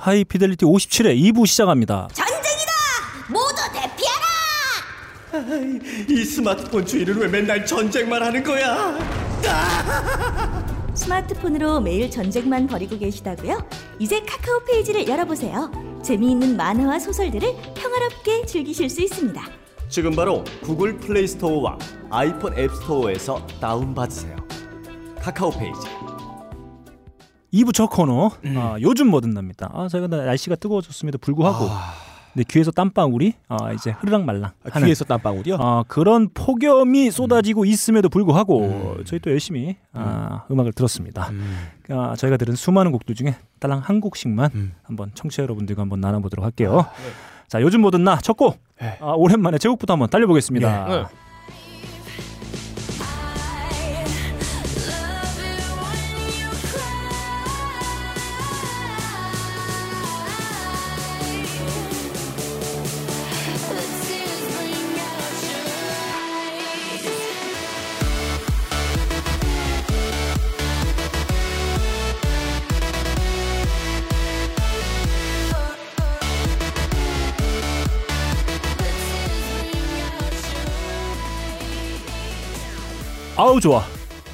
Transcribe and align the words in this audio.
하이피델리티 0.00 0.64
57회 0.64 1.16
2부 1.32 1.46
시작합니다. 1.46 2.08
전쟁이다! 2.12 2.72
모두 3.28 3.56
대피하라! 3.72 4.26
이 6.08 6.24
스마트폰 6.24 6.84
주인은 6.86 7.18
왜 7.18 7.28
맨날 7.28 7.64
전쟁만 7.66 8.22
하는 8.22 8.42
거야? 8.42 8.98
스마트폰으로 10.94 11.80
매일 11.80 12.10
전쟁만 12.10 12.66
벌이고 12.66 12.98
계시다고요? 12.98 13.64
이제 13.98 14.20
카카오 14.22 14.64
페이지를 14.64 15.06
열어보세요. 15.06 15.70
재미있는 16.02 16.56
만화와 16.56 16.98
소설들을 16.98 17.54
평화롭게 17.74 18.46
즐기실 18.46 18.88
수 18.90 19.02
있습니다. 19.02 19.42
지금 19.88 20.14
바로 20.14 20.44
구글 20.62 20.96
플레이 20.98 21.26
스토어와 21.26 21.78
아이폰 22.10 22.58
앱 22.58 22.70
스토어에서 22.74 23.46
다운받으세요. 23.60 24.36
카카오 25.20 25.50
페이지. 25.50 25.80
2부 27.52 27.72
첫 27.74 27.88
코너 27.88 28.30
아, 28.56 28.76
요즘 28.80 29.08
뭐든 29.08 29.30
납니다. 29.30 29.70
아, 29.74 29.88
저희가 29.88 30.06
날씨가 30.08 30.56
뜨거워졌음에도 30.56 31.18
불구하고 31.18 31.68
근데 32.32 32.44
귀에서 32.48 32.70
땀방울이 32.70 33.34
아, 33.48 33.72
이제 33.72 33.90
흐르락 33.90 34.24
말랑 34.24 34.44
아, 34.64 34.68
하는 34.70 34.86
귀에서 34.86 35.04
땀방울이요? 35.04 35.56
아, 35.58 35.84
그런 35.88 36.28
폭염이 36.32 37.10
쏟아지고 37.10 37.64
있음에도 37.64 38.08
불구하고 38.08 38.98
저희 39.04 39.18
또 39.18 39.30
열심히 39.32 39.76
아, 39.92 40.44
음악을 40.50 40.72
들었습니다. 40.72 41.32
아, 41.88 42.14
저희가 42.16 42.36
들은 42.36 42.54
수많은 42.54 42.92
곡들 42.92 43.16
중에 43.16 43.34
딸랑 43.58 43.80
한 43.80 44.00
곡씩만 44.00 44.50
음. 44.54 44.72
한번 44.84 45.10
청취자 45.14 45.42
여러분들과 45.42 45.82
한번 45.82 46.00
나눠보도록 46.00 46.44
할게요. 46.44 46.86
자, 47.48 47.60
요즘 47.60 47.80
뭐든 47.80 48.04
나 48.04 48.16
첫 48.22 48.36
곡. 48.36 48.60
네. 48.80 48.96
아, 49.00 49.06
오랜만에 49.16 49.58
제곡부터 49.58 49.94
한번 49.94 50.08
달려보겠습니다. 50.08 50.84
네. 50.86 51.04
좋아. 83.60 83.82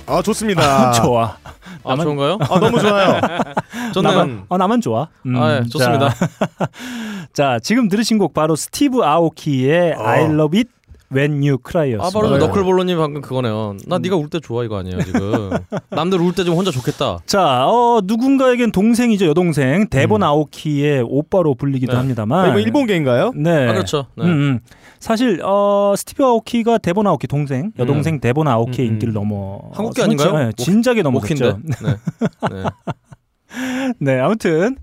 아 0.07 0.23
좋습니다. 0.23 0.93
좋아. 1.03 1.37
아 1.85 1.95
나만- 1.95 2.03
좋은가요? 2.05 2.39
아 2.41 2.61
너무 2.61 2.81
좋아요. 2.81 3.21
좋네요. 3.93 4.13
나만, 4.13 4.45
어, 4.49 4.57
나만 4.59 4.81
좋아. 4.81 5.09
음, 5.27 5.37
아, 5.37 5.57
예, 5.57 5.63
좋습니다. 5.65 6.11
자, 6.11 6.29
자, 7.35 7.59
지금 7.63 7.89
들으신 7.89 8.19
곡 8.19 8.33
바로 8.35 8.57
스티브 8.57 9.03
아오키의 9.03 9.95
I 9.95 10.25
Love 10.25 10.59
It 10.61 10.71
When 11.15 11.35
You 11.43 11.59
Cry였습니다. 11.65 12.05
아 12.07 12.11
바로 12.11 12.29
저 12.29 12.47
너클볼로님 12.47 12.99
방금 12.99 13.21
그거네요. 13.21 13.77
나 13.87 13.99
네가 13.99 14.17
울 14.17 14.29
때 14.29 14.41
좋아 14.41 14.65
이거 14.65 14.77
아니에요 14.79 15.01
지금. 15.03 15.51
남들 15.91 16.21
울 16.21 16.33
때 16.35 16.45
좀 16.45 16.55
혼자 16.57 16.71
좋겠다. 16.71 17.19
자, 17.27 17.67
어, 17.69 18.01
누군가에겐 18.05 18.73
동생이죠, 18.73 19.27
여동생. 19.27 19.89
데본 19.89 20.23
아오키의 20.23 21.05
오빠로 21.09 21.55
불리기도 21.55 21.93
네. 21.93 21.99
합니다만. 21.99 22.51
이거 22.51 22.59
일본계인가요? 22.59 23.33
네. 23.37 23.69
아 23.69 23.73
그렇죠. 23.73 24.07
네. 24.17 24.25
음, 24.25 24.29
음. 24.31 24.61
사실 24.99 25.41
어, 25.45 25.95
스티브 25.97 26.25
아오키가 26.25 26.79
데본 26.79 27.07
아오키 27.07 27.27
동생, 27.29 27.71
여동생 27.79 28.19
데본 28.21 28.49
아오키의 28.49 28.89
음, 28.89 28.91
음. 28.91 28.93
인기를 28.95 29.15
넘어 29.15 29.61
한국계 29.75 30.03
아닌가요? 30.03 30.33
네, 30.33 30.51
진작에. 30.57 31.03
넘었죠. 31.03 31.59
네. 31.63 31.75
네. 32.51 32.65
네, 34.01 34.19
아무튼 34.21 34.77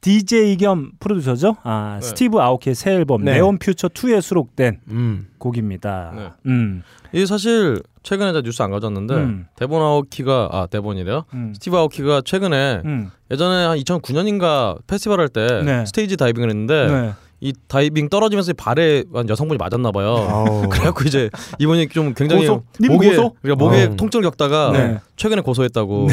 DJ 0.00 0.56
겸 0.58 0.92
프로듀서죠. 1.00 1.56
아, 1.64 1.98
네. 2.00 2.06
스티브 2.06 2.38
아오키의 2.38 2.74
새 2.74 2.92
앨범 2.92 3.24
네. 3.24 3.34
Neon 3.34 3.58
Future 3.58 3.88
2에 3.88 4.20
수록된 4.20 4.80
음. 4.88 5.28
곡입니다. 5.38 6.12
네. 6.14 6.30
음. 6.46 6.82
이게 7.12 7.26
사실 7.26 7.82
최근에 8.02 8.32
제가 8.32 8.42
뉴스 8.42 8.62
안 8.62 8.70
가져왔는데 8.70 9.14
음. 9.14 9.46
데본 9.56 9.82
아오키가 9.82 10.48
아 10.52 10.66
데본이래요. 10.66 11.24
음. 11.34 11.52
스티브 11.54 11.76
아오키가 11.76 12.22
최근에 12.24 12.82
음. 12.84 13.10
예전에 13.30 13.64
한 13.66 13.78
2009년인가 13.78 14.78
페스티벌 14.86 15.20
할때 15.20 15.62
네. 15.64 15.84
stage 15.86 16.16
diving을 16.16 16.48
했는데 16.48 16.86
네. 16.86 17.12
이 17.40 17.52
diving 17.68 18.08
떨어지면서 18.08 18.52
발에 18.54 19.04
한 19.12 19.28
여성분이 19.28 19.58
맞았나 19.58 19.92
봐요. 19.92 20.66
그래갖고 20.70 21.04
이제 21.04 21.30
이분이 21.58 21.88
좀 21.88 22.14
굉장히 22.14 22.46
고소? 22.46 22.62
님 22.80 22.92
목에 22.92 23.10
고소? 23.10 23.34
그러니까 23.40 23.64
목에 23.64 23.84
어. 23.84 23.96
통증을 23.96 24.24
겪다가 24.24 24.72
네. 24.72 24.98
최근에 25.16 25.42
고소했다고 25.42 26.08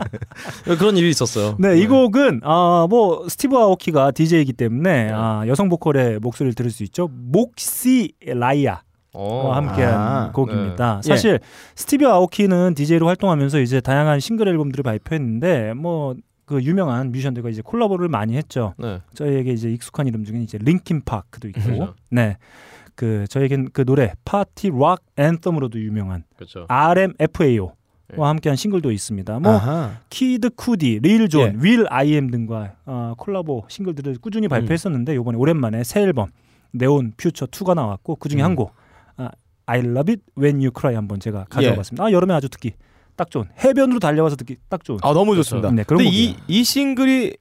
그런 0.78 0.96
일이 0.96 1.10
있었어요. 1.10 1.56
네, 1.58 1.78
이 1.78 1.86
곡은 1.86 2.40
아, 2.42 2.86
뭐 2.88 3.28
스티브 3.28 3.56
아오키가 3.56 4.12
DJ이기 4.12 4.54
때문에 4.54 5.10
아, 5.12 5.44
여성 5.46 5.68
보컬의 5.68 6.20
목소리를 6.20 6.54
들을 6.54 6.70
수 6.70 6.82
있죠. 6.84 7.08
목시 7.12 8.12
라이아. 8.26 8.80
어. 9.12 9.48
와 9.48 9.56
함께한 9.56 9.94
아, 9.94 10.30
곡입니다. 10.32 11.00
네. 11.02 11.08
사실 11.08 11.40
스티브 11.74 12.08
아오키는 12.08 12.74
DJ로 12.74 13.08
활동하면서 13.08 13.60
이제 13.60 13.80
다양한 13.80 14.20
싱글 14.20 14.48
앨범들을 14.48 14.84
발표했는데 14.84 15.74
뭐 15.74 16.14
그 16.50 16.60
유명한 16.64 17.12
뮤지션들과 17.12 17.48
이제 17.48 17.62
콜라보를 17.64 18.08
많이 18.08 18.36
했죠. 18.36 18.74
네. 18.76 19.00
저희에게 19.14 19.52
이제 19.52 19.70
익숙한 19.70 20.08
이름 20.08 20.24
중에 20.24 20.40
이제 20.42 20.58
링킨 20.60 21.00
파크도 21.04 21.46
있고, 21.50 21.60
그렇죠. 21.60 21.94
네, 22.10 22.38
그 22.96 23.24
저에겐 23.28 23.68
그 23.72 23.84
노래 23.84 24.14
Party 24.24 24.70
Rock 24.70 25.02
Anthem으로도 25.16 25.78
유명한 25.80 26.24
그렇죠. 26.34 26.66
RMFAO와 26.68 27.70
네. 28.08 28.16
함께한 28.20 28.56
싱글도 28.56 28.90
있습니다. 28.90 29.38
뭐 29.38 29.52
아하. 29.52 29.92
키드 30.10 30.50
쿠디, 30.56 30.98
릴 31.04 31.28
존, 31.28 31.42
예. 31.54 31.54
윌 31.60 31.86
아이엠 31.88 32.32
등과 32.32 32.74
어, 32.84 33.14
콜라보 33.16 33.66
싱글들을 33.68 34.16
꾸준히 34.20 34.48
발표했었는데 34.48 35.14
이번에 35.14 35.38
오랜만에 35.38 35.84
새 35.84 36.02
앨범 36.02 36.30
Neon 36.72 37.12
Future 37.16 37.46
2가 37.46 37.76
나왔고 37.76 38.16
그 38.16 38.28
중에 38.28 38.40
음. 38.40 38.44
한 38.44 38.54
곡 38.56 38.72
아, 39.18 39.30
I 39.66 39.78
Love 39.80 40.14
It 40.14 40.22
When 40.36 40.56
You 40.56 40.72
Cry 40.76 40.96
한번 40.96 41.20
제가 41.20 41.44
가져와봤습니다. 41.48 42.04
아, 42.04 42.10
여름에 42.10 42.34
아주 42.34 42.48
듣기 42.48 42.72
딱 43.20 43.30
좋은 43.30 43.44
해변으로 43.62 43.98
달려가서 43.98 44.36
듣기 44.36 44.56
딱 44.70 44.82
좋은. 44.82 44.98
아 45.02 45.12
너무 45.12 45.36
좋습니다. 45.36 45.70
네, 45.72 45.84
그런 45.84 45.98
근데 45.98 46.04
곡이에요. 46.04 46.30
이, 46.30 46.36
이 46.48 46.64
싱글이 46.64 47.36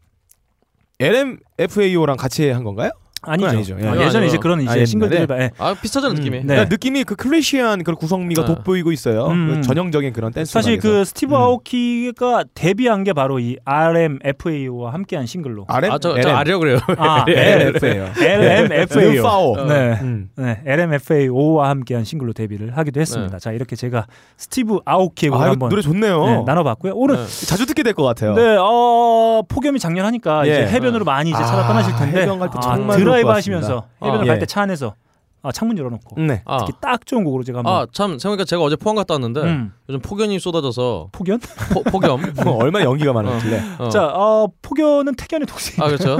LMFAO랑 1.00 2.17
같이 2.17 2.50
한 2.50 2.66
건가요? 2.66 2.91
아니죠. 3.22 3.50
아니죠. 3.50 3.78
예. 3.81 3.88
아, 3.88 3.91
예전에 3.94 4.03
아니죠. 4.06 4.24
이제 4.25 4.38
그런 4.38 4.59
아, 4.68 4.75
이제? 4.75 4.85
싱글들을 4.85 5.28
봐- 5.28 5.40
예. 5.40 5.52
아 5.57 5.74
비슷하잖아 5.74 6.13
느낌이. 6.13 6.40
네. 6.40 6.46
그러니까 6.46 6.69
느낌이 6.69 7.03
그 7.03 7.16
클래시한 7.16 7.84
그런 7.84 7.97
구성미가 7.97 8.41
네. 8.46 8.47
돋보이고 8.56 8.91
있어요. 8.91 9.28
음. 9.28 9.56
그 9.56 9.62
전형적인 9.62 10.13
그런 10.13 10.31
댄스. 10.31 10.52
사실 10.53 10.74
음악에서. 10.74 10.88
그 10.88 11.06
스티브 11.06 11.34
음. 11.34 11.40
아오키가 11.41 12.46
데뷔한 12.53 13.03
게 13.03 13.13
바로 13.13 13.40
이 13.40 13.57
RMFAO와 13.66 14.94
함께한 14.94 15.25
싱글로. 15.25 15.66
RM, 15.68 15.91
아저 15.91 16.09
LM. 16.12 16.22
저 16.22 16.30
아려 16.30 16.57
그래요. 16.59 16.80
아, 16.97 17.25
LMFAO. 17.28 18.06
LMFAO. 18.22 19.24
파오. 19.24 19.56
네. 19.66 20.00
음. 20.01 20.30
네, 20.36 20.62
LMFAO와 20.66 21.69
함께한 21.69 22.03
싱글로 22.06 22.34
데뷔를 22.34 22.78
하기도 22.78 23.00
했습니다. 23.01 23.40
자, 23.40 23.51
이렇게 23.51 23.75
제가 23.75 24.06
스티브 24.38 24.80
아오키의 24.86 25.31
아, 25.34 25.40
한번 25.51 25.69
노래 25.69 25.81
좋네요. 25.81 26.25
네, 26.25 26.44
나눠봤고요. 26.46 26.94
오늘 26.96 27.18
네. 27.18 27.46
자주 27.46 27.66
듣게 27.66 27.84
될 27.84 27.94
것 27.94 28.03
같아요. 28.03 28.34
네, 28.36 28.56
어, 28.59 29.41
폭염이 29.50 29.80
작렬하니까 29.79 30.47
예. 30.47 30.51
이제 30.51 30.68
해변으로 30.68 31.03
많이 31.06 31.31
이제 31.31 31.40
찾아 31.40 31.66
아, 31.66 31.68
떠나실 31.68 31.96
텐데 31.96 32.22
해변 32.22 32.40
갈때 32.40 32.53
아, 32.57 32.62
정말 32.62 32.97
드라이브 33.09 33.29
하시면서 33.29 33.67
같습니다. 33.81 34.05
해변을 34.05 34.23
아, 34.23 34.27
갈 34.27 34.35
예. 34.35 34.39
때차 34.39 34.61
안에서 34.61 34.95
아, 35.41 35.51
창문 35.51 35.77
열어놓고 35.77 36.21
네. 36.21 36.41
아, 36.45 36.59
특히 36.59 36.73
딱 36.81 37.05
좋은 37.05 37.23
곡으로 37.23 37.43
제가 37.43 37.59
한번 37.59 37.73
아, 37.73 37.85
참 37.91 38.19
생각해보니까 38.19 38.45
제가 38.45 38.61
어제 38.61 38.75
포항 38.75 38.95
갔다 38.95 39.13
왔는데 39.13 39.41
음, 39.41 39.73
요즘 39.89 40.01
폭염이 40.01 40.38
쏟아져서 40.39 41.09
폭연? 41.11 41.39
포, 41.73 41.81
폭염. 41.81 42.22
뭐 42.45 42.57
얼마나 42.57 42.85
연기가 42.85 43.11
많았길래. 43.11 43.61
어. 43.79 43.89
자, 43.89 44.05
어, 44.05 44.47
폭연은 44.61 45.16
태연의 45.16 45.47
동생. 45.47 45.83
아 45.83 45.88
그렇죠. 45.88 46.19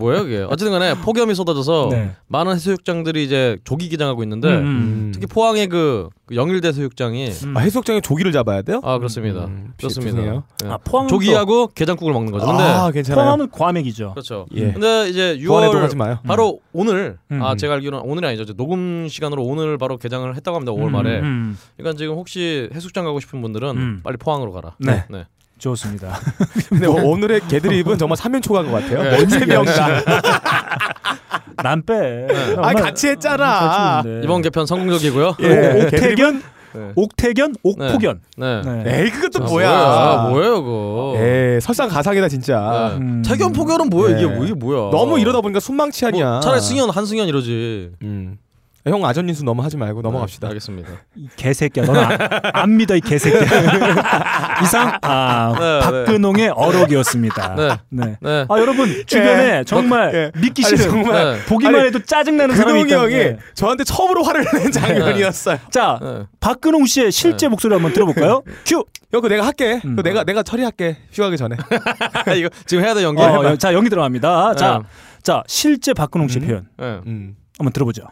뭐예요 0.00 0.24
그게? 0.24 0.42
어쨌든간에 0.42 0.94
폭염이 0.94 1.32
쏟아져서 1.36 1.88
네. 1.92 2.10
많은 2.26 2.54
해수욕장들이 2.54 3.22
이제 3.24 3.58
조기 3.62 3.88
개장하고 3.88 4.24
있는데 4.24 4.48
음, 4.48 4.64
음. 4.64 5.10
특히 5.14 5.26
포항의 5.26 5.68
그, 5.68 6.08
그 6.26 6.34
영일대 6.34 6.68
해수욕장이 6.68 7.28
음. 7.44 7.56
아, 7.56 7.60
해수욕장에 7.60 8.00
조기를 8.00 8.32
잡아야 8.32 8.62
돼요? 8.62 8.80
아 8.82 8.98
그렇습니다. 8.98 9.44
음, 9.44 9.72
그렇습니다. 9.78 10.16
죄송해요. 10.16 10.42
네. 10.64 10.68
아, 10.68 10.76
포항은 10.78 11.08
조기하고 11.08 11.68
게장국을 11.68 12.12
먹는 12.12 12.32
거죠. 12.32 12.46
근데 12.46 12.64
아. 12.64 12.90
포항은 13.14 13.50
과메기죠. 13.50 14.10
그렇죠. 14.10 14.46
예. 14.54 14.72
근데 14.72 15.08
이제 15.08 15.40
보안에도 15.46 15.78
6월 15.78 15.80
하지 15.82 15.94
마요. 15.94 16.18
바로 16.26 16.58
오늘 16.72 17.18
음. 17.30 17.40
아 17.40 17.54
제가 17.54 17.74
알기로는 17.74 18.04
오늘이 18.04 18.26
아니죠. 18.26 18.42
이제 18.42 18.52
녹음 18.52 19.06
시간으로 19.08 19.44
오늘 19.44 19.78
바로 19.78 19.96
개장을 19.96 20.34
했다고 20.34 20.56
합니다. 20.56 20.72
5월 20.72 20.86
음, 20.86 20.92
말에. 20.92 21.20
음, 21.20 21.56
그러니까 21.76 21.96
지금 21.96 22.14
혹시 22.16 22.68
해수욕 22.74 22.95
장 22.96 23.04
가고 23.04 23.20
싶은 23.20 23.42
분들은 23.42 23.76
음. 23.76 24.00
빨리 24.02 24.16
포항으로 24.16 24.52
가라. 24.52 24.72
네. 24.78 25.04
네. 25.10 25.26
좋습니다. 25.58 26.18
근데 26.70 26.86
오- 26.86 27.10
오늘의 27.10 27.42
개드립은 27.46 27.98
정말 27.98 28.16
3면 28.16 28.42
초과인 28.42 28.70
것 28.70 28.82
같아요. 28.82 29.02
네. 29.02 29.26
세 29.26 29.44
명 29.46 29.64
다. 29.66 30.00
난 31.62 31.82
빼. 31.84 32.26
아, 32.58 32.72
같이 32.72 33.08
했잖아. 33.08 34.02
이번 34.24 34.40
개편 34.42 34.64
성공적이고요. 34.66 35.36
예. 35.40 35.48
오- 35.48 35.84
옥태견, 35.86 36.42
네. 36.74 36.92
옥태견, 36.94 37.54
옥폭견. 37.62 38.20
네. 38.38 38.62
네. 38.62 39.02
에이, 39.04 39.10
그것도 39.10 39.44
아, 39.44 39.46
뭐야. 39.48 39.70
아, 39.70 40.28
뭐예요, 40.30 40.62
그거? 40.62 41.14
에이, 41.18 41.60
설상가상이다 41.60 42.28
진짜. 42.28 42.90
네. 42.98 43.04
음. 43.04 43.22
태견 43.26 43.52
포견은 43.52 43.88
뭐야? 43.90 44.16
이게 44.18 44.26
네. 44.26 44.34
뭐 44.34 44.44
이게 44.44 44.54
뭐야? 44.54 44.90
너무 44.90 45.18
이러다 45.18 45.40
보니까 45.42 45.60
숨망치 45.60 46.04
아니야. 46.06 46.30
뭐 46.32 46.40
차라리 46.40 46.60
승현 46.60 46.90
한승현 46.90 47.28
이러지. 47.28 47.92
음. 48.02 48.38
형 48.86 49.04
아전 49.04 49.28
인수 49.28 49.42
너무 49.44 49.62
하지 49.64 49.76
말고 49.76 50.00
네, 50.00 50.08
넘어갑시다. 50.08 50.46
알겠습니다. 50.48 50.90
이 51.16 51.28
개새끼야. 51.36 51.86
너는 51.86 52.00
안, 52.02 52.18
안 52.52 52.76
믿어 52.76 52.94
이 52.94 53.00
개새끼야. 53.00 53.40
이상 54.62 54.96
아 55.02 55.52
네, 55.58 55.80
박근홍의 55.80 56.50
어록이었습니다. 56.50 57.54
네. 57.56 57.68
네. 57.90 58.16
네. 58.20 58.46
아 58.48 58.58
여러분 58.60 58.88
주변에 59.06 59.64
정말 59.64 60.14
예. 60.14 60.40
믿기 60.40 60.62
싫은 60.62 60.78
정말 60.88 61.24
네. 61.36 61.44
보기만 61.46 61.74
아니, 61.74 61.86
해도 61.88 61.98
짜증 61.98 62.36
나는 62.36 62.54
사람이 62.54 62.84
근홍이 62.84 62.88
있다. 62.90 63.02
형이 63.02 63.14
네. 63.16 63.38
저한테 63.54 63.82
처음으로 63.82 64.22
화를 64.22 64.44
낸 64.54 64.70
장면이었어요. 64.70 65.58
자 65.70 65.98
네. 66.00 66.22
박근홍 66.38 66.86
씨의 66.86 67.10
실제 67.10 67.48
목소리 67.48 67.72
한번 67.74 67.92
들어볼까요? 67.92 68.42
큐. 68.64 68.84
형, 69.12 69.20
그 69.20 69.26
내가 69.28 69.44
할게. 69.46 69.80
음. 69.84 69.96
그 69.96 70.02
내가 70.02 70.22
내가 70.24 70.42
처리할게. 70.44 70.96
휴가기 71.12 71.36
전에. 71.36 71.56
이거 72.36 72.48
지금 72.66 72.84
해야 72.84 72.94
돼 72.94 73.02
연기. 73.02 73.20
어, 73.20 73.44
여- 73.44 73.56
자 73.56 73.72
연기 73.74 73.90
들어갑니다. 73.90 74.54
자, 74.54 74.78
네. 74.82 74.88
자 75.22 75.42
실제 75.48 75.92
박근홍 75.92 76.28
씨 76.28 76.38
음. 76.38 76.46
표현 76.46 76.66
네. 76.78 77.00
음. 77.06 77.36
한번 77.58 77.72
들어보죠. 77.72 78.02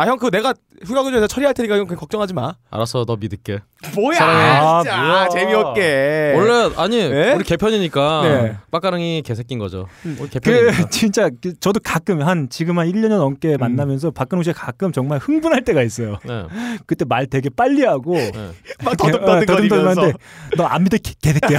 아, 0.00 0.06
형, 0.06 0.16
그 0.16 0.30
내가 0.30 0.54
휴가기 0.86 1.10
전에 1.10 1.26
처리할 1.26 1.54
테니까 1.54 1.76
형 1.76 1.84
그냥 1.88 1.98
걱정하지 1.98 2.32
마. 2.32 2.54
알았어, 2.70 3.04
너 3.04 3.16
믿을게. 3.16 3.58
뭐야? 3.96 4.16
사랑해. 4.16 4.82
진짜 4.84 4.96
아, 4.96 5.06
뭐야. 5.08 5.28
재미없게. 5.28 6.34
원래 6.36 6.70
아니 6.76 7.08
네? 7.08 7.32
우리 7.34 7.42
개편이니까 7.42 8.20
네. 8.22 8.56
빡가릉이 8.70 9.22
개새낀 9.26 9.58
거죠. 9.58 9.88
우리 10.04 10.14
그 10.16 10.28
개편이니까. 10.28 10.88
진짜 10.90 11.28
그 11.42 11.58
저도 11.58 11.80
가끔 11.82 12.22
한 12.22 12.48
지금 12.48 12.78
한 12.78 12.86
1년 12.92 13.08
넘게 13.08 13.56
만나면서 13.56 14.12
박근홍 14.12 14.44
씨가 14.44 14.60
가끔 14.66 14.92
정말 14.92 15.18
흥분할 15.18 15.64
때가 15.64 15.82
있어요. 15.82 16.18
네. 16.24 16.44
그때 16.86 17.04
말 17.04 17.26
되게 17.26 17.48
빨리 17.50 17.84
하고 17.84 18.14
네. 18.14 18.30
막 18.84 18.92
어, 18.92 18.96
더듬더듬거리면서. 18.96 19.46
더듬더듬한데 19.46 20.12
너안 20.56 20.84
믿어 20.84 20.96
개- 20.98 21.14
개새끼야. 21.20 21.58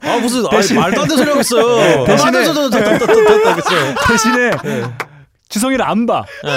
아 0.00 0.18
무슨 0.20 0.48
대신- 0.48 0.78
아니, 0.78 0.94
말도 0.94 1.02
안 1.02 1.08
되는 1.08 1.16
소리 1.18 1.28
하고 1.30 1.40
있어요. 1.40 2.04
대신에- 2.04 2.34
대신에 4.08 4.50
주성이를 5.48 5.84
안 5.84 6.06
봐. 6.06 6.24
네. 6.42 6.50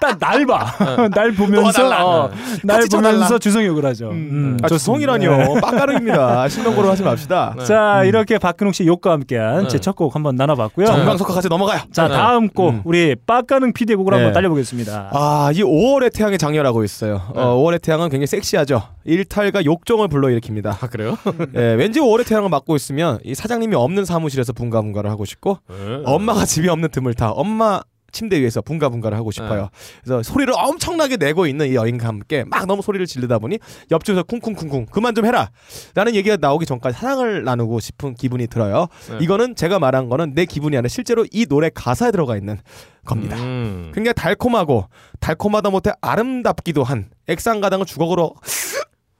딱날 0.00 0.46
봐. 0.46 0.66
날 1.14 1.32
보면서. 1.32 1.86
어, 1.88 2.30
날 2.62 2.80
같이 2.80 2.96
보면서. 2.96 3.38
주성이 3.38 3.66
욕을 3.66 3.84
하죠. 3.86 4.10
음, 4.10 4.58
아, 4.62 4.68
좋습니다. 4.68 5.14
주성이라니요. 5.18 5.60
빡가릉입니다. 5.60 6.48
신명고로 6.48 6.90
하지 6.90 7.02
맙시다. 7.02 7.54
네. 7.58 7.64
자 7.64 8.04
이렇게 8.04 8.38
박근홍 8.38 8.72
씨 8.72 8.86
욕과 8.86 9.12
함께한 9.12 9.62
네. 9.64 9.68
제첫 9.68 9.96
곡 9.96 10.14
한번 10.14 10.36
나눠봤고요. 10.36 10.86
정강석화 10.86 11.34
같이 11.34 11.48
넘어가요. 11.48 11.80
자 11.92 12.06
네. 12.08 12.14
다음 12.14 12.48
곡 12.48 12.70
음. 12.70 12.82
우리 12.84 13.16
빡가능 13.26 13.72
PD의 13.72 13.96
곡을 13.96 14.12
네. 14.12 14.16
한번 14.18 14.32
달려보겠습니다. 14.34 15.10
아, 15.12 15.50
이 15.52 15.62
5월의 15.62 16.12
태양의 16.14 16.38
장렬하고 16.38 16.84
있어요. 16.84 17.22
네. 17.34 17.40
어, 17.40 17.56
5월의 17.56 17.82
태양은 17.82 18.08
굉장히 18.10 18.26
섹시하죠. 18.26 18.82
일탈과 19.04 19.64
욕정을 19.64 20.08
불러일으킵니다. 20.08 20.82
아 20.82 20.86
그래요? 20.86 21.16
예, 21.56 21.60
왠지 21.74 22.00
5월의 22.00 22.26
태양을 22.26 22.48
맡고 22.48 22.76
있으면 22.76 23.18
이 23.24 23.34
사장님이 23.34 23.74
없는 23.74 24.04
사무실에서 24.04 24.52
분가분가를 24.52 25.10
하고 25.10 25.24
싶고 25.24 25.58
네. 25.68 26.02
엄마가 26.04 26.44
집에 26.44 26.68
없는 26.68 26.90
틈을 26.90 27.14
타 27.14 27.30
엄마 27.30 27.80
침대 28.14 28.40
위에서 28.40 28.62
분가분가를 28.62 29.18
하고 29.18 29.30
싶어요. 29.30 29.68
그래서 30.02 30.22
소리를 30.22 30.54
엄청나게 30.56 31.18
내고 31.18 31.46
있는 31.46 31.68
이 31.68 31.74
여인과 31.74 32.08
함께 32.08 32.44
막 32.44 32.64
너무 32.66 32.80
소리를 32.80 33.04
지르다 33.06 33.38
보니 33.38 33.58
옆집에서 33.90 34.22
쿵쿵쿵쿵 34.22 34.86
그만 34.86 35.14
좀 35.14 35.26
해라. 35.26 35.50
라는 35.94 36.14
얘기가 36.14 36.38
나오기 36.40 36.64
전까지 36.64 36.96
사랑을 36.98 37.44
나누고 37.44 37.80
싶은 37.80 38.14
기분이 38.14 38.46
들어요. 38.46 38.86
네. 39.10 39.18
이거는 39.20 39.56
제가 39.56 39.78
말한 39.78 40.08
거는 40.08 40.32
내 40.34 40.46
기분이 40.46 40.76
아니라 40.76 40.88
실제로 40.88 41.26
이 41.30 41.44
노래 41.46 41.68
가사에 41.68 42.10
들어가 42.12 42.36
있는 42.36 42.58
겁니다. 43.04 43.36
음. 43.36 43.90
굉장히 43.92 44.14
달콤하고 44.14 44.88
달콤하다 45.20 45.70
못해 45.70 45.92
아름답기도 46.00 46.84
한 46.84 47.10
액상가당을 47.26 47.84
주걱으로 47.84 48.34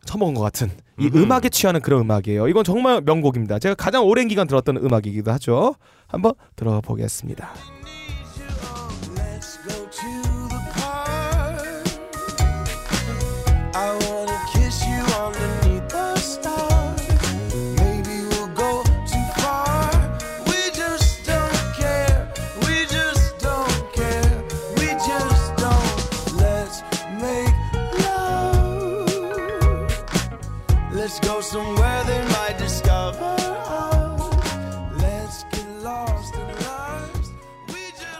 처먹은 0.06 0.34
것 0.34 0.42
같은 0.42 0.70
이 0.98 1.06
음흠. 1.06 1.18
음악에 1.18 1.48
취하는 1.48 1.80
그런 1.80 2.02
음악이에요. 2.02 2.48
이건 2.48 2.62
정말 2.62 3.00
명곡입니다. 3.00 3.58
제가 3.58 3.74
가장 3.74 4.04
오랜 4.04 4.28
기간 4.28 4.46
들었던 4.46 4.76
음악이기도 4.76 5.32
하죠. 5.32 5.74
한번 6.06 6.34
들어보겠습니다. 6.56 7.50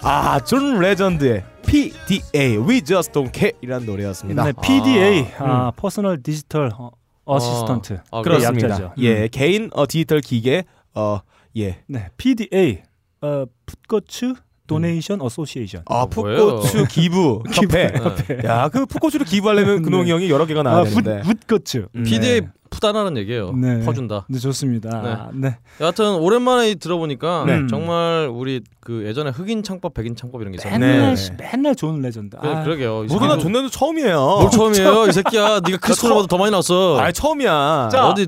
아, 0.07 0.39
존 0.39 0.81
레전드의 0.81 1.43
PDA 1.67 2.59
We 2.59 2.83
Just 2.83 3.11
Don't 3.13 3.35
Care이라는 3.35 3.87
노래였습니다. 3.87 4.45
네, 4.45 4.53
PDA 4.63 5.21
음. 5.23 5.27
아, 5.43 5.71
personal 5.75 6.23
digital 6.23 6.71
어, 6.79 6.91
assistant. 7.25 8.01
아, 8.11 8.21
그래, 8.21 8.37
그렇습니다. 8.37 8.69
약자죠. 8.69 8.93
예, 8.99 9.23
음. 9.23 9.29
개인 9.33 9.71
어, 9.73 9.87
디지털 9.87 10.21
기계 10.21 10.65
어, 10.95 11.21
예. 11.57 11.83
네, 11.87 12.11
PDA 12.19 12.83
어, 13.23 13.47
풋고추 13.65 14.35
donation 14.67 15.21
association. 15.21 15.83
아, 15.87 16.03
어, 16.03 16.09
뭐예요? 16.15 16.57
풋고추 16.57 16.87
기부 16.89 17.43
협회. 17.53 17.89
네. 17.89 18.49
야, 18.49 18.69
그 18.71 18.87
풋고추를 18.87 19.27
기부하려면 19.27 19.83
근홍이 19.83 20.05
네. 20.07 20.11
형이 20.13 20.31
여러 20.31 20.47
개가 20.47 20.63
나와야 20.63 20.81
아, 20.81 20.85
풋, 20.85 21.03
되는데. 21.03 21.23
풋 21.23 21.47
고추. 21.47 21.89
음, 21.95 22.03
PDA 22.05 22.41
네. 22.41 22.49
푸다라는 22.71 23.17
얘기예요. 23.19 23.53
네. 23.53 23.81
퍼준다. 23.85 24.27
네, 24.29 24.39
좋습니다. 24.39 25.31
네. 25.35 25.59
여하튼 25.81 26.15
오랜만에 26.17 26.75
들어보니까 26.77 27.45
네. 27.47 27.67
정말 27.69 28.29
우리 28.33 28.63
그 28.81 29.05
예전에 29.07 29.31
흑인 29.31 29.63
창법, 29.63 29.95
백인 29.95 30.17
창법 30.17 30.41
이런 30.41 30.51
게 30.53 30.57
있었는데 30.57 30.87
맨날 30.87 31.15
네. 31.15 31.37
맨날 31.53 31.75
좋은 31.77 32.01
레전드. 32.01 32.37
그, 32.37 32.49
아, 32.49 32.65
그러게요. 32.65 33.05
이 33.05 33.07
모두 33.09 33.19
다 33.21 33.37
새끼도- 33.37 33.41
존나도 33.43 33.69
처음이에요. 33.69 34.19
뭘 34.19 34.51
처음이에요, 34.51 35.07
이 35.09 35.13
새끼야. 35.13 35.61
네가 35.61 35.77
크리스토보다 35.77 36.27
더 36.27 36.37
많이 36.39 36.51
나왔어. 36.51 36.99
아, 37.01 37.13
처음이야. 37.13 37.91
자, 37.93 38.09
어디 38.09 38.27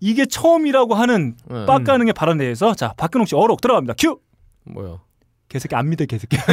이게 0.00 0.26
처음이라고 0.26 0.94
하는 0.94 1.36
네. 1.48 1.66
빡가능의 1.66 2.12
발언에 2.14 2.42
대해서 2.44 2.74
자 2.74 2.92
박근홍 2.96 3.26
씨 3.26 3.34
어록 3.36 3.60
들어갑니다. 3.60 3.94
큐. 3.98 4.18
뭐야? 4.64 4.96
개새끼 5.56 5.74
안 5.74 5.88
믿어 5.88 6.04
개새끼. 6.04 6.36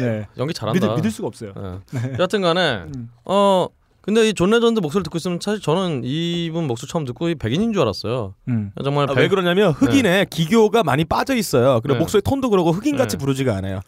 네. 0.00 0.26
연기 0.38 0.54
잘한다. 0.54 0.80
믿을 0.80 0.94
믿을 0.96 1.10
수가 1.10 1.28
없어요. 1.28 1.52
네. 1.92 2.12
여하튼간에 2.18 2.84
음. 2.94 3.10
어 3.24 3.66
근데 4.00 4.28
이 4.28 4.34
존 4.34 4.50
레전드 4.50 4.80
목소리 4.80 5.02
듣고 5.04 5.18
있으면 5.18 5.38
사실 5.42 5.60
저는 5.60 6.02
이분 6.04 6.66
목소리 6.66 6.90
처음 6.90 7.04
듣고 7.04 7.28
이 7.28 7.34
백인인 7.34 7.72
줄 7.72 7.82
알았어요. 7.82 8.34
음. 8.48 8.72
정말 8.82 9.04
아, 9.10 9.14
백- 9.14 9.20
왜 9.22 9.28
그러냐면 9.28 9.72
흑인의 9.72 10.26
기교가 10.30 10.82
많이 10.82 11.04
빠져 11.04 11.34
있어요. 11.36 11.80
그리고 11.82 11.94
네. 11.94 12.00
목소리 12.00 12.22
톤도 12.22 12.50
그러고 12.50 12.72
흑인 12.72 12.96
같이 12.96 13.16
네. 13.16 13.20
부르지가 13.20 13.54
않아요. 13.56 13.80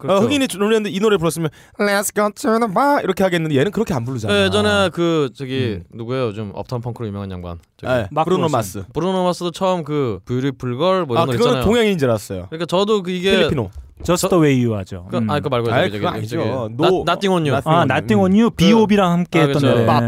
그렇죠. 0.00 0.20
어, 0.22 0.26
흑인이 0.26 0.46
노래는데 0.58 0.90
이 0.90 0.98
노래 0.98 1.16
불렀으면 1.16 1.50
Let's 1.78 2.14
go 2.14 2.30
to 2.34 2.58
the 2.58 2.72
bar 2.74 3.00
이렇게 3.04 3.22
하겠는데 3.22 3.54
얘는 3.56 3.70
그렇게 3.70 3.94
안 3.94 4.04
부르잖아. 4.04 4.32
네, 4.34 4.44
예전에 4.46 4.88
그 4.90 5.30
저기 5.34 5.80
음. 5.80 5.84
누구예요? 5.96 6.26
요즘 6.28 6.50
Uptown 6.54 6.82
Funk로 6.82 7.06
유명한 7.06 7.30
양반. 7.30 7.58
저기 7.76 7.92
네, 7.92 8.08
마크 8.10 8.30
브루노. 8.30 8.48
마스. 8.48 8.82
브루노 8.92 9.24
마스도 9.24 9.50
처음 9.50 9.84
그 9.84 10.20
Beautiful 10.24 10.76
Girl 10.78 10.97
뭐 10.97 11.16
아 11.18 11.22
이런 11.22 11.26
거 11.26 11.32
그거는 11.32 11.36
있잖아요. 11.36 11.64
동양인인 11.64 11.98
줄 11.98 12.08
알았어요. 12.10 12.46
그러니까 12.48 12.66
저도 12.66 13.02
그 13.02 13.10
이게 13.10 13.30
Filipino. 13.32 13.70
Just 14.02 14.34
Way 14.36 14.62
You 14.62 14.74
하죠. 14.76 15.06
그, 15.10 15.18
음. 15.18 15.28
아 15.28 15.34
그거 15.40 15.50
말고 15.50 15.68
저기 15.68 15.90
그거 15.90 16.06
저기 16.06 16.06
아니죠. 16.18 16.38
저기 16.38 16.74
노- 16.76 17.02
Nothing 17.04 17.30
on 17.32 17.39
You. 17.39 17.52
나- 17.52 17.60
아, 17.66 17.84
Nothing 17.84 18.18
on 18.18 18.34
You, 18.34 18.48
비오비랑 18.50 19.12
함께 19.12 19.40
아, 19.40 19.42
했던 19.42 19.60
그렇죠. 19.60 19.74
노래. 19.76 19.86
밥. 19.86 20.02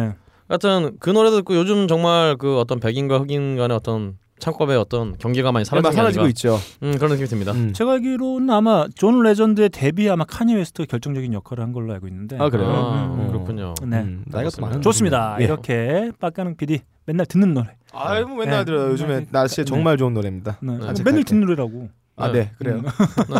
하여튼 0.48 0.96
그 0.98 1.10
노래 1.10 1.30
듣고 1.30 1.54
요즘 1.56 1.86
정말 1.88 2.36
그 2.38 2.58
어떤 2.58 2.80
백인과 2.80 3.18
흑인 3.18 3.56
간의 3.56 3.76
어떤 3.76 4.16
창법의 4.42 4.76
어떤 4.76 5.16
경계가 5.18 5.52
많이 5.52 5.64
사라지고, 5.64 5.90
게 5.90 5.96
사라지고 5.96 6.22
아닌가. 6.24 6.28
있죠. 6.30 6.58
음, 6.82 6.96
그런 6.98 7.12
느낌이 7.12 7.28
듭니다. 7.28 7.52
음. 7.52 7.72
제가 7.72 7.92
알기로는 7.92 8.50
아마 8.50 8.86
존 8.96 9.22
레전드의 9.22 9.68
데뷔 9.68 10.10
아마 10.10 10.24
카니예 10.24 10.56
웨스트 10.56 10.84
결정적인 10.86 11.32
역할을 11.32 11.62
한 11.62 11.72
걸로 11.72 11.92
알고 11.92 12.08
있는데. 12.08 12.36
아, 12.40 12.50
그래요? 12.50 12.68
아, 12.68 13.04
음, 13.04 13.20
음. 13.20 13.28
그렇군요. 13.28 13.74
네. 13.86 14.00
음, 14.00 14.24
나이가 14.26 14.50
또 14.50 14.60
많은 14.62 14.82
좋습니다. 14.82 15.36
예. 15.38 15.44
이렇게 15.44 16.10
빡가능 16.18 16.56
PD 16.56 16.80
맨날 17.06 17.24
듣는 17.26 17.54
노래. 17.54 17.68
아이 17.92 18.24
뭐 18.24 18.38
맨날 18.38 18.60
네. 18.60 18.64
들어요. 18.64 18.90
요즘에 18.90 19.20
네. 19.20 19.26
날씨에 19.30 19.64
정말 19.64 19.96
좋은 19.96 20.12
노래입니다. 20.12 20.58
네. 20.60 20.76
네, 20.76 20.94
책 20.94 21.04
맨날. 21.04 21.22
듣는 21.22 21.42
노래라고. 21.42 21.88
아, 22.16 22.32
네. 22.32 22.40
네, 22.40 22.50
그래요. 22.58 22.82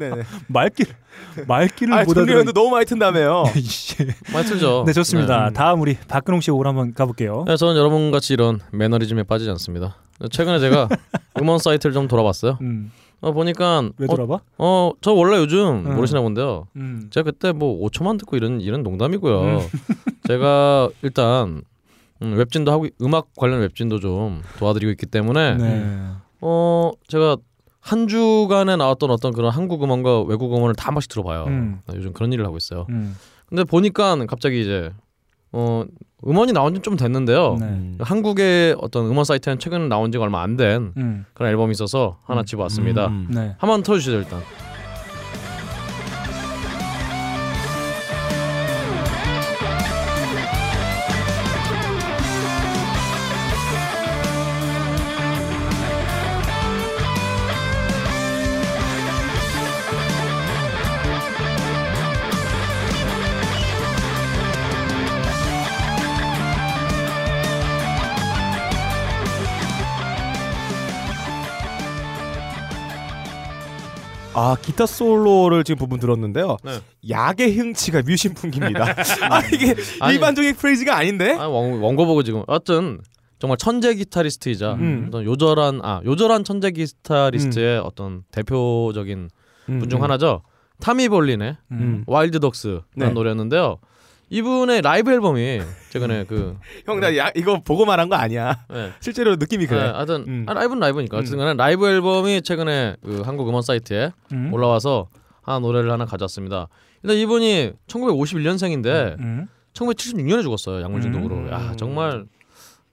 네. 0.00 0.08
네, 0.08 0.16
네. 0.16 0.22
말길 0.48 0.86
말길을 1.46 1.92
아, 1.92 2.04
못 2.04 2.16
알아듣는. 2.16 2.54
너무 2.54 2.70
많이 2.70 2.86
튼다며요. 2.86 3.44
많이 4.32 4.46
틀죠. 4.46 4.84
네 4.86 4.94
좋습니다. 4.94 5.48
네. 5.48 5.52
다음 5.52 5.82
우리 5.82 5.98
박근홍 6.08 6.40
씨 6.40 6.50
곡을 6.50 6.66
한번 6.66 6.94
가볼게요. 6.94 7.44
네, 7.46 7.56
저는 7.58 7.76
여러분 7.76 8.10
같이 8.10 8.32
이런 8.32 8.60
매너리즘에 8.72 9.24
빠지지 9.24 9.50
않습니다. 9.50 9.96
최근에 10.30 10.58
제가 10.58 10.88
음원 11.40 11.58
사이트를 11.58 11.92
좀 11.92 12.08
돌아봤어요. 12.08 12.58
음, 12.62 12.90
어, 13.20 13.32
보니까 13.32 13.90
왜 13.98 14.06
어, 14.08 14.14
돌아봐? 14.14 14.40
어, 14.58 14.92
저 15.00 15.12
원래 15.12 15.38
요즘 15.38 15.84
음. 15.86 15.94
모르시나 15.94 16.20
본데요. 16.20 16.66
음. 16.76 17.08
제가 17.10 17.30
그때 17.30 17.52
뭐 17.52 17.86
5초만 17.88 18.18
듣고 18.18 18.36
이런 18.36 18.60
이런 18.60 18.82
농담이고요. 18.82 19.40
음. 19.42 19.58
제가 20.28 20.88
일단 21.02 21.62
음, 22.22 22.34
웹진도 22.36 22.72
하고 22.72 22.86
음악 23.02 23.34
관련 23.36 23.60
웹진도 23.60 24.00
좀 24.00 24.42
도와드리고 24.58 24.90
있기 24.92 25.06
때문에 25.06 25.54
네. 25.56 25.96
어 26.40 26.90
제가 27.08 27.36
한 27.80 28.08
주간에 28.08 28.74
나왔던 28.76 29.10
어떤 29.10 29.32
그런 29.32 29.50
한국 29.52 29.82
음원과 29.84 30.22
외국 30.22 30.52
음원을 30.56 30.74
다 30.74 30.88
한 30.88 30.94
번씩 30.94 31.10
들어봐요. 31.10 31.44
음. 31.44 31.80
나 31.86 31.94
요즘 31.94 32.12
그런 32.12 32.32
일을 32.32 32.44
하고 32.46 32.56
있어요. 32.56 32.86
음. 32.88 33.14
근데 33.48 33.62
보니까 33.64 34.16
갑자기 34.26 34.60
이제 34.62 34.90
어 35.58 35.84
음원이 36.26 36.52
나온 36.52 36.74
지 36.74 36.80
좀 36.82 36.96
됐는데요. 36.96 37.56
네. 37.58 37.66
음. 37.66 37.98
한국의 38.00 38.76
어떤 38.80 39.06
음원 39.06 39.24
사이트는 39.24 39.58
최근 39.58 39.88
나온 39.88 40.12
지가 40.12 40.22
얼마 40.24 40.42
안된 40.42 40.92
음. 40.96 41.24
그런 41.34 41.50
앨범이 41.50 41.72
있어서 41.72 42.18
하나 42.24 42.40
음. 42.42 42.44
집어왔습니다. 42.44 43.06
음. 43.06 43.28
네. 43.30 43.54
한번 43.58 43.82
틀어주시죠 43.82 44.18
일단. 44.18 44.40
아 74.46 74.56
기타 74.60 74.86
솔로를 74.86 75.64
지금 75.64 75.78
부분 75.78 75.98
들었는데요. 75.98 76.56
네. 76.64 76.78
약의 77.08 77.56
흥취가 77.56 78.02
물씬 78.02 78.34
풍깁니다. 78.34 78.84
아 79.30 79.40
이게 79.52 79.74
아니. 80.00 80.14
일반적인 80.14 80.54
프레이즈가 80.54 80.96
아닌데? 80.96 81.32
아, 81.32 81.48
원, 81.48 81.80
원고 81.80 82.06
보고 82.06 82.22
지금 82.22 82.42
어떤 82.46 83.00
정말 83.38 83.56
천재 83.58 83.94
기타리스트이자 83.94 84.74
음. 84.74 85.06
어떤 85.08 85.24
요절한 85.24 85.80
아 85.82 86.00
요절한 86.04 86.44
천재 86.44 86.70
기타리스트의 86.70 87.78
어떤 87.80 88.22
대표적인 88.30 89.30
분 89.66 89.88
중 89.88 90.02
하나죠. 90.02 90.42
타미 90.80 91.08
볼린의 91.08 91.56
음. 91.72 92.04
Wild 92.06 92.38
Dogs라는 92.40 92.82
네. 92.94 93.08
노래였는데요. 93.10 93.78
이분의 94.28 94.82
라이브 94.82 95.12
앨범이 95.12 95.60
최근에 95.90 96.24
그 96.24 96.56
형 96.84 96.98
나 97.00 97.08
이거 97.34 97.60
보고 97.62 97.84
말한 97.84 98.08
거 98.08 98.16
아니야. 98.16 98.64
네. 98.68 98.90
실제로 99.00 99.36
느낌이 99.36 99.66
그래. 99.66 99.82
네, 99.82 99.88
하여튼 99.90 100.24
음. 100.26 100.46
아, 100.48 100.54
라이브는 100.54 100.80
라이브니까 100.80 101.18
어쨌든 101.18 101.38
간에 101.38 101.54
라이브 101.54 101.86
앨범이 101.88 102.42
최근에 102.42 102.96
그 103.04 103.22
한국 103.24 103.48
음원 103.48 103.62
사이트에 103.62 104.10
음. 104.32 104.52
올라와서 104.52 105.08
하나 105.42 105.60
노래를 105.60 105.90
하나 105.92 106.04
가져왔습니다. 106.06 106.68
일단 107.04 107.16
이분이 107.18 107.72
1951년생인데 107.86 109.18
음. 109.20 109.46
1976년에 109.74 110.42
죽었어요. 110.42 110.82
약물 110.82 111.00
중독으로. 111.02 111.34
음. 111.36 111.48
야 111.52 111.74
정말 111.76 112.24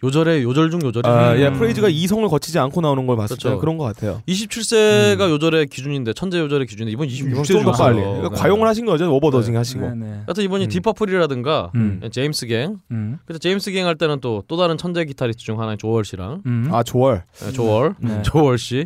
요절의 0.03 0.43
요절 0.43 0.69
중 0.69 0.81
요절이. 0.83 1.07
아, 1.07 1.38
예, 1.39 1.48
음. 1.48 1.53
프레이즈가 1.53 1.88
이성을 1.89 2.27
거치지 2.27 2.60
않고 2.60 2.81
나오는 2.81 3.07
걸 3.07 3.15
봤을 3.15 3.38
때 3.38 3.43
그렇죠. 3.43 3.60
그런 3.60 3.77
것 3.77 3.86
같아요. 3.86 4.22
27세가 4.27 5.29
요절의 5.29 5.67
기준인데 5.67 6.13
천재 6.13 6.39
요절의 6.39 6.67
기준인데 6.67 6.91
이번 6.91 7.07
이건 7.07 7.43
26세 7.43 7.48
좀더 7.48 7.72
빨리. 7.72 7.95
죽었어요. 7.98 8.17
그러니까 8.17 8.41
과용을 8.41 8.67
하신 8.67 8.86
거죠. 8.86 9.13
overdosing 9.15 9.55
하시고. 9.55 9.81
네, 9.89 9.95
네. 9.95 10.12
하여튼 10.25 10.43
이분이 10.43 10.65
음. 10.65 10.69
딥 10.70 10.86
퍼플이라든가 10.86 11.72
음. 11.75 12.01
제임스 12.12 12.48
갱. 12.48 12.77
음. 12.91 13.19
그래서 13.25 13.39
제임스 13.39 13.72
갱 13.72 13.86
할 13.86 13.95
때는 13.95 14.19
또또 14.19 14.57
다른 14.57 14.77
천재 14.77 15.05
기타리스트 15.05 15.43
중 15.43 15.60
하나인 15.62 15.77
조 15.77 16.03
월시랑 16.05 16.43
음. 16.45 16.69
아 16.72 16.83
조 16.84 16.92
월시. 16.92 17.24
네, 17.41 17.51
조 17.51 17.62
월시 17.62 17.96
네. 18.00 18.22
조 18.24 18.58
월시. 18.58 18.86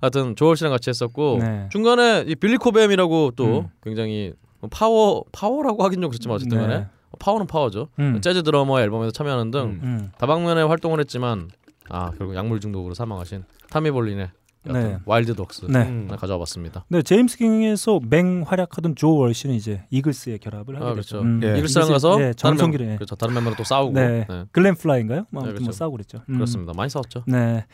하여튼 0.00 0.36
조 0.36 0.56
월시랑 0.56 0.72
같이 0.72 0.90
했었고 0.90 1.38
네. 1.40 1.68
중간에 1.70 2.24
이 2.26 2.34
빌리 2.34 2.56
코뱀이라고 2.56 3.32
또 3.36 3.44
음. 3.60 3.66
굉장히 3.82 4.32
파워 4.70 5.22
파워라고 5.32 5.84
하긴 5.84 6.00
좀 6.00 6.10
그렇지만 6.10 6.36
어쨌든 6.36 6.58
간에 6.58 6.78
네. 6.78 6.86
파워는 7.18 7.46
파워죠. 7.46 7.88
음. 7.98 8.20
재즈 8.20 8.42
드러머 8.42 8.80
앨범에서 8.80 9.10
참여하는 9.10 9.50
등 9.50 9.60
음. 9.60 9.80
음. 9.82 10.12
다방면에 10.18 10.62
활동을 10.62 11.00
했지만 11.00 11.48
아 11.88 12.10
결국 12.18 12.34
약물 12.34 12.60
중독으로 12.60 12.94
사망하신 12.94 13.44
타미 13.70 13.90
볼린의 13.90 14.30
네. 14.68 14.98
Wild 15.04 15.34
Dogs 15.36 15.66
네. 15.66 15.82
음. 15.82 16.08
가져와 16.18 16.40
봤습니다. 16.40 16.84
네, 16.88 17.00
제임스 17.00 17.38
갱에서 17.38 18.00
맹 18.10 18.42
활약하던 18.44 18.96
조 18.96 19.14
월시는 19.14 19.54
이제 19.54 19.84
이글스의 19.90 20.40
결합을 20.40 20.74
하게 20.74 20.84
아. 20.84 20.90
그렇죠. 20.92 21.22
예. 21.44 21.58
이글스랑 21.58 21.88
가서 21.88 22.16
네, 22.16 22.32
다른 22.32 22.56
정성기를 22.56 22.84
멤버, 22.86 22.94
예. 22.94 22.96
그렇죠. 22.96 23.14
다른 23.14 23.34
멤버랑 23.34 23.56
또 23.56 23.62
싸우고 23.62 23.92
네. 23.92 24.26
네. 24.28 24.44
글렌 24.50 24.74
프라인가요? 24.74 25.26
뭐, 25.30 25.42
네, 25.42 25.50
뭐 25.50 25.54
그렇죠. 25.54 25.70
싸우고 25.70 25.96
그랬죠. 25.96 26.18
음. 26.28 26.34
그렇습니다. 26.34 26.72
많이 26.76 26.90
싸웠죠. 26.90 27.22
네. 27.28 27.64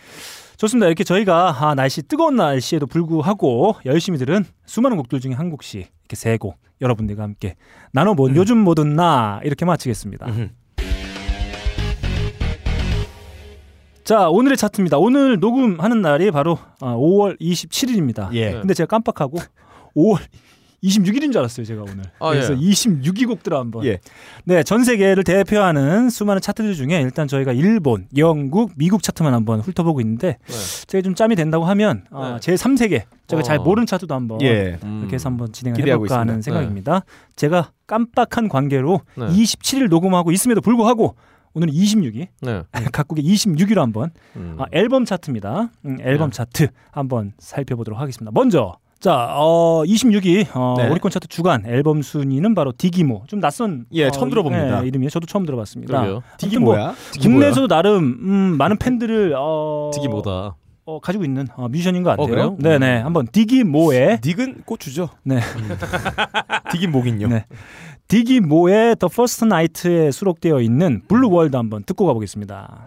좋습니다. 0.59 0.87
이렇게 0.87 1.03
저희가 1.03 1.57
아, 1.67 1.75
날씨 1.75 2.03
뜨거운 2.03 2.37
날씨에도 2.37 2.87
불구하고 2.87 3.77
열심히 3.87 4.19
들은 4.19 4.45
수많은 4.67 4.99
곡들 4.99 5.19
중에 5.21 5.33
한 5.33 5.49
곡씩 5.49 5.81
이렇게 5.81 6.17
세 6.17 6.37
곡 6.37 6.59
여러분들과 6.83 7.23
함께 7.23 7.57
나눠본 7.93 8.37
요즘 8.37 8.59
뭐든 8.59 8.95
나 8.97 9.41
이렇게 9.45 9.65
마치겠습니다. 9.65 10.27
음. 10.27 10.51
자 14.05 14.29
오늘의 14.29 14.57
차트입니다. 14.57 14.99
오늘 14.99 15.39
녹음하는 15.39 16.03
날이 16.03 16.31
바로 16.31 16.59
아, 16.81 16.95
5월 16.97 17.41
27일입니다. 17.41 18.33
예. 18.35 18.51
네. 18.51 18.61
근데 18.61 18.75
제가 18.75 18.89
깜빡하고 18.89 19.39
5월 19.97 20.19
26일인 20.83 21.33
줄 21.33 21.39
알았어요, 21.39 21.65
제가 21.65 21.83
오늘. 21.83 22.05
아, 22.19 22.31
그래서 22.31 22.55
예. 22.55 22.59
26위 22.59 23.27
곡들 23.27 23.55
한번. 23.55 23.85
예. 23.85 24.01
네, 24.45 24.63
전 24.63 24.83
세계를 24.85 25.23
대표하는 25.23 26.11
수많은 26.11 26.41
차트들 26.43 26.75
중에 26.75 27.01
일단 27.01 27.29
저희가 27.29 27.53
일본, 27.53 28.09
영국, 28.17 28.73
미국 28.77 29.03
차트만 29.03 29.33
한번 29.33 29.61
훑어보고 29.61 30.01
있는데 30.01 30.39
네. 30.45 30.87
제가 30.87 31.03
좀 31.03 31.15
짬이 31.15 31.37
된다고 31.37 31.65
하면 31.65 32.05
어, 32.11 32.33
네. 32.35 32.41
제 32.41 32.55
3세계 32.55 33.05
제가 33.29 33.43
잘 33.43 33.59
어. 33.59 33.63
모르는 33.63 33.87
차트도 33.87 34.15
한번 34.15 34.41
예. 34.43 34.79
음. 34.83 35.01
이렇게 35.01 35.15
해서 35.15 35.29
한번 35.29 35.53
진행을 35.53 35.79
해볼까 35.79 36.19
하는 36.19 36.39
있습니다. 36.39 36.59
생각입니다. 36.59 37.05
제가 37.37 37.71
깜빡한 37.87 38.49
관계로 38.49 39.01
네. 39.17 39.27
27일 39.27 39.89
녹음하고 39.89 40.33
있음에도 40.33 40.61
불구하고 40.61 41.15
오늘은 41.55 41.73
26위, 41.73 42.29
네. 42.41 42.63
각국의 42.93 43.25
26위로 43.25 43.77
한번 43.77 44.11
음. 44.37 44.57
아, 44.59 44.65
앨범 44.73 45.05
차트입니다. 45.05 45.71
음, 45.85 45.99
앨범 46.01 46.31
네. 46.31 46.37
차트 46.37 46.69
한번 46.91 47.33
살펴보도록 47.39 48.01
하겠습니다. 48.01 48.31
먼저 48.35 48.77
자, 49.03 49.31
어, 49.35 49.83
26위 49.85 50.47
어, 50.55 50.77
네. 50.79 50.89
오리콘 50.89 51.11
차트 51.11 51.27
주간 51.27 51.67
앨범 51.67 52.03
순위는 52.03 52.55
바로 52.55 52.73
디기모. 52.79 53.25
좀 53.27 53.41
낯선 53.41 53.85
예, 53.95 54.13
처음 54.13 54.31
들어봅니다. 54.31 54.85
예, 54.85 54.87
이름이에요. 54.87 55.11
저도 55.11 55.27
처음 55.27 55.45
들어봤습니다. 55.45 55.93
그러게요. 55.93 56.23
아무튼 56.41 56.63
뭐 56.63 56.77
뭐야? 56.77 56.95
국내에서도 57.21 57.67
나름 57.67 58.05
음, 58.05 58.57
많은 58.57 58.77
팬들을 58.79 59.35
어, 59.37 59.91
뭐다. 60.09 60.55
어, 60.85 61.01
가지고 61.01 61.25
있는 61.25 61.49
어, 61.57 61.67
뮤지션인 61.67 62.05
것 62.05 62.11
같아요. 62.11 62.25
어, 62.25 62.29
그래요? 62.29 62.57
네네. 62.61 63.01
한번 63.01 63.27
디기모의 63.27 64.21
닉은 64.25 64.63
고추죠. 64.65 65.09
네. 65.25 65.41
딕인 66.71 66.91
목인요. 66.91 67.27
네. 67.27 67.47
디기모의 68.07 68.95
The 69.01 69.09
First 69.11 69.47
Night에 69.47 70.13
수록되어 70.13 70.61
있는 70.61 71.03
블루 71.09 71.29
월드 71.29 71.57
한번 71.57 71.83
듣고 71.83 72.07
가보겠습니다. 72.07 72.87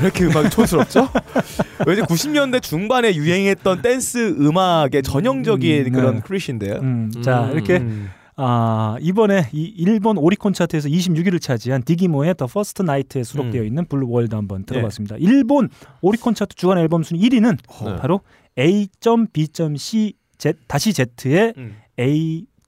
왜 0.00 0.06
이렇게 0.06 0.24
음악이 0.24 0.50
촌스럽죠? 0.50 1.08
왠지 1.86 2.02
90년대 2.02 2.62
중반에 2.62 3.14
유행했던 3.14 3.82
댄스 3.82 4.36
음악의 4.38 5.02
전형적인 5.02 5.86
음, 5.86 5.92
그런 5.92 6.14
네. 6.16 6.20
클리셰인데요. 6.24 6.74
음, 6.76 7.10
자 7.22 7.46
음, 7.46 7.52
이렇게 7.52 7.78
음. 7.78 8.10
아, 8.40 8.96
이번에 9.00 9.48
이 9.52 9.64
일본 9.76 10.16
오리콘 10.16 10.52
차트에서 10.52 10.88
26위를 10.88 11.40
차지한 11.40 11.82
디기모의 11.82 12.34
The 12.36 12.46
First 12.48 12.82
Night에 12.82 13.24
수록되어 13.24 13.62
음. 13.62 13.66
있는 13.66 13.84
Blue 13.86 14.08
World 14.08 14.34
한번 14.36 14.64
들어봤습니다. 14.64 15.16
일본 15.18 15.68
오리콘 16.02 16.34
차트 16.34 16.54
주간 16.54 16.78
앨범 16.78 17.02
순위 17.02 17.28
1위는 17.28 17.58
네. 17.84 17.96
바로 17.96 18.20
A.B.C 18.56 20.12
Z 20.38 20.52
다시 20.68 20.92
Z의 20.92 21.54
음. 21.56 21.76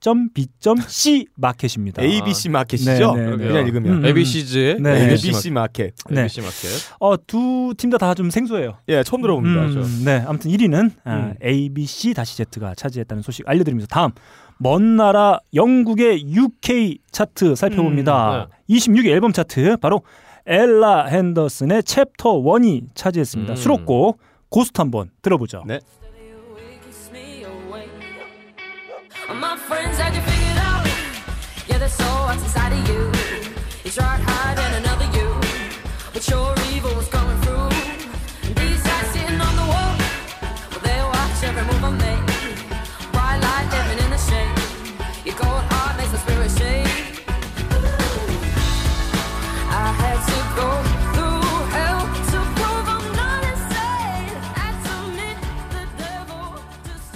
A.B.C 0.00 1.26
마켓입니다. 1.37 2.02
ABC 2.02 2.49
마켓이죠? 2.49 3.14
네, 3.14 3.25
네, 3.30 3.37
네. 3.37 3.47
그냥 3.49 3.66
읽으면 3.66 3.92
음. 3.99 4.07
ABC즈의 4.07 4.80
네. 4.80 5.11
ABC 5.11 5.50
마켓. 5.50 5.95
네. 6.09 6.21
ABC 6.23 6.40
마켓. 6.40 6.69
어, 7.00 7.16
두 7.26 7.75
팀 7.76 7.90
다 7.90 7.99
다 7.99 8.14
좀 8.14 8.30
생소해요. 8.30 8.78
예, 8.88 9.02
처음 9.02 9.21
들어봅니다. 9.23 9.61
음, 9.62 10.02
네, 10.04 10.25
아무튼 10.26 10.50
1위는 10.50 10.90
아, 11.04 11.14
음. 11.14 11.35
ABC 11.45 12.14
다시 12.14 12.37
Z가 12.50 12.75
차지했다는 12.75 13.23
소식 13.23 13.47
알려드리면서 13.49 13.87
다음 13.88 14.11
먼 14.59 14.97
나라 14.97 15.38
영국의 15.54 16.25
UK 16.35 16.99
차트 17.12 17.54
살펴봅니다. 17.54 18.45
음, 18.45 18.47
26위 18.71 19.07
앨범 19.09 19.33
차트 19.33 19.76
바로 19.78 20.02
엘라 20.47 21.07
핸더슨의 21.07 21.83
챕터 21.85 22.40
1이 22.42 22.87
차지했습니다. 22.95 23.52
음. 23.52 23.57
수록곡 23.57 24.19
Ghost 24.49 24.81
한번 24.80 25.11
들어보죠. 25.23 25.62
네. 25.66 25.78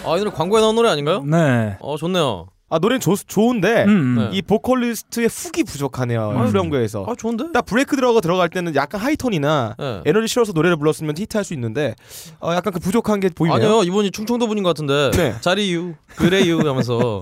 아, 0.06 0.16
이 0.16 0.18
노래 0.18 0.30
광고에 0.30 0.60
나온 0.60 0.74
노래 0.74 0.90
아닌가요? 0.90 1.22
네. 1.24 1.76
어, 1.80 1.96
좋네요. 1.96 2.53
아 2.74 2.78
노래는 2.80 2.98
좋, 2.98 3.14
좋은데 3.14 3.84
음, 3.84 4.16
네. 4.18 4.36
이 4.36 4.42
보컬리스트의 4.42 5.28
훅이 5.28 5.62
부족하네요. 5.62 6.30
후렴구에서. 6.30 7.06
아, 7.08 7.14
좋은데? 7.16 7.52
딱 7.52 7.64
브레이크 7.64 7.94
들어가 7.94 8.20
들어갈 8.20 8.48
때는 8.48 8.74
약간 8.74 9.00
하이톤이나 9.00 9.76
네. 9.78 10.02
에너지 10.04 10.26
실어서 10.26 10.50
노래를 10.52 10.76
불렀으면 10.76 11.14
히트할 11.16 11.44
수 11.44 11.54
있는데 11.54 11.94
어, 12.40 12.52
약간 12.52 12.72
그 12.72 12.80
부족한 12.80 13.20
게 13.20 13.28
보이네요. 13.28 13.56
아니요, 13.56 13.82
이분이 13.84 14.10
충청도 14.10 14.48
분인 14.48 14.64
것 14.64 14.70
같은데. 14.70 15.12
네. 15.12 15.34
자리유, 15.40 15.94
그래유 16.16 16.58
하면서 16.68 17.20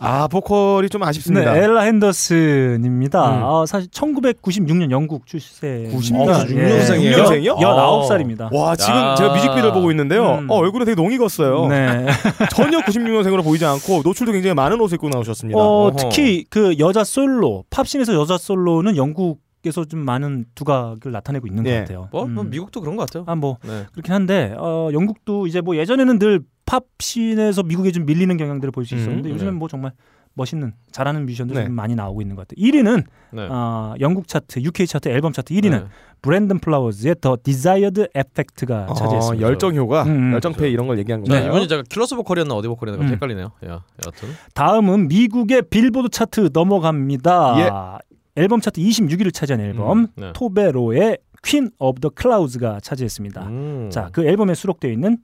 아 0.00 0.26
보컬이 0.28 0.88
좀 0.88 1.02
아쉽습니다. 1.02 1.52
네, 1.52 1.64
엘라 1.64 1.82
핸더슨입니다. 1.82 3.20
음. 3.20 3.44
아, 3.44 3.66
사실 3.66 3.90
1996년 3.90 4.90
영국 4.90 5.26
출생. 5.26 5.90
96 5.90 6.22
예. 6.22 6.54
년생이에요? 6.54 7.16
년생이요? 7.18 7.56
19살입니다. 7.56 8.52
와 8.52 8.74
지금 8.76 8.94
야. 8.94 9.14
제가 9.14 9.34
뮤직비디오를 9.34 9.72
보고 9.72 9.90
있는데요. 9.90 10.38
음. 10.38 10.50
어, 10.50 10.56
얼굴이 10.56 10.86
되게 10.86 10.94
농 10.94 11.12
익었어요. 11.12 11.66
네. 11.68 12.06
전혀 12.50 12.78
96년생으로 12.78 13.44
보이지 13.44 13.64
않고 13.66 14.00
노출도 14.02 14.32
굉장히 14.32 14.54
많은 14.54 14.80
옷을 14.80 14.94
입고 14.94 15.10
나오셨습니다. 15.10 15.58
어. 15.60 15.92
특히 15.96 16.46
그 16.48 16.76
여자 16.78 17.04
솔로, 17.04 17.64
팝신에서 17.68 18.14
여자 18.14 18.38
솔로는 18.38 18.96
영국 18.96 19.38
에서 19.64 19.84
좀 19.84 20.00
많은 20.00 20.46
두각을 20.54 21.12
나타내고 21.12 21.46
있는 21.46 21.66
예. 21.66 21.70
것 21.74 21.78
같아요. 21.80 22.08
뭐, 22.12 22.26
뭐 22.26 22.44
음. 22.44 22.50
미국도 22.50 22.80
그런 22.80 22.96
것 22.96 23.06
같아요. 23.06 23.24
아, 23.26 23.34
뭐 23.34 23.58
네. 23.62 23.84
그렇긴 23.92 24.14
한데 24.14 24.54
어, 24.56 24.88
영국도 24.92 25.46
이제 25.46 25.60
뭐 25.60 25.76
예전에는 25.76 26.18
늘 26.18 26.40
팝신에서 26.64 27.62
미국에 27.64 27.90
좀 27.92 28.06
밀리는 28.06 28.34
경향들을 28.36 28.72
볼 28.72 28.84
수 28.86 28.94
있었는데 28.94 29.28
음, 29.28 29.34
요즘엔 29.34 29.52
네. 29.54 29.58
뭐 29.58 29.68
정말 29.68 29.92
멋있는 30.34 30.72
잘하는 30.92 31.26
뮤지션들이 31.26 31.58
네. 31.58 31.64
좀 31.66 31.74
많이 31.74 31.94
나오고 31.96 32.22
있는 32.22 32.36
것 32.36 32.46
같아요. 32.48 32.64
1위는 32.64 33.04
네. 33.32 33.48
어, 33.50 33.94
영국 34.00 34.28
차트, 34.28 34.60
UK 34.60 34.86
차트, 34.86 35.08
앨범 35.08 35.32
차트 35.32 35.52
1위는 35.52 35.70
네. 35.70 35.84
브랜든 36.22 36.60
플라워즈의 36.60 37.16
The 37.20 37.36
Desired 37.42 38.08
Effect가 38.14 38.86
어, 38.88 38.94
차지했습니다. 38.94 39.46
열정 39.46 39.74
효과, 39.74 40.04
음, 40.04 40.32
열정페이 40.32 40.70
이런 40.70 40.86
걸 40.86 40.98
얘기한 41.00 41.22
네, 41.24 41.30
거예요. 41.30 41.48
이번에 41.48 41.66
제가 41.66 41.82
킬러스 41.88 42.14
보컬이었나 42.14 42.54
어디 42.54 42.68
보컬이었나 42.68 43.04
음. 43.04 43.10
헷갈리네요. 43.10 43.46
야, 43.66 43.68
여하튼 43.68 44.28
다음은 44.54 45.08
미국의 45.08 45.62
빌보드 45.68 46.08
차트 46.10 46.50
넘어갑니다. 46.52 47.54
예. 47.58 48.10
앨범 48.36 48.60
차트 48.60 48.80
26위를 48.80 49.32
차지한 49.32 49.60
앨범 49.60 49.98
음, 49.98 50.08
네. 50.16 50.32
토베로의 50.34 51.18
Queen 51.42 51.70
of 51.78 52.00
the 52.00 52.10
Clouds가 52.10 52.80
차지했습니다. 52.80 53.46
음. 53.48 53.90
자, 53.90 54.10
그 54.12 54.24
앨범에 54.26 54.54
수록되어 54.54 54.90
있는 54.90 55.18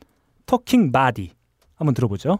Talking 0.47 0.92
Body 0.92 1.33
한번 1.75 1.94
들어보죠. 1.94 2.38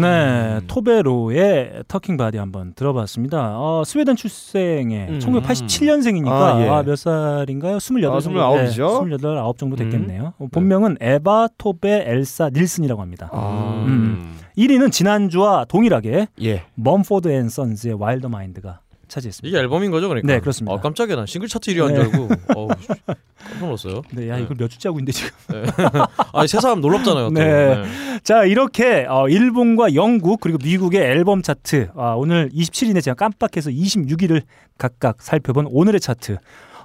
네, 0.00 0.60
토베로의 0.66 1.84
Talking 1.88 2.16
Body 2.16 2.38
한번 2.38 2.74
들어봤습니다. 2.74 3.58
어, 3.58 3.82
스웨덴 3.84 4.16
출생의 4.16 5.08
음. 5.08 5.18
1987년생이니까 5.18 6.28
아, 6.30 6.60
예. 6.60 6.82
몇 6.84 6.96
살인가요? 6.96 7.76
28 7.76 8.04
아, 8.10 8.20
정도. 8.20 8.40
29 8.40 8.70
이죠? 8.70 9.06
28, 9.06 9.42
9 9.42 9.54
정도 9.56 9.76
됐겠네요. 9.76 10.34
음. 10.40 10.44
어, 10.44 10.48
본명은 10.50 10.98
에바 11.00 11.48
토베 11.58 12.04
엘사 12.06 12.50
닐슨이라고 12.52 13.00
합니다. 13.00 13.28
아, 13.32 13.84
음. 13.86 14.38
1위는 14.56 14.92
지난주와 14.92 15.64
동일하게 15.66 16.28
예. 16.42 16.62
먼포드 16.74 17.28
앤 17.28 17.48
선즈의 17.48 17.94
Wilder 17.94 18.26
Mind가 18.26 18.80
차지했습니다. 19.14 19.48
이게 19.48 19.62
앨범인 19.62 19.90
거죠, 19.90 20.08
그러니까. 20.08 20.32
네, 20.32 20.40
그렇습니다. 20.40 20.74
아, 20.74 20.80
깜짝이야, 20.80 21.16
난 21.16 21.26
싱글 21.26 21.48
차트 21.48 21.72
1위 21.72 21.80
한줄 21.80 21.98
네. 21.98 22.04
알고. 22.04 22.28
어우, 22.54 22.68
씨, 22.80 22.88
깜짝 22.88 23.64
놀랐어요. 23.64 24.02
네, 24.12 24.28
야 24.28 24.36
네. 24.36 24.42
이걸 24.42 24.56
몇 24.58 24.68
주째 24.68 24.88
하고 24.88 24.98
있는데 24.98 25.12
지금. 25.12 25.30
아, 26.32 26.46
세 26.46 26.60
사람 26.60 26.80
놀랍잖아요. 26.80 27.28
또. 27.28 27.30
네. 27.30 27.84
자 28.22 28.44
이렇게 28.44 29.06
어, 29.08 29.28
일본과 29.28 29.94
영국 29.94 30.40
그리고 30.40 30.58
미국의 30.62 31.00
앨범 31.00 31.42
차트 31.42 31.90
아, 31.94 32.14
오늘 32.16 32.48
27일에 32.50 33.02
제가 33.02 33.14
깜빡해서 33.14 33.70
26위를 33.70 34.42
각각 34.78 35.20
살펴본 35.20 35.66
오늘의 35.70 36.00
차트 36.00 36.38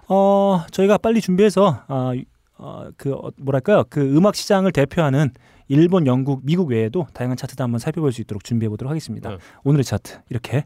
어, 0.09 0.65
저희가 0.71 0.97
빨리 0.97 1.21
준비해서 1.21 1.83
아, 1.87 2.13
어, 2.57 2.89
그 2.97 3.13
어, 3.13 3.31
뭐랄까요 3.37 3.85
그 3.89 4.01
음악 4.01 4.35
시장을 4.35 4.73
대표하는 4.73 5.31
일본, 5.69 6.07
영국, 6.07 6.41
미국 6.43 6.69
외에도 6.71 7.07
다양한 7.13 7.37
차트도 7.37 7.63
한번 7.63 7.79
살펴볼 7.79 8.11
수 8.11 8.21
있도록 8.21 8.43
준비해 8.43 8.69
보도록 8.69 8.89
하겠습니다. 8.89 9.29
네. 9.29 9.37
오늘의 9.63 9.85
차트 9.85 10.19
이렇게 10.29 10.65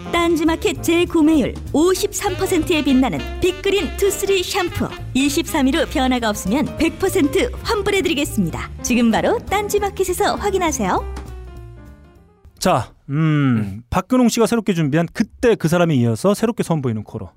딴지마켓 0.11 0.83
재구매율 0.83 1.53
53%에 1.73 2.83
빛나는 2.83 3.19
빅그린 3.39 3.95
투쓰리 3.97 4.43
샴푸 4.43 4.89
23일 5.15 5.75
후 5.75 5.85
변화가 5.89 6.29
없으면 6.29 6.65
100% 6.77 7.51
환불해드리겠습니다. 7.63 8.69
지금 8.83 9.09
바로 9.09 9.39
딴지마켓에서 9.39 10.35
확인하세요. 10.35 11.13
자, 12.59 12.93
음, 13.09 13.81
박근홍 13.89 14.29
씨가 14.29 14.45
새롭게 14.45 14.73
준비한 14.73 15.07
그때 15.11 15.55
그 15.55 15.67
사람에 15.67 15.95
이어서 15.95 16.33
새롭게 16.33 16.63
선보이는 16.63 17.03
코너 17.03 17.31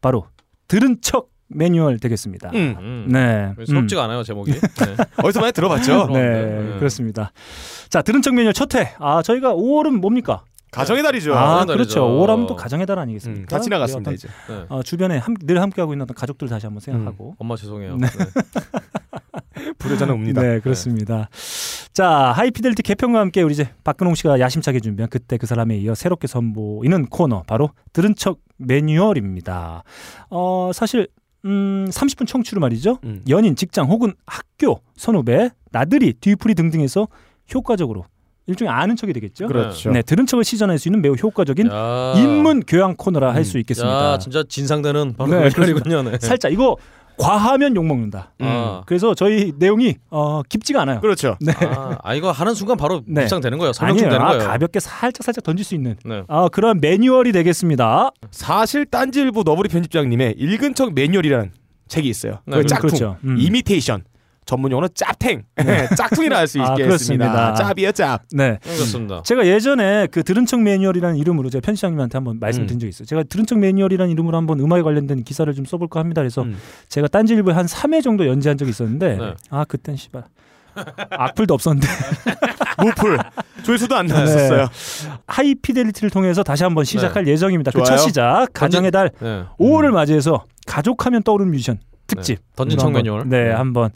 바로 0.00 0.26
들은 0.68 0.98
척 1.00 1.28
매뉴얼 1.48 1.98
되겠습니다. 2.00 2.50
음. 2.54 2.76
음. 2.78 3.06
네. 3.08 3.54
새롭지가 3.64 4.02
않아요, 4.04 4.24
제목이. 4.24 4.50
네. 4.58 4.96
어디서 5.22 5.40
많이 5.40 5.52
들어봤죠? 5.52 6.08
네, 6.12 6.20
네. 6.20 6.78
그렇습니다. 6.78 7.30
자, 7.88 8.02
들은 8.02 8.20
척 8.20 8.34
매뉴얼 8.34 8.52
첫 8.52 8.74
회. 8.74 8.94
아, 8.98 9.22
저희가 9.22 9.54
5월은 9.54 10.00
뭡니까? 10.00 10.42
가정의 10.70 11.02
달이죠. 11.02 11.34
아, 11.34 11.58
가정의 11.58 11.76
그렇죠. 11.76 12.00
달이죠. 12.00 12.06
5월 12.06 12.26
하면 12.26 12.46
또 12.46 12.56
가정의 12.56 12.86
달 12.86 12.98
아니겠습니까? 12.98 13.42
음, 13.42 13.46
다 13.46 13.60
지나갔습니다 13.60 14.10
어떤, 14.10 14.14
이제. 14.14 14.28
네. 14.48 14.66
어, 14.68 14.82
주변에 14.82 15.18
함, 15.18 15.34
늘 15.40 15.60
함께하고 15.62 15.94
있는 15.94 16.04
어떤 16.04 16.14
가족들 16.14 16.48
다시 16.48 16.66
한번 16.66 16.80
생각하고. 16.80 17.36
엄마 17.38 17.56
죄송해요. 17.56 17.96
네. 17.96 18.06
네. 18.06 18.24
불효자는 19.78 20.14
옵니다. 20.14 20.42
네, 20.42 20.60
그렇습니다. 20.60 21.28
자, 21.92 22.08
하이피델리티 22.08 22.82
개편과 22.82 23.20
함께 23.20 23.42
우리 23.42 23.52
이제 23.54 23.70
박근홍 23.84 24.14
씨가 24.14 24.38
야심차게 24.40 24.80
준비한 24.80 25.08
그때 25.08 25.38
그 25.38 25.46
사람에 25.46 25.76
이어 25.78 25.94
새롭게 25.94 26.26
선보이는 26.26 27.06
코너 27.06 27.42
바로 27.46 27.70
들은 27.92 28.14
척 28.14 28.38
매뉴얼입니다. 28.58 29.82
어, 30.30 30.70
사실 30.74 31.08
음, 31.44 31.86
30분 31.90 32.26
청취로 32.26 32.60
말이죠. 32.60 32.98
음. 33.04 33.22
연인, 33.28 33.54
직장 33.56 33.88
혹은 33.88 34.14
학교, 34.26 34.80
선후배, 34.96 35.50
나들이, 35.70 36.12
뒤풀이 36.14 36.54
등등에서 36.54 37.08
효과적으로 37.54 38.04
일종의 38.46 38.72
아는 38.72 38.96
척이 38.96 39.12
되겠죠. 39.12 39.48
그렇죠. 39.48 39.90
네, 39.90 40.02
들은 40.02 40.26
척을 40.26 40.44
시전할 40.44 40.78
수 40.78 40.88
있는 40.88 41.02
매우 41.02 41.14
효과적인 41.14 41.68
야. 41.70 42.14
인문 42.16 42.62
교양 42.66 42.94
코너라 42.96 43.34
할 43.34 43.44
수 43.44 43.58
있겠습니다. 43.58 44.12
야, 44.12 44.18
진짜 44.18 44.42
진상되는 44.48 45.14
바로 45.16 45.30
네, 45.30 45.48
그. 45.50 45.60
네. 45.62 46.18
살짝 46.20 46.52
이거 46.52 46.76
과하면 47.18 47.74
욕 47.76 47.86
먹는다. 47.86 48.32
아. 48.40 48.82
그래서 48.86 49.14
저희 49.14 49.52
내용이 49.56 49.96
어, 50.10 50.42
깊지가 50.42 50.82
않아요. 50.82 51.00
그렇죠. 51.00 51.36
네. 51.40 51.52
아, 51.60 51.96
아, 52.02 52.14
이거 52.14 52.30
하는 52.30 52.54
순간 52.54 52.76
바로 52.76 53.02
네. 53.06 53.22
묵상되는 53.22 53.56
거예요. 53.58 53.72
설명 53.72 53.96
되는 53.98 54.20
아, 54.20 54.32
거예요. 54.32 54.48
가볍게 54.48 54.80
살짝 54.80 55.24
살짝 55.24 55.42
던질 55.44 55.64
수 55.64 55.74
있는 55.74 55.96
네. 56.04 56.24
아, 56.28 56.48
그런 56.48 56.80
매뉴얼이 56.80 57.32
되겠습니다. 57.32 58.10
사실 58.30 58.84
딴지일보 58.84 59.44
너브리 59.44 59.68
편집장님의 59.70 60.34
읽은 60.38 60.74
척 60.74 60.92
매뉴얼이라는 60.94 61.52
책이 61.88 62.08
있어요. 62.08 62.40
네, 62.46 62.58
그 62.58 62.66
짝퉁, 62.66 62.88
그렇죠. 62.88 63.16
음. 63.24 63.36
이미테이션. 63.38 64.02
전문 64.46 64.70
용어는 64.70 64.88
짭탱, 64.94 65.42
짝퉁이라 65.96 66.38
할수 66.38 66.60
아, 66.60 66.72
있겠습니다. 66.72 66.84
그렇습니다. 66.86 67.54
짭이요 67.54 67.92
짭. 67.92 68.22
네. 68.32 68.58
그렇습니다. 68.62 69.22
제가 69.24 69.44
예전에 69.44 70.06
그 70.06 70.22
들은 70.22 70.46
척 70.46 70.60
매뉴얼이라는 70.62 71.16
이름으로 71.16 71.50
제가 71.50 71.66
편집장님한테 71.66 72.16
한번 72.16 72.38
말씀드린 72.38 72.78
적이 72.78 72.90
있어요. 72.90 73.06
제가 73.06 73.24
들은 73.24 73.44
척 73.44 73.58
매뉴얼이라는 73.58 74.10
이름으로 74.12 74.36
한번 74.36 74.60
음악에 74.60 74.82
관련된 74.82 75.24
기사를 75.24 75.52
좀 75.52 75.64
써볼까 75.64 75.98
합니다. 75.98 76.22
그래서 76.22 76.42
음. 76.42 76.56
제가 76.88 77.08
딴지일보에 77.08 77.54
한 77.54 77.66
3회 77.66 78.02
정도 78.04 78.26
연재한 78.28 78.56
적이 78.56 78.70
있었는데 78.70 79.16
네. 79.16 79.34
아 79.50 79.64
그땐 79.64 79.96
씨발 79.96 80.22
악플도 81.10 81.52
없었는데 81.54 81.88
무플 82.84 83.18
조회수도 83.64 83.96
안 83.96 84.06
나왔었어요. 84.06 84.68
하이피델리티를 85.26 86.10
통해서 86.10 86.44
다시 86.44 86.62
한번 86.62 86.84
시작할 86.84 87.26
예정입니다. 87.26 87.72
그 87.72 87.82
첫. 87.82 87.96
시작 87.96 88.46
가정의 88.52 88.92
달 88.92 89.10
네. 89.20 89.42
5월을 89.58 89.90
맞이해서 89.90 90.44
가족하면 90.66 91.24
떠오르는 91.24 91.50
뮤지션 91.50 91.78
특집 92.06 92.38
네. 92.38 92.44
들은 92.56 92.78
척 92.78 92.86
한번, 92.86 93.02
매뉴얼. 93.02 93.28
네, 93.28 93.44
네. 93.44 93.50
한번 93.50 93.90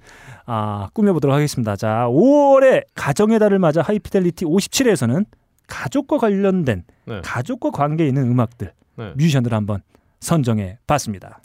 아, 0.47 0.89
꾸며보도록 0.93 1.35
하겠습니다. 1.35 1.77
자, 1.77 2.07
5월에 2.09 2.85
가정의 2.95 3.39
달을 3.39 3.59
맞아 3.59 3.83
하이피델리티 3.83 4.45
57회에서는 4.45 5.25
가족과 5.69 6.19
관련된 6.19 6.83
네. 7.07 7.21
가족과 7.23 7.71
관계 7.71 8.07
있는 8.07 8.31
음악들 8.31 8.73
네. 8.97 9.13
뮤지션들 9.17 9.55
한번 9.55 9.83
선정해 10.19 10.79
봤습니다. 10.87 11.41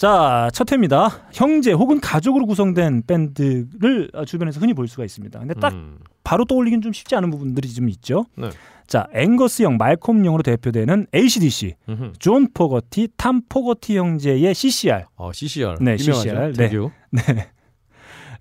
자, 0.00 0.48
첫 0.54 0.72
회입니다. 0.72 1.10
형제 1.30 1.72
혹은 1.72 2.00
가족으로 2.00 2.46
구성된 2.46 3.02
밴드를 3.06 4.08
어, 4.14 4.24
주변에서 4.24 4.58
흔히 4.58 4.72
볼 4.72 4.88
수가 4.88 5.04
있습니다. 5.04 5.38
근데 5.38 5.52
딱 5.52 5.74
음. 5.74 5.98
바로 6.24 6.46
떠올리긴 6.46 6.80
좀 6.80 6.94
쉽지 6.94 7.14
않은 7.16 7.28
부분들이 7.30 7.68
좀 7.68 7.90
있죠. 7.90 8.24
네. 8.34 8.48
자, 8.90 9.06
앵거스 9.14 9.62
영, 9.62 9.76
말콤 9.76 10.24
영으로 10.26 10.42
대표되는 10.42 11.06
ACDC, 11.14 11.76
음흠. 11.88 12.12
존 12.18 12.48
포거티, 12.52 13.06
탐 13.16 13.40
포거티 13.48 13.96
형제의 13.96 14.52
CCR. 14.52 15.04
어, 15.14 15.30
CCR. 15.32 15.76
네. 15.80 15.96
CCR. 15.96 16.52
네. 16.56 16.68
네. 17.12 17.48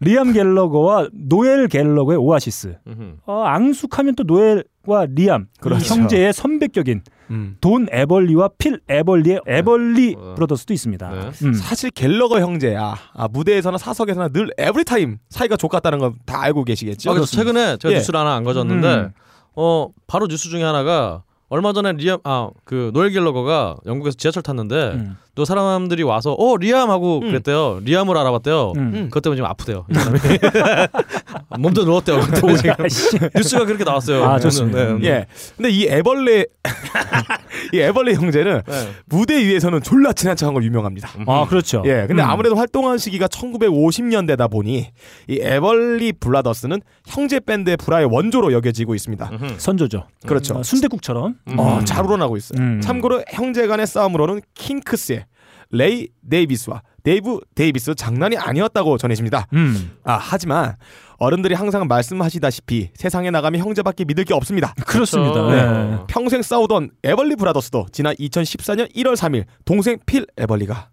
리암 0.02 0.34
갤러거와 0.34 1.10
노엘 1.14 1.68
갤러거의 1.68 2.18
오아시스. 2.18 2.78
음흠. 2.88 3.18
어, 3.28 3.44
앙숙하면 3.44 4.16
또 4.16 4.24
노엘과 4.24 5.06
리암 5.14 5.44
이 5.44 5.60
그렇죠. 5.62 5.94
형제의 5.94 6.34
선배격인 6.34 7.02
음. 7.30 7.58
돈 7.62 7.86
에벌리와 7.92 8.50
필 8.58 8.80
에벌리의 8.90 9.42
에벌리 9.46 10.16
브라더스도 10.36 10.74
있습니다. 10.74 11.10
네. 11.12 11.46
음. 11.46 11.54
사실 11.54 11.92
갤러거 11.92 12.40
형제야. 12.40 12.96
아, 13.14 13.28
무대에서나 13.28 13.78
사석에서나 13.78 14.30
늘 14.30 14.50
every 14.58 14.92
time 14.92 15.20
사이가 15.30 15.58
좋았다는 15.58 16.00
건 16.00 16.16
다 16.26 16.42
알고 16.42 16.64
계시겠죠? 16.64 17.12
아, 17.12 17.14
그래서 17.14 17.30
최근에 17.30 17.78
제가 17.78 17.92
예. 17.92 17.98
뉴스를 17.98 18.20
하나 18.20 18.34
안 18.36 18.44
가졌는데 18.44 18.88
음. 18.96 19.12
어 19.62 19.90
바로 20.08 20.28
뉴스 20.28 20.48
중에 20.48 20.64
하나가 20.64 21.24
얼마 21.50 21.74
전에 21.74 21.92
리암 21.92 22.20
아그 22.24 22.92
노엘 22.94 23.12
갤러거가 23.12 23.76
영국에서 23.86 24.16
지하철 24.16 24.42
탔는데 24.42 24.92
음. 24.94 25.18
또 25.36 25.46
사람들이 25.46 26.04
와서 26.04 26.34
어 26.34 26.58
리암 26.58 26.90
하고 26.90 27.20
그랬대요. 27.22 27.80
리암을 27.84 28.18
알아봤대요. 28.18 28.74
음. 28.76 28.92
그것 29.06 29.22
때문에 29.22 29.38
지금 29.38 29.50
아프대요. 29.50 29.86
몸도 31.58 31.86
누웠대요. 31.86 32.22
지금. 32.58 33.30
뉴스가 33.36 33.66
그렇게 33.66 33.84
나왔어요. 33.84 34.24
아, 34.26 34.40
좋습니다. 34.40 34.96
네. 34.96 35.06
예. 35.08 35.26
근데 35.56 35.70
이 35.70 35.88
에벌리 35.88 36.46
이 37.74 37.80
에벌리 37.80 38.14
형제는 38.16 38.62
네. 38.66 38.90
무대 39.06 39.38
위에서는 39.38 39.82
졸라 39.82 40.14
친한 40.14 40.36
척한 40.36 40.54
걸 40.54 40.64
유명합니다. 40.64 41.10
아, 41.26 41.46
그렇죠. 41.48 41.84
예. 41.86 42.06
근데 42.08 42.22
음. 42.24 42.30
아무래도 42.30 42.56
활동한 42.56 42.98
시기가 42.98 43.28
1950년대다 43.28 44.52
보니 44.52 44.88
이 45.28 45.40
에벌리 45.42 46.14
브라더스는 46.14 46.82
형제 47.08 47.40
밴드의 47.40 47.78
불화의 47.78 48.08
원조로 48.12 48.52
여겨지고 48.54 48.96
있습니다. 48.96 49.32
선조죠. 49.58 50.06
그렇죠. 50.26 50.56
어, 50.56 50.64
순대국처럼. 50.64 51.36
어, 51.58 51.80
잘 51.86 52.06
우러나고 52.06 52.38
있어요. 52.38 52.60
음. 52.62 52.82
참고로 52.82 53.24
형제 53.30 53.68
간의 53.68 53.88
싸움으로는 53.88 54.42
킹크스의 54.56 55.26
레이 55.72 56.08
데이비스와 56.30 56.82
데이브 57.04 57.40
데이비스 57.56 57.96
장난이 57.96 58.38
아니었다고 58.38 58.98
전해집니다. 58.98 59.48
음. 59.54 59.92
아, 60.04 60.18
하지만 60.20 60.76
어른들이 61.18 61.54
항상 61.54 61.88
말씀하시다시피 61.88 62.92
세상에 62.94 63.30
나가면 63.30 63.62
형제밖에 63.62 64.06
믿을 64.06 64.24
게 64.24 64.34
없습니다. 64.34 64.74
그렇습니다. 64.86 65.44
그렇죠. 65.44 65.56
네. 65.56 65.98
평생 66.08 66.42
싸우던 66.42 66.92
에벌리 67.04 67.36
브라더스도 67.36 67.88
지난 67.92 68.16
2014년 68.16 68.94
1월 68.96 69.16
3일 69.16 69.46
동생 69.66 69.98
필 70.06 70.26
에벌리가 70.38 70.90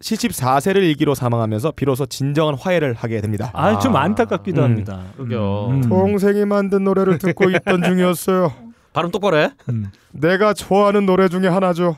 74세를 0.00 0.76
일기로 0.76 1.14
사망하면서 1.14 1.72
비로소 1.72 2.06
진정한 2.06 2.54
화해를 2.54 2.94
하게 2.94 3.20
됩니다. 3.20 3.50
아, 3.54 3.78
좀 3.78 3.96
안타깝기도 3.96 4.60
음. 4.60 4.64
합니다. 4.64 5.02
그러게요. 5.16 5.68
음. 5.70 5.88
동생이 5.88 6.44
만든 6.44 6.84
노래를 6.84 7.18
듣고 7.18 7.50
있던 7.50 7.82
중이었어요. 7.82 8.52
발음 8.92 9.10
똑바로 9.10 9.38
해. 9.38 9.50
음. 9.68 9.86
내가 10.12 10.52
좋아하는 10.54 11.06
노래 11.06 11.28
중에 11.28 11.48
하나죠. 11.48 11.96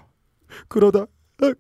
그러다 0.69 1.07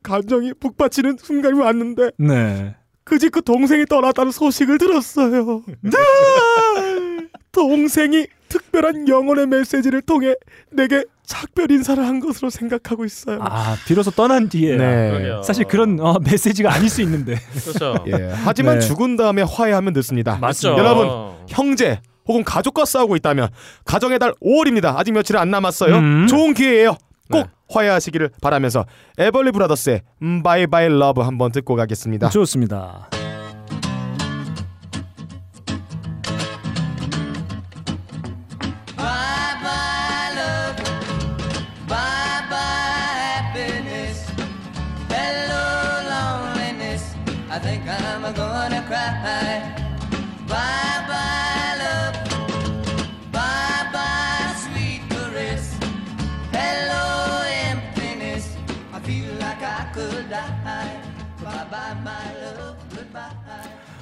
감정이 0.02 0.52
북받치는 0.54 1.18
순간이 1.20 1.58
왔는데 1.58 2.10
네. 2.18 2.74
그집 3.04 3.32
그 3.32 3.42
동생이 3.42 3.86
떠났다는 3.86 4.32
소식을 4.32 4.78
들었어요. 4.78 5.62
동생이 7.52 8.26
특별한 8.48 9.08
영혼의 9.08 9.46
메시지를 9.46 10.02
통해 10.02 10.34
내게 10.70 11.04
작별 11.24 11.70
인사를 11.70 12.02
한 12.04 12.20
것으로 12.20 12.50
생각하고 12.50 13.04
있어요. 13.04 13.38
아, 13.42 13.76
비로소 13.86 14.10
떠난 14.10 14.48
뒤에 14.48 14.76
네. 14.76 15.10
그러게요. 15.10 15.42
사실 15.42 15.64
그런 15.64 15.98
어, 16.00 16.18
메시지가 16.18 16.72
아닐 16.72 16.88
수 16.88 17.02
있는데. 17.02 17.36
그렇죠. 17.62 18.04
예, 18.08 18.32
하지만 18.44 18.78
네. 18.78 18.86
죽은 18.86 19.16
다음에 19.16 19.42
화해하면 19.42 19.92
늦습니다. 19.92 20.36
맞죠. 20.36 20.70
여러분 20.78 21.08
형제 21.48 22.00
혹은 22.26 22.44
가족과 22.44 22.84
싸우고 22.84 23.16
있다면 23.16 23.48
가정의 23.84 24.18
달 24.18 24.32
5월입니다. 24.42 24.96
아직 24.96 25.12
며칠 25.12 25.36
안 25.36 25.50
남았어요. 25.50 25.96
음. 25.96 26.26
좋은 26.26 26.54
기회예요. 26.54 26.96
꼭 27.30 27.38
네. 27.38 27.44
화해하시기를 27.68 28.30
바라면서 28.40 28.86
에벌리 29.18 29.52
브라더스의 29.52 30.02
음, 30.22 30.42
바이바이 30.42 30.88
러브 30.88 31.20
한번 31.20 31.52
듣고 31.52 31.74
가겠습니다. 31.76 32.30
좋습니다. 32.30 33.08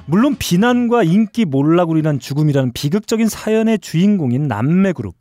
물론 0.07 0.37
비난과 0.39 1.03
인기 1.03 1.45
몰라구리란 1.45 2.19
죽음이라는 2.21 2.73
비극적인 2.73 3.29
사연의 3.29 3.79
주인공인 3.81 4.49
남매 4.49 4.93
그룹 4.93 5.15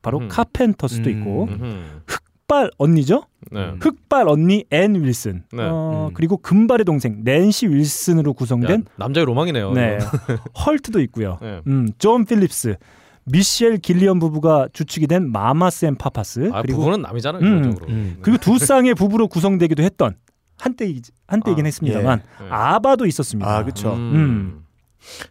바로 0.00 0.18
음. 0.18 0.28
카펜터스도 0.28 1.10
음. 1.10 1.18
있고 1.18 1.44
음흠. 1.44 2.02
흑발 2.06 2.70
언니죠. 2.78 3.24
네. 3.50 3.72
흑발 3.80 4.28
언니 4.28 4.64
앤 4.70 4.94
윌슨 5.02 5.44
네. 5.52 5.62
어, 5.62 6.08
음. 6.10 6.14
그리고 6.14 6.36
금발의 6.38 6.84
동생 6.84 7.20
낸시 7.22 7.68
윌슨으로 7.68 8.30
야, 8.30 8.34
구성된 8.36 8.84
남자의 8.96 9.26
로망이네요. 9.26 9.72
네. 9.72 9.98
하트도 10.66 11.00
있고요. 11.02 11.38
네. 11.40 11.60
음, 11.66 11.88
존 11.98 12.24
필립스, 12.24 12.76
미셸 13.24 13.78
길리언 13.78 14.18
부부가 14.18 14.68
주축이 14.72 15.06
된 15.06 15.30
마마스 15.30 15.84
앤 15.84 15.94
파파스 15.94 16.50
아, 16.52 16.62
그리고 16.62 16.78
부부는 16.80 17.02
남이잖아요. 17.02 17.42
음, 17.42 17.56
기본적으로. 17.62 17.92
음. 17.92 18.16
그리고 18.22 18.38
두 18.38 18.58
쌍의 18.58 18.94
부부로 18.94 19.28
구성되기도 19.28 19.82
했던 19.82 20.16
한때 20.62 20.94
한때이긴 21.26 21.64
아, 21.64 21.66
했습니다만 21.66 22.22
예. 22.42 22.46
아바도 22.50 23.06
있었습니다. 23.06 23.58
아, 23.58 23.64
그쵸. 23.64 23.94
음. 23.94 24.64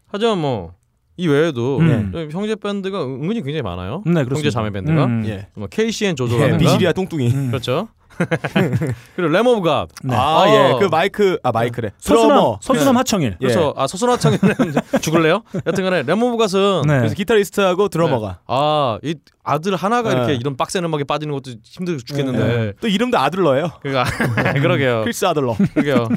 하지만 0.07 0.39
뭐 0.39 0.81
이 1.21 1.27
외에도 1.27 1.77
음. 1.77 2.29
형제 2.31 2.55
밴드가 2.55 3.03
은근히 3.03 3.43
굉장히 3.43 3.61
많아요. 3.61 4.01
네, 4.07 4.23
그렇습니다. 4.23 4.35
형제 4.37 4.49
자매 4.49 4.71
밴드가 4.71 5.05
음. 5.05 5.23
예. 5.27 5.49
뭐 5.53 5.67
KCN 5.67 6.11
예, 6.11 6.15
조조라든가 6.15 6.57
미시리아 6.57 6.93
뚱뚱이. 6.93 7.27
음. 7.31 7.47
그렇죠. 7.49 7.89
그리고 9.15 9.31
레모브 9.31 9.61
갓. 9.67 9.87
네. 10.03 10.15
아, 10.15 10.45
예. 10.47 10.79
그 10.79 10.85
마이크 10.85 11.37
아 11.43 11.51
마이크래. 11.51 11.91
서수남, 11.97 12.27
드러머. 12.29 12.59
서수남 12.61 12.97
하청일. 12.97 13.31
예. 13.33 13.35
그래서 13.39 13.73
아 13.77 13.87
서순화창이 13.87 14.37
죽을래요? 15.01 15.43
여튼간에 15.65 16.03
레모브 16.03 16.37
갓은 16.37 16.83
네. 16.87 16.97
그래서 16.99 17.15
기타리스트하고 17.15 17.87
드러머가 17.89 18.39
아 18.47 18.99
이 19.03 19.15
아들 19.43 19.75
하나가 19.75 20.11
이렇게 20.11 20.33
네. 20.33 20.35
이런 20.35 20.55
빡센 20.55 20.83
음악에 20.85 21.03
빠지는 21.03 21.33
것도 21.33 21.51
힘들어 21.63 21.97
죽겠는데 21.97 22.73
또 22.79 22.87
이름도 22.87 23.17
아들러예요. 23.17 23.71
그러니까 23.81 24.03
그러게요. 24.53 25.01
크리스 25.03 25.25
아들러. 25.25 25.55
그러게요. 25.73 26.09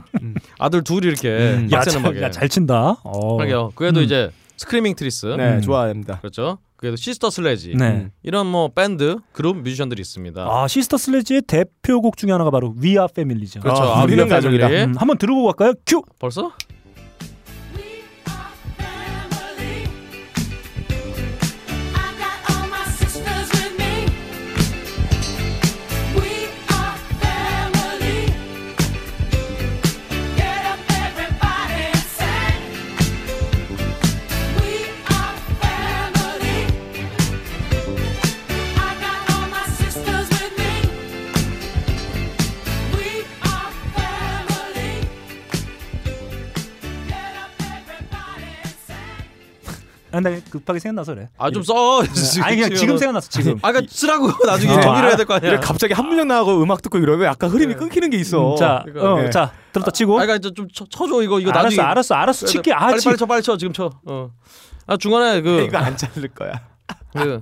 아들 0.58 0.84
둘이 0.84 1.06
이렇게 1.06 1.28
음. 1.30 1.68
야, 1.72 1.78
빡센 1.78 1.94
잘, 1.94 2.02
음악에. 2.02 2.22
야, 2.22 2.30
잘 2.30 2.48
친다. 2.50 2.96
어. 3.02 3.36
그러게요. 3.36 3.70
그래도 3.74 4.00
음. 4.00 4.04
이제 4.04 4.30
스크리밍 4.58 4.94
트리스 4.94 5.26
네, 5.26 5.54
음. 5.54 5.60
좋아합니다. 5.62 6.18
그렇죠. 6.20 6.58
그래도 6.84 6.96
시스터 6.96 7.30
슬레지 7.30 7.74
네. 7.78 8.10
이런 8.22 8.46
뭐 8.46 8.68
밴드 8.68 9.16
그룹 9.32 9.56
뮤지션들이 9.62 10.02
있습니다. 10.02 10.46
아 10.46 10.68
시스터 10.68 10.98
슬레지의 10.98 11.40
대표곡 11.46 12.18
중에 12.18 12.30
하나가 12.30 12.50
바로 12.50 12.74
We 12.78 12.90
Are 12.90 13.06
Family죠. 13.10 13.60
그렇죠. 13.60 13.82
아, 13.82 14.00
아, 14.00 14.04
우리는 14.04 14.28
가족이래. 14.28 14.62
가족이다. 14.62 14.84
음, 14.84 14.94
한번 14.98 15.16
들어보고 15.16 15.46
갈까요? 15.52 15.72
큐. 15.86 16.02
벌써? 16.18 16.52
아, 50.14 50.20
나 50.20 50.30
급하게 50.50 50.78
생각나서 50.78 51.14
그래. 51.14 51.28
아 51.38 51.50
좀 51.50 51.62
써. 51.62 52.00
아니 52.42 52.56
그냥 52.56 52.74
지금 52.74 52.96
생각났어 52.96 53.28
지금. 53.30 53.58
아 53.62 53.72
그러니까 53.72 53.92
쓰라고 53.92 54.28
나중에 54.46 54.72
어. 54.72 54.80
정리를 54.80 55.08
해야 55.08 55.16
될 55.16 55.26
거 55.26 55.34
아니야. 55.34 55.60
갑자기 55.60 55.92
한 55.94 56.06
문장 56.06 56.28
나가고 56.28 56.62
음악 56.62 56.82
듣고 56.82 56.98
이러면 56.98 57.26
약간 57.26 57.50
흐름이 57.50 57.74
끊기는 57.74 58.08
게 58.10 58.16
있어. 58.18 58.52
음, 58.52 58.56
자, 58.56 58.82
그러니까, 58.84 59.14
어, 59.14 59.24
예. 59.24 59.30
자 59.30 59.52
들었다 59.72 59.90
치고. 59.90 60.18
아 60.20 60.26
그러니까 60.26 60.50
좀 60.54 60.68
쳐, 60.72 60.84
쳐줘 60.88 61.22
이거 61.22 61.40
이거 61.40 61.50
알았어, 61.50 61.64
나중에. 61.64 61.82
알았어, 61.82 62.14
알았어. 62.14 62.46
칠게. 62.46 62.72
아, 62.72 62.78
빨리 62.86 63.00
치. 63.00 63.04
빨리 63.06 63.16
쳐 63.18 63.26
빨리 63.26 63.42
쳐 63.42 63.56
지금 63.56 63.72
쳐. 63.72 63.90
어. 64.06 64.30
아 64.86 64.96
중간에 64.96 65.40
그, 65.40 65.62
이거 65.68 65.78
안 65.78 65.96
자를 65.96 66.28
거야. 66.28 66.60
그 67.14 67.40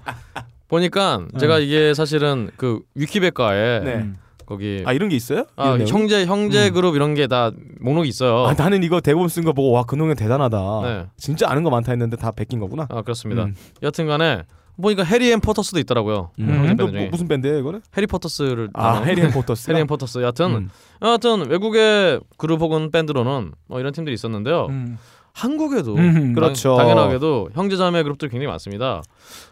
보니까 0.68 1.26
제가 1.38 1.58
이게 1.58 1.92
사실은 1.94 2.50
그 2.56 2.80
위키백과에 2.94 3.80
네. 3.80 4.12
음. 4.42 4.46
거기 4.46 4.82
아 4.84 4.92
이런 4.92 5.08
게 5.08 5.16
있어요? 5.16 5.44
아, 5.56 5.74
이런? 5.76 5.88
형제 5.88 6.26
형제 6.26 6.68
음. 6.68 6.72
그룹 6.74 6.94
이런 6.96 7.14
게 7.14 7.26
다 7.26 7.50
목록이 7.80 8.08
있어요. 8.08 8.46
아, 8.46 8.54
나는 8.54 8.82
이거 8.82 9.00
대본 9.00 9.28
쓴 9.28 9.44
거 9.44 9.52
보고 9.52 9.70
와 9.72 9.84
근홍이 9.84 10.14
대단하다. 10.16 10.58
네. 10.82 11.06
진짜 11.16 11.48
아는 11.50 11.62
거 11.62 11.70
많다 11.70 11.92
했는데 11.92 12.16
다 12.16 12.30
베낀 12.32 12.58
거구나. 12.60 12.86
아 12.90 13.02
그렇습니다. 13.02 13.44
음. 13.44 13.54
여튼간에 13.82 14.42
보니까 14.80 15.04
Harry 15.04 15.30
and 15.30 15.40
Potters도 15.40 15.78
있더라고요. 15.80 16.30
음. 16.40 16.48
형제 16.66 16.74
또 16.76 16.88
뭐, 16.88 17.08
무슨 17.10 17.28
밴드예요 17.28 17.58
이거는? 17.58 17.82
해리 17.96 18.06
포터스를 18.06 18.70
아 18.74 19.02
Harry 19.02 19.20
and 19.22 19.30
Potters. 19.32 19.70
Harry 19.70 19.80
and 19.80 19.86
Potters. 19.86 20.18
여하튼 20.18 20.46
음. 20.54 20.70
여하튼 21.02 21.48
외국의 21.50 22.20
그룹 22.38 22.60
혹은 22.60 22.90
밴드로는 22.90 23.52
뭐 23.68 23.80
이런 23.80 23.92
팀들이 23.92 24.14
있었는데요. 24.14 24.68
음. 25.32 25.34
한국에도 25.34 25.94
음, 25.96 26.12
당- 26.14 26.32
그렇죠. 26.34 26.76
당연하게도 26.76 27.50
형제자매 27.54 28.02
그룹들이 28.02 28.30
굉장히 28.30 28.48
많습니다. 28.48 29.02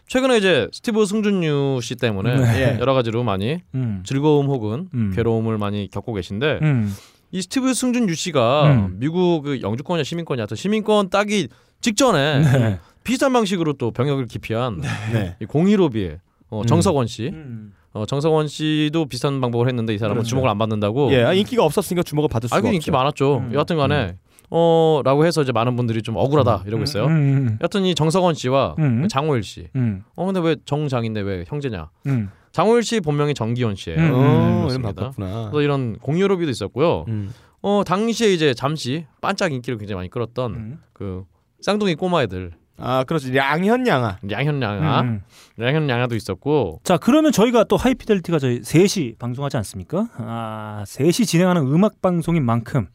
최근에 0.06 0.36
이제 0.38 0.68
스티브 0.72 1.04
승준 1.06 1.65
유 1.65 1.80
씨 1.82 1.96
때문에 1.96 2.36
네. 2.36 2.76
여러 2.80 2.94
가지로 2.94 3.22
많이 3.24 3.60
음. 3.74 4.02
즐거움 4.04 4.46
혹은 4.46 4.88
음. 4.94 5.12
괴로움을 5.14 5.58
많이 5.58 5.88
겪고 5.90 6.12
계신데 6.14 6.58
음. 6.62 6.94
이 7.32 7.42
스티브 7.42 7.72
승준유 7.74 8.14
씨가 8.14 8.72
음. 8.72 8.96
미국 8.98 9.42
그 9.44 9.60
영주권이나 9.62 10.04
시민권이 10.04 10.40
하여튼 10.40 10.56
시민권 10.56 11.10
따기 11.10 11.48
직전에 11.80 12.40
네. 12.40 12.78
비슷한 13.04 13.32
방식으로 13.32 13.72
또 13.74 13.90
병역을 13.90 14.26
기피한 14.26 14.82
네. 15.12 15.36
이 15.40 15.46
공일오비의 15.46 16.18
어, 16.50 16.62
정석원 16.66 17.06
씨, 17.06 17.28
음. 17.32 17.72
어, 17.92 18.04
정석원 18.04 18.48
씨도 18.48 19.06
비슷한 19.06 19.40
방법을 19.40 19.68
했는데 19.68 19.94
이 19.94 19.98
사람은 19.98 20.16
그렇죠. 20.16 20.30
주목을 20.30 20.50
안 20.50 20.58
받는다고. 20.58 21.12
예, 21.12 21.22
아, 21.22 21.32
인기가 21.32 21.64
없었으니까 21.64 22.02
주목을 22.02 22.28
받을 22.28 22.48
수가 22.48 22.56
알고 22.56 22.68
없죠. 22.68 22.74
인기 22.74 22.90
많았죠. 22.90 23.36
음. 23.38 23.54
여하튼 23.54 23.76
간에 23.76 24.16
어 24.50 25.00
라고 25.04 25.24
해서 25.24 25.42
이제 25.42 25.52
많은 25.52 25.76
분들이 25.76 26.02
좀 26.02 26.16
억울하다 26.16 26.64
이러고 26.66 26.82
있어요. 26.84 27.06
음. 27.06 27.56
여하튼 27.60 27.84
이 27.84 27.94
정석원 27.94 28.34
씨와 28.34 28.74
음. 28.78 29.06
장호일 29.08 29.42
씨. 29.44 29.68
음. 29.76 30.02
어 30.16 30.26
근데 30.26 30.40
왜 30.40 30.56
정장인데 30.64 31.20
왜 31.20 31.44
형제냐? 31.46 31.88
음. 32.06 32.30
장호일 32.52 32.82
씨 32.82 33.00
본명이 33.00 33.34
정기현 33.34 33.76
씨예요. 33.76 33.98
음. 34.00 34.12
어, 34.12 34.58
그렇습니다. 34.62 34.92
바꿨구나. 34.92 35.50
그래서 35.50 35.62
이런 35.62 35.98
공유로비도 35.98 36.50
있었고요. 36.50 37.04
음. 37.08 37.32
어 37.62 37.82
당시에 37.86 38.32
이제 38.32 38.52
잠시 38.54 39.06
반짝 39.20 39.52
인기를 39.52 39.78
굉장히 39.78 39.96
많이 39.96 40.08
끌었던 40.10 40.54
음. 40.54 40.78
그 40.92 41.24
쌍둥이 41.60 41.94
꼬마애들 41.94 42.52
아 42.78 43.04
그렇지 43.04 43.36
양현양아. 43.36 44.20
양현양아, 44.30 45.00
음. 45.02 45.20
양현양아도 45.60 46.16
있었고 46.16 46.80
자 46.82 46.96
그러면 46.96 47.30
저희가 47.30 47.64
또 47.64 47.76
하이피델리티가 47.76 48.38
저희 48.38 48.60
3시 48.62 49.18
방송하지 49.18 49.58
않습니까? 49.58 50.08
아 50.16 50.82
3시 50.86 51.26
진행하는 51.26 51.62
음악 51.62 52.00
방송인 52.00 52.42
만큼 52.44 52.88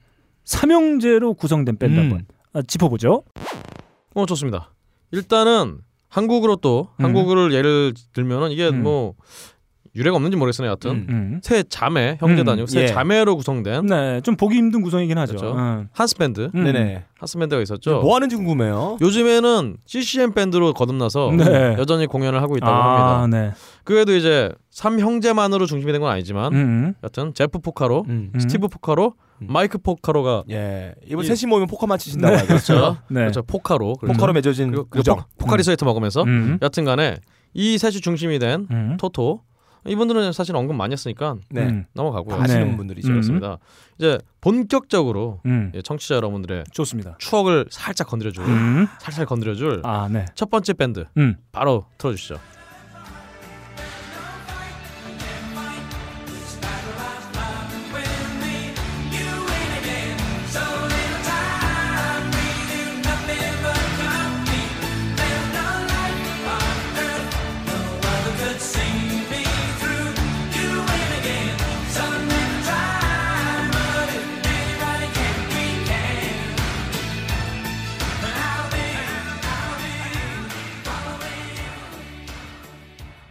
삼형제로 0.46 1.34
구성된 1.34 1.78
밴드 1.78 1.96
음. 1.96 2.04
한번 2.04 2.26
아, 2.54 2.62
짚어보죠. 2.62 3.24
어 4.14 4.26
좋습니다. 4.26 4.72
일단은 5.12 5.80
한국으로 6.08 6.56
또 6.58 6.90
음. 7.00 7.06
한국을 7.06 7.52
예를 7.54 7.94
들면은 8.14 8.52
이게 8.52 8.70
음. 8.70 8.84
뭐 8.84 9.16
유래가 9.98 10.18
없는지 10.18 10.36
모르겠으나 10.36 10.68
여하튼 10.68 10.92
음. 10.92 11.06
음. 11.10 11.40
세 11.42 11.64
자매 11.64 12.18
형제도 12.20 12.52
음, 12.52 12.54
아니고 12.54 12.68
세 12.68 12.82
예. 12.82 12.88
자매로 12.88 13.38
구성된 13.38 13.86
네, 13.86 14.20
좀 14.22 14.36
보기 14.36 14.58
힘든 14.58 14.82
구성이긴 14.82 15.18
하죠. 15.20 15.36
그렇죠. 15.38 15.58
음. 15.58 15.88
한스 15.94 16.18
밴드 16.18 16.50
음. 16.54 16.64
네네. 16.66 17.06
한스 17.18 17.38
밴드가 17.38 17.62
있었죠. 17.62 18.02
뭐 18.02 18.14
하는지 18.16 18.36
궁금해요. 18.36 18.98
요즘에는 19.00 19.78
CCM 19.86 20.34
밴드로 20.34 20.74
거듭나서 20.74 21.32
네. 21.38 21.76
여전히 21.80 22.08
공연을 22.08 22.42
하고 22.42 22.58
있다고 22.58 22.72
아, 22.74 23.22
합니다. 23.22 23.38
네. 23.42 23.52
그 23.86 23.96
외에도 23.96 24.14
이제 24.16 24.52
삼 24.70 25.00
형제만으로 25.00 25.66
중심이 25.66 25.92
된 25.94 26.02
건 26.02 26.12
아니지만 26.12 26.54
음. 26.54 26.94
여하튼 27.02 27.34
제프 27.34 27.60
포카로, 27.60 28.04
음. 28.10 28.32
음. 28.36 28.40
스티브 28.40 28.68
포카로, 28.68 29.14
음. 29.18 29.25
마이크 29.40 29.78
포카로가 29.78 30.44
예. 30.50 30.96
이번 31.06 31.26
예. 31.26 31.36
셋이 31.36 31.50
모이면 31.50 31.68
포커만 31.68 31.98
치신다고 31.98 32.36
있죠. 32.36 32.48
그렇죠. 32.48 32.98
네. 33.10 33.22
그렇죠. 33.22 33.44
포카로 33.44 33.96
그리고 34.00 34.14
포커로 34.14 34.34
맺어진 34.34 34.72
그리고, 34.72 34.88
그리고 34.90 35.00
우정. 35.02 35.18
포, 35.18 35.46
포카리 35.46 35.64
스웨트 35.64 35.84
먹으면서 35.84 36.24
음. 36.24 36.58
여하튼간에 36.62 37.18
이 37.54 37.78
셋이 37.78 38.02
중심이 38.02 38.40
된 38.40 38.68
음. 38.72 38.98
토토 39.00 39.42
이분들은 39.88 40.32
사실 40.34 40.56
언급 40.56 40.76
많이 40.76 40.94
했으니까 40.94 41.36
네. 41.52 41.62
음. 41.64 41.86
넘어가고요. 41.94 42.38
다 42.38 42.44
아시는 42.44 42.72
네. 42.72 42.78
분들이죠. 42.78 43.08
음. 43.10 43.14
그렇습니다. 43.14 43.58
이제 44.00 44.18
본격적으로 44.42 45.42
음. 45.46 45.72
예, 45.76 45.82
청취자 45.82 46.16
여러분들의 46.16 46.64
좋습니다. 46.72 47.16
추억을 47.20 47.66
살짝 47.70 48.08
건드려줄 48.08 48.44
음. 48.46 48.88
살살 49.00 49.26
건드려줄 49.26 49.82
아, 49.84 50.10
네. 50.12 50.26
첫 50.34 50.50
번째 50.50 50.74
밴드 50.74 51.06
음. 51.18 51.36
바로 51.52 51.86
틀어주시죠. 52.00 52.40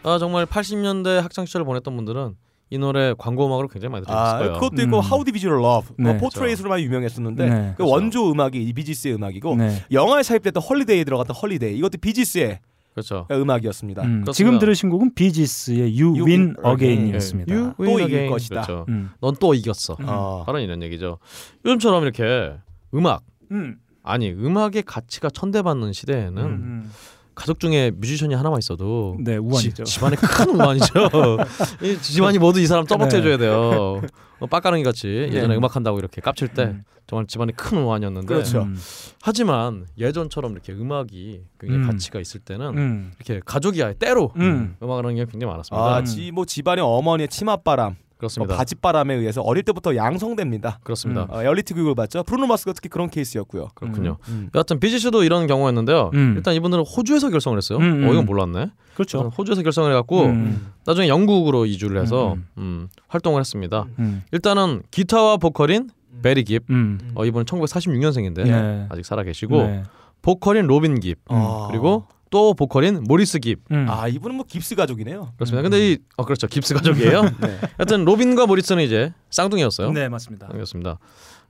아 0.05 0.19
정말 0.19 0.47
80년대 0.47 1.21
학창 1.21 1.47
시절을 1.47 1.65
보냈던 1.65 1.97
분들은 1.97 2.37
이 2.71 2.79
노래 2.79 3.15
광고 3.17 3.47
음악으로 3.47 3.69
굉장히 3.69 3.93
많이 3.93 4.05
들으셨을 4.05 4.35
아, 4.35 4.39
거예요. 4.39 4.53
그것도 4.55 4.83
있고 4.83 4.99
음. 4.99 5.05
How 5.05 5.25
Deep 5.25 5.47
Is 5.47 5.53
Your 5.53 5.65
Love, 5.65 5.95
네. 5.99 6.11
뭐 6.13 6.17
포트레이스로만 6.19 6.81
유명했었는데 6.81 7.49
네. 7.49 7.75
그 7.77 7.89
원조 7.89 8.31
음악이 8.31 8.63
이 8.63 8.73
비지스의 8.73 9.15
음악이고 9.15 9.57
네. 9.57 9.85
영화에 9.93 10.23
삽입됐던 10.23 10.63
Holiday에 10.63 11.05
들어갔던 11.05 11.37
Holiday 11.37 11.77
이것도 11.79 11.99
비지스의 11.99 12.61
그렇죠. 12.95 13.27
음악이었습니다. 13.31 14.03
음. 14.03 14.25
지금 14.33 14.59
들으신 14.59 14.89
곡은 14.89 15.15
비지스의 15.15 16.01
You, 16.01 16.17
You 16.19 16.25
Win 16.25 16.55
Win 16.65 16.79
Again이었습니다. 16.81 17.55
You 17.55 17.75
또 17.77 17.83
win 17.85 17.99
이길 17.99 18.05
again. 18.11 18.31
것이다. 18.31 18.63
그렇죠. 18.63 18.87
음. 18.89 19.11
넌 19.21 19.40
또 19.40 19.55
이겼어. 19.55 19.97
어. 20.07 20.45
바로 20.47 20.59
이런 20.61 20.83
얘기죠. 20.83 21.19
요즘처럼 21.65 22.05
이렇게 22.05 22.55
음악 22.95 23.23
음. 23.51 23.77
아니 24.03 24.31
음악의 24.31 24.85
가치가 24.87 25.29
천대받는 25.29 25.93
시대에는 25.93 26.43
음. 26.45 26.91
가족 27.35 27.61
중에 27.61 27.91
뮤지션이 27.95 28.35
하나만 28.35 28.59
있어도 28.59 29.17
네, 29.21 29.37
우환이죠. 29.37 29.85
지, 29.85 29.95
집안의 29.95 30.17
큰 30.17 30.55
우환이죠. 30.55 30.87
이 31.83 31.99
집안이 32.01 32.39
모두 32.39 32.61
이 32.61 32.67
사람 32.67 32.87
서포트해줘야 32.87 33.37
돼요. 33.37 34.01
어, 34.41 34.47
빡가릉이 34.47 34.83
같이 34.83 35.09
예전에 35.09 35.49
네. 35.49 35.57
음악 35.57 35.77
한다고 35.77 35.99
이렇게 35.99 36.21
깝칠 36.21 36.49
때 36.49 36.65
음. 36.65 36.85
정말 37.07 37.27
집안이 37.27 37.53
큰 37.53 37.79
우환이었는데 37.79 38.27
그렇죠. 38.27 38.63
음. 38.63 38.77
하지만 39.23 39.87
예전처럼 39.99 40.53
이렇게 40.53 40.73
음악이 40.73 41.43
굉장히 41.61 41.83
음. 41.83 41.91
가치가 41.91 42.19
있을 42.21 42.41
때는 42.41 42.79
음. 42.79 43.13
이렇게 43.19 43.41
가족이 43.45 43.83
아예 43.83 43.95
때로 43.95 44.33
음. 44.37 44.77
음악을 44.83 45.05
하는 45.05 45.17
게 45.17 45.25
굉장히 45.25 45.51
많았습니다. 45.51 45.97
아, 45.97 46.03
지, 46.05 46.31
뭐 46.31 46.45
집안의 46.45 46.83
어머니의 46.85 47.29
치맛바람, 47.29 47.91
뭐 47.91 47.97
그렇습니다. 48.17 48.57
바짓바람에 48.57 49.15
의해서 49.15 49.43
어릴 49.43 49.63
때부터 49.65 49.97
양성됩니다. 49.97 50.79
그렇습니다. 50.83 51.27
어, 51.29 51.43
엘리트 51.43 51.75
교육을 51.75 51.95
받죠. 51.95 52.23
브루노 52.23 52.47
마스가 52.47 52.73
특히 52.73 52.89
그런 52.89 53.11
케이스였고요. 53.11 53.69
그렇군요. 53.75 54.19
음. 54.29 54.51
여하튼 54.55 54.81
비지스도 54.81 55.25
이런 55.25 55.47
경우였는데요. 55.47 56.11
음. 56.15 56.35
일단 56.37 56.55
이분들은 56.55 56.85
호주에서 56.85 57.31
결성을 57.31 57.57
했어요. 57.57 57.79
음, 57.79 58.05
음. 58.05 58.09
어 58.09 58.13
이건 58.13 58.27
몰랐네. 58.27 58.71
그렇죠. 58.95 59.33
호주에서 59.37 59.63
결성을 59.63 59.91
해갖고 59.91 60.25
음. 60.27 60.73
나중에 60.87 61.09
영국으로 61.09 61.67
이주를 61.67 62.01
해서 62.01 62.35
음. 62.35 62.47
음, 62.59 62.89
활동을 63.09 63.41
했습니다. 63.41 63.87
음. 63.99 64.23
일단은 64.33 64.83
기타와 64.91 65.39
보컬인 65.39 65.91
베리 66.23 66.45
깁, 66.45 66.63
음. 66.71 66.99
어, 67.15 67.25
이분은 67.27 67.45
1946년생인데 67.45 68.45
네. 68.45 68.87
아직 68.89 69.05
살아 69.05 69.23
계시고 69.25 69.57
네. 69.59 69.83
보컬인 70.23 70.67
로빈 70.67 71.01
깁, 71.01 71.19
아. 71.29 71.69
그리고 71.71 72.07
또 72.35 72.53
보컬인 72.53 73.05
모리스 73.05 73.39
깁. 73.39 73.61
음. 73.71 73.87
아 73.89 74.09
이분은 74.09 74.35
뭐 74.35 74.45
깁스 74.45 74.75
가족이네요. 74.75 75.35
그렇습니다. 75.37 75.63
근데 75.63 75.93
이 75.93 75.99
어, 76.17 76.25
그렇죠 76.25 76.49
깁스 76.49 76.75
가족이에요. 76.75 77.23
네. 77.41 77.59
하여튼 77.79 78.05
로빈과 78.05 78.47
모리스는 78.47 78.83
이제 78.83 79.13
쌍둥이였어요. 79.31 79.93
네, 79.93 80.09
맞습니다. 80.09 80.47
쌍둥이였습니다. 80.47 80.99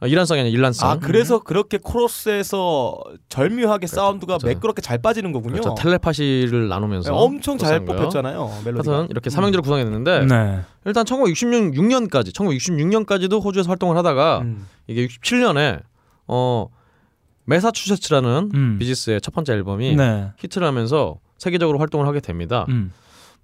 아, 0.00 0.06
이란성이 0.06 0.42
아니라 0.42 0.54
일란성. 0.54 0.90
아 0.90 0.98
그래서 0.98 1.38
그렇게 1.38 1.78
코러스에서 1.78 2.98
절묘하게 3.30 3.86
사운드가 3.86 4.36
그렇죠. 4.36 4.46
매끄럽게 4.46 4.82
잘 4.82 4.98
빠지는 4.98 5.32
거군요. 5.32 5.62
그렇죠. 5.62 5.74
텔레파시를 5.74 6.64
네, 6.64 6.68
나누면서 6.68 7.16
엄청 7.16 7.56
잘. 7.56 7.82
뽑혔잖아요. 7.86 8.60
멜로디가. 8.66 8.92
하여튼 8.92 9.10
이렇게 9.10 9.30
삼형제를 9.30 9.62
구성했는데 9.62 10.26
네. 10.26 10.60
일단 10.84 11.06
1966년까지 11.06 12.34
1966년까지도 12.34 13.42
호주에서 13.42 13.70
활동을 13.70 13.96
하다가 13.96 14.40
음. 14.40 14.66
이게 14.86 15.06
67년에 15.06 15.80
어 16.28 16.66
매사추세츠라는 17.44 18.50
음. 18.54 18.76
비지스의 18.78 19.20
첫 19.20 19.34
번째 19.34 19.52
앨범이 19.54 19.96
네. 19.96 20.30
히트를 20.38 20.66
하면서 20.66 21.18
세계적으로 21.38 21.78
활동을 21.78 22.06
하게 22.06 22.20
됩니다. 22.20 22.66
음. 22.68 22.92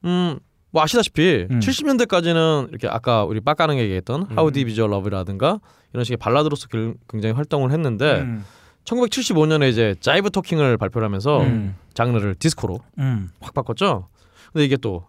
음, 0.04 0.38
뭐 0.70 0.82
아시다시피 0.82 1.46
음. 1.50 1.60
70년대까지는 1.60 2.68
이렇게 2.70 2.88
아까 2.88 3.24
우리 3.24 3.40
빡가는 3.40 3.76
얘기했던 3.78 4.22
음. 4.22 4.38
How 4.38 4.50
Deep 4.52 4.70
Is 4.70 4.80
Your 4.80 4.94
Love라든가 4.94 5.60
이런 5.92 6.04
식의 6.04 6.16
발라드로서 6.16 6.68
길- 6.68 6.94
굉장히 7.08 7.34
활동을 7.34 7.72
했는데 7.72 8.20
음. 8.20 8.44
1975년에 8.84 9.68
이제 9.70 9.94
자이브 10.00 10.30
토킹을 10.30 10.78
발표를 10.78 11.04
하면서 11.06 11.40
음. 11.42 11.76
장르를 11.94 12.34
디스코로 12.36 12.78
음. 12.98 13.28
확 13.40 13.52
바꿨죠. 13.52 14.08
근데 14.52 14.64
이게 14.64 14.76
또 14.76 15.04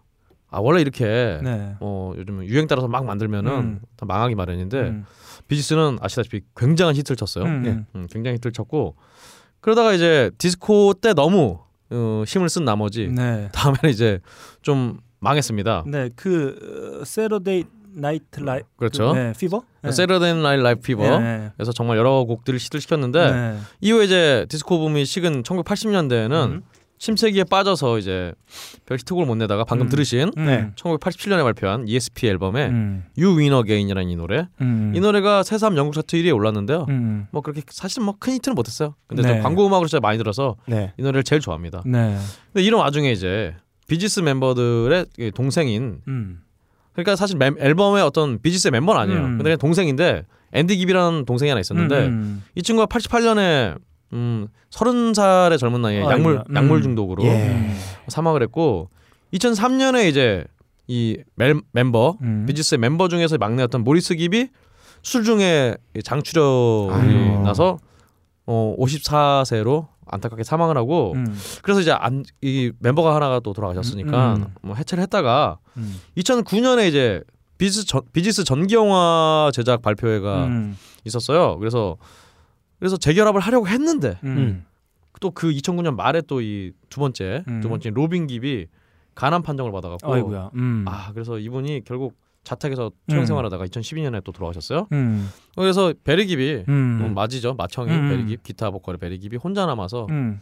아 0.52 0.60
원래 0.60 0.80
이렇게 0.80 1.40
네. 1.42 1.74
어 1.80 2.12
요즘 2.16 2.44
유행 2.44 2.66
따라서 2.66 2.86
막 2.86 3.04
만들면은 3.04 3.50
음. 3.50 3.80
다 3.96 4.06
망하기 4.06 4.34
마련인데 4.34 4.80
음. 4.80 5.04
비지스는 5.48 5.98
아시다시피 6.00 6.42
굉장한 6.54 6.94
히트를 6.94 7.16
쳤어요. 7.16 7.44
음. 7.44 7.62
네. 7.62 7.84
음, 7.96 8.06
굉장히 8.10 8.36
히트를 8.36 8.52
쳤고 8.52 8.94
그러다가 9.60 9.94
이제 9.94 10.30
디스코 10.38 10.94
때 10.94 11.14
너무 11.14 11.58
어, 11.90 12.24
힘을 12.26 12.48
쓴 12.48 12.64
나머지 12.64 13.08
네. 13.08 13.48
다음에는 13.52 13.90
이제 13.90 14.20
좀 14.60 15.00
망했습니다. 15.20 15.84
네, 15.86 16.10
그 16.16 17.02
Saturday 17.06 17.64
Night 17.94 18.40
Li 18.40 18.60
그렇죠. 18.76 19.12
네, 19.14 19.32
Fever. 19.38 19.62
네. 19.82 19.92
Saturday 19.92 20.34
Night 20.34 20.62
Live 20.62 20.80
Fever. 20.80 21.18
네. 21.18 21.50
그래서 21.56 21.72
정말 21.72 21.98
여러 21.98 22.24
곡들을 22.24 22.58
시도를 22.58 22.80
시켰는데 22.80 23.30
네. 23.32 23.58
이후에 23.80 24.04
이제 24.04 24.46
디스코 24.48 24.78
붐이 24.80 25.04
식은 25.04 25.42
1980년대에는 25.42 26.62
음. 27.02 27.04
침체기에 27.04 27.44
빠져서 27.44 27.98
이제 27.98 28.32
별 28.86 28.96
히트곡을 28.98 29.26
못 29.26 29.34
내다가 29.34 29.64
방금 29.64 29.86
음. 29.86 29.90
들으신 29.90 30.30
네. 30.36 30.70
1987년에 30.76 31.42
발표한 31.42 31.88
ESP 31.88 32.28
앨범의 32.28 32.68
음. 32.68 33.04
You 33.18 33.36
Win 33.36 33.52
Again이라는 33.52 34.08
이 34.10 34.16
노래. 34.16 34.46
음. 34.60 34.92
이 34.94 35.00
노래가 35.00 35.42
새삼 35.42 35.76
영국 35.76 35.94
차트 35.94 36.16
1위에 36.16 36.34
올랐는데요. 36.34 36.86
음. 36.88 37.26
뭐 37.32 37.42
그렇게 37.42 37.62
사실 37.68 38.02
뭐 38.02 38.14
큰 38.20 38.34
히트는 38.34 38.54
못했어요. 38.54 38.94
근데 39.08 39.22
네. 39.22 39.28
저 39.36 39.42
광고 39.42 39.66
음악으로 39.66 39.88
진짜 39.88 40.00
많이 40.00 40.16
들어서 40.16 40.56
네. 40.66 40.92
이 40.96 41.02
노래를 41.02 41.24
제일 41.24 41.40
좋아합니다. 41.40 41.82
네. 41.86 42.16
근데 42.52 42.64
이런 42.64 42.80
와중에 42.80 43.10
이제 43.10 43.54
비지스 43.88 44.20
이 45.18 45.30
동생인 45.34 45.98
음. 46.06 46.40
그러니까 46.92 47.16
사실 47.16 47.36
멤- 47.36 47.56
앨범의 47.58 48.02
어떤 48.02 48.40
비지스의 48.40 48.70
멤버는 48.70 49.00
아니에요. 49.00 49.18
음. 49.20 49.24
근데 49.32 49.44
그냥 49.44 49.58
동생인데 49.58 50.24
앤디 50.52 50.76
깁이라는 50.76 51.24
동생이 51.24 51.48
하나 51.48 51.60
있었는데 51.60 52.06
음. 52.06 52.44
이 52.54 52.62
친구가 52.62 52.86
88년에 52.86 53.76
음, 54.12 54.48
30살의 54.70 55.58
젊은 55.58 55.82
나이에 55.82 56.00
약물 56.00 56.12
아이고야. 56.38 56.44
음. 56.48 56.56
약물 56.56 56.82
중독으로 56.82 57.24
예. 57.24 57.70
사망을 58.08 58.42
했고 58.42 58.88
2003년에 59.34 60.08
이제 60.08 60.44
이 60.86 61.18
멜, 61.36 61.54
멤버 61.72 62.16
음. 62.22 62.44
비지스의 62.46 62.78
멤버 62.78 63.08
중에서 63.08 63.38
막내였던 63.38 63.84
모리스 63.84 64.14
깁이 64.14 64.48
수술 65.02 65.24
중에 65.24 65.76
이 65.96 66.02
장출혈이 66.02 67.38
나서 67.44 67.78
어 68.46 68.74
54세로 68.78 69.86
안타깝게 70.06 70.44
사망을 70.44 70.76
하고 70.76 71.12
음. 71.14 71.38
그래서 71.62 71.80
이제 71.80 71.92
안, 71.92 72.24
이 72.40 72.72
멤버가 72.80 73.14
하나가 73.14 73.40
또 73.40 73.52
돌아가셨으니까 73.52 74.34
음. 74.34 74.46
뭐 74.62 74.74
해체를 74.74 75.02
했다가 75.02 75.58
음. 75.76 76.00
2009년에 76.18 76.88
이제 76.88 77.22
비지스 77.58 77.86
전, 77.86 78.02
비지스 78.12 78.44
전기영화 78.44 79.50
제작 79.54 79.82
발표회가 79.82 80.46
음. 80.46 80.76
있었어요. 81.04 81.58
그래서 81.58 81.96
그래서 82.82 82.96
재결합을 82.96 83.40
하려고 83.40 83.68
했는데 83.68 84.18
음. 84.24 84.64
또 85.20 85.36
그 85.36 85.52
2009년 85.52 85.94
말에 85.94 86.20
또 86.22 86.40
이 86.40 86.72
두 86.90 86.98
번째 86.98 87.44
음. 87.46 87.60
두 87.60 87.68
번째 87.68 87.90
로빈 87.90 88.26
깁이 88.26 88.66
간암 89.14 89.42
판정을 89.42 89.70
받아갖고 89.70 90.12
아이고야. 90.12 90.50
음. 90.56 90.84
아 90.88 91.12
그래서 91.12 91.38
이분이 91.38 91.82
결국 91.84 92.16
자택에서 92.42 92.90
투병 93.06 93.22
음. 93.22 93.26
생활하다가 93.26 93.66
2012년에 93.66 94.24
또 94.24 94.32
돌아가셨어요. 94.32 94.88
음. 94.90 95.28
그래서 95.54 95.94
베리 96.02 96.26
깁이 96.26 96.64
음. 96.68 96.72
음, 97.04 97.14
맞이죠 97.14 97.54
마청이 97.54 97.92
음. 97.92 98.08
베리 98.08 98.24
깁 98.26 98.42
기타 98.42 98.70
보컬의 98.72 98.98
베리 98.98 99.18
깁이 99.20 99.36
혼자 99.36 99.64
남아서 99.64 100.08
음. 100.10 100.40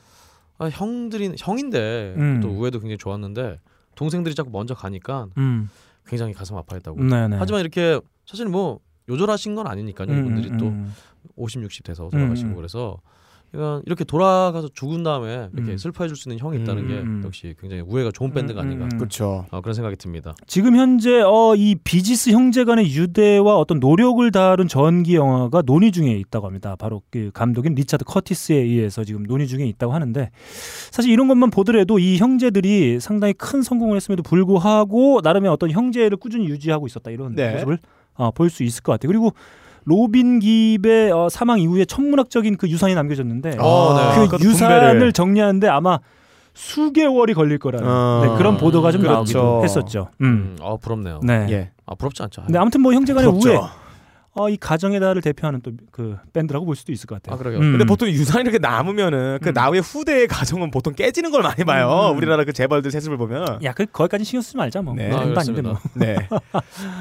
아, 0.57 0.67
형들이 0.71 1.35
형인데 1.39 2.15
음. 2.17 2.41
또 2.41 2.49
우애도 2.49 2.81
굉장히 2.81 2.97
좋았는데 2.97 3.61
동생들이 3.97 4.35
자꾸 4.35 4.49
먼저 4.51 4.75
가니까 4.75 5.27
음. 5.37 5.69
굉장히 6.07 6.33
가슴 6.33 6.57
아파했다고. 6.57 7.05
네네. 7.05 7.37
하지만 7.39 7.61
이렇게 7.61 8.01
사실 8.25 8.47
뭐 8.49 8.81
요절하신 9.11 9.55
건 9.57 9.67
아니니까요. 9.67 10.09
음, 10.09 10.19
이분들이 10.21 10.51
음, 10.51 10.95
또 11.23 11.29
음. 11.37 11.43
50, 11.43 11.63
60 11.63 11.85
돼서 11.85 12.09
돌아가시고 12.11 12.51
음. 12.51 12.57
그래서 12.57 12.99
그러니까 13.53 13.83
이렇게 13.85 14.05
돌아가서 14.05 14.69
죽은 14.69 15.03
다음에 15.03 15.49
이렇게 15.53 15.73
음. 15.73 15.77
슬퍼해 15.77 16.07
줄 16.07 16.17
수 16.17 16.29
있는 16.29 16.39
형이 16.39 16.63
있다는 16.63 16.87
게 16.87 16.95
음. 17.01 17.23
역시 17.25 17.55
굉장히 17.61 17.83
우애가 17.83 18.13
좋은 18.13 18.33
밴드가 18.33 18.61
음, 18.61 18.67
아닌가 18.67 18.85
음, 18.85 18.91
음. 18.93 18.99
그렇죠. 18.99 19.45
어, 19.51 19.61
그런 19.61 19.75
생각이 19.75 19.97
듭니다. 19.97 20.35
지금 20.47 20.77
현재 20.77 21.21
어, 21.21 21.55
이 21.57 21.75
비지스 21.75 22.31
형제 22.31 22.63
간의 22.63 22.95
유대와 22.95 23.57
어떤 23.57 23.81
노력을 23.81 24.31
다룬 24.31 24.69
전기 24.69 25.17
영화가 25.17 25.63
논의 25.63 25.91
중에 25.91 26.13
있다고 26.13 26.47
합니다. 26.47 26.77
바로 26.77 27.03
그 27.11 27.33
감독인 27.35 27.75
리차드 27.75 28.05
커티스에 28.05 28.55
의해서 28.57 29.03
지금 29.03 29.25
논의 29.25 29.49
중에 29.49 29.65
있다고 29.67 29.93
하는데 29.93 30.31
사실 30.93 31.11
이런 31.11 31.27
것만 31.27 31.51
보더라도 31.51 31.99
이 31.99 32.19
형제들이 32.19 33.01
상당히 33.01 33.33
큰 33.33 33.63
성공을 33.63 33.97
했음에도 33.97 34.23
불구하고 34.23 35.23
나름의 35.25 35.51
어떤 35.51 35.73
형제애를 35.73 36.19
꾸준히 36.19 36.47
유지하고 36.47 36.87
있었다 36.87 37.11
이런 37.11 37.35
네. 37.35 37.55
모습을 37.55 37.79
어, 38.15 38.31
볼 38.31 38.50
수 38.50 38.63
있을 38.63 38.83
것 38.83 38.93
같아요. 38.93 39.09
그리고 39.09 39.33
로빈 39.85 40.39
깁의 40.41 41.11
어, 41.13 41.29
사망 41.31 41.59
이후에 41.61 41.85
천문학적인 41.85 42.57
그 42.57 42.69
유산이 42.69 42.95
남겨졌는데 42.95 43.57
어, 43.59 43.95
네. 43.99 44.15
그 44.17 44.25
그것도 44.27 44.45
유산을 44.45 44.99
분배를- 45.11 45.15
정리하는데 45.15 45.69
아마 45.69 45.99
수개월이 46.55 47.35
걸릴 47.35 47.59
거라는 47.59 47.89
어. 47.89 48.23
네, 48.25 48.37
그런 48.37 48.57
보도가 48.57 48.93
좀 48.93 49.01
그렇죠. 49.03 49.15
나오기도 49.39 49.65
했었죠. 49.65 50.09
음. 50.21 50.27
음, 50.27 50.57
아 50.63 50.77
부럽네요. 50.81 51.21
네. 51.23 51.47
예. 51.51 51.71
아 51.87 51.95
부럽지 51.95 52.23
않죠. 52.23 52.43
근데 52.43 52.59
아무튼 52.59 52.83
뭐 52.83 52.93
형제간의 52.93 53.31
부럽죠. 53.31 53.49
우애, 53.51 53.61
어, 54.33 54.49
이 54.49 54.57
가정의 54.57 55.01
달을 55.01 55.23
대표하는 55.23 55.61
또 55.61 55.73
그 55.91 56.17
밴드라고 56.33 56.65
볼 56.65 56.77
수도 56.77 56.93
있을 56.93 57.07
것 57.07 57.17
같아요. 57.17 57.35
아, 57.35 57.39
그러게요. 57.39 57.61
음. 57.61 57.73
근데 57.73 57.85
보통 57.85 58.09
유산이 58.09 58.43
이렇게 58.43 58.59
남으면은 58.59 59.39
그 59.43 59.49
음. 59.51 59.53
나후의 59.53 59.83
후대의 59.83 60.29
가정은 60.29 60.71
보통 60.71 60.95
깨지는 60.95 61.31
걸 61.31 61.43
많이 61.43 61.65
봐요. 61.65 62.11
음. 62.13 62.17
우리나라 62.17 62.45
그 62.45 62.53
재벌들 62.53 62.91
세습을 62.91 63.17
보면. 63.19 63.59
야, 63.65 63.73
그 63.73 63.87
거기까지 63.87 64.25
신경 64.25 64.41
쓰지 64.43 64.57
말자 64.57 64.83
뭐. 64.83 64.95
네. 64.95 65.09
네. 65.09 65.15
아, 65.15 65.21
아닌데 65.37 65.63
뭐. 65.63 65.79
네. 65.95 66.17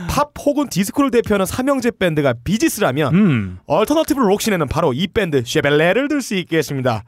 팝 0.10 0.32
혹은 0.40 0.68
디스코를 0.70 1.12
대표하는 1.12 1.46
삼형제 1.46 1.92
밴드가 2.00 2.34
비지스라면 2.44 3.14
음. 3.16 3.60
alternative 3.68 4.20
록 4.20 4.32
씬에는 4.32 4.68
바로 4.68 4.92
이 4.94 5.08
밴드 5.08 5.44
Chevelle를 5.46 6.08
들 6.08 6.20
수 6.22 6.36
있겠습니다. 6.36 7.04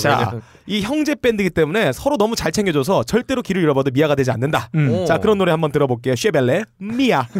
자, 0.00 0.40
이 0.66 0.80
형제 0.82 1.14
밴드이기 1.14 1.50
때문에 1.50 1.92
서로 1.92 2.16
너무 2.16 2.34
잘 2.34 2.50
챙겨줘서 2.50 3.04
절대로 3.04 3.42
길을 3.42 3.62
잃어봐도 3.62 3.90
미아가 3.92 4.14
되지 4.16 4.30
않는다. 4.32 4.70
음. 4.74 4.90
오. 4.90 5.04
자, 5.04 5.18
그런 5.18 5.38
노래 5.38 5.52
한번 5.52 5.70
들어볼게요. 5.70 6.16
쉐벨레 6.16 6.64
미아. 6.78 7.26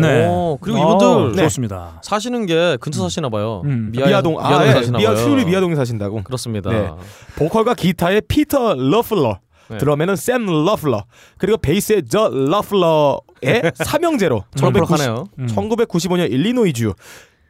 네. 0.00 0.26
오, 0.28 0.58
그리고 0.60 0.78
어, 0.78 0.96
이분들 0.96 1.36
네. 1.36 1.42
좋습니다. 1.44 2.00
사시는 2.02 2.46
게 2.46 2.76
근처 2.80 3.02
사시나 3.02 3.28
봐요. 3.28 3.62
음. 3.64 3.90
미아, 3.92 4.06
미아동. 4.06 4.38
아, 4.40 4.48
미아동 4.48 4.66
예. 4.68 4.72
사시나 4.72 4.98
미아 4.98 5.08
봐요. 5.14 5.16
수유리 5.22 5.44
미아동에 5.44 5.74
사신다고. 5.74 6.22
그렇습니다. 6.22 6.70
네. 6.70 6.90
보컬과 7.36 7.74
기타의 7.74 8.22
피터 8.28 8.74
러플러. 8.74 9.38
네. 9.68 9.78
드럼에는 9.78 10.14
샘 10.16 10.46
러플러. 10.46 11.04
그리고 11.38 11.58
베이스의 11.58 12.02
조 12.08 12.28
러플러의 12.28 13.72
삼형제로 13.74 14.44
철벽하네요. 14.54 15.24
음. 15.38 15.46
1995년 15.46 16.30
일리노이주 16.30 16.94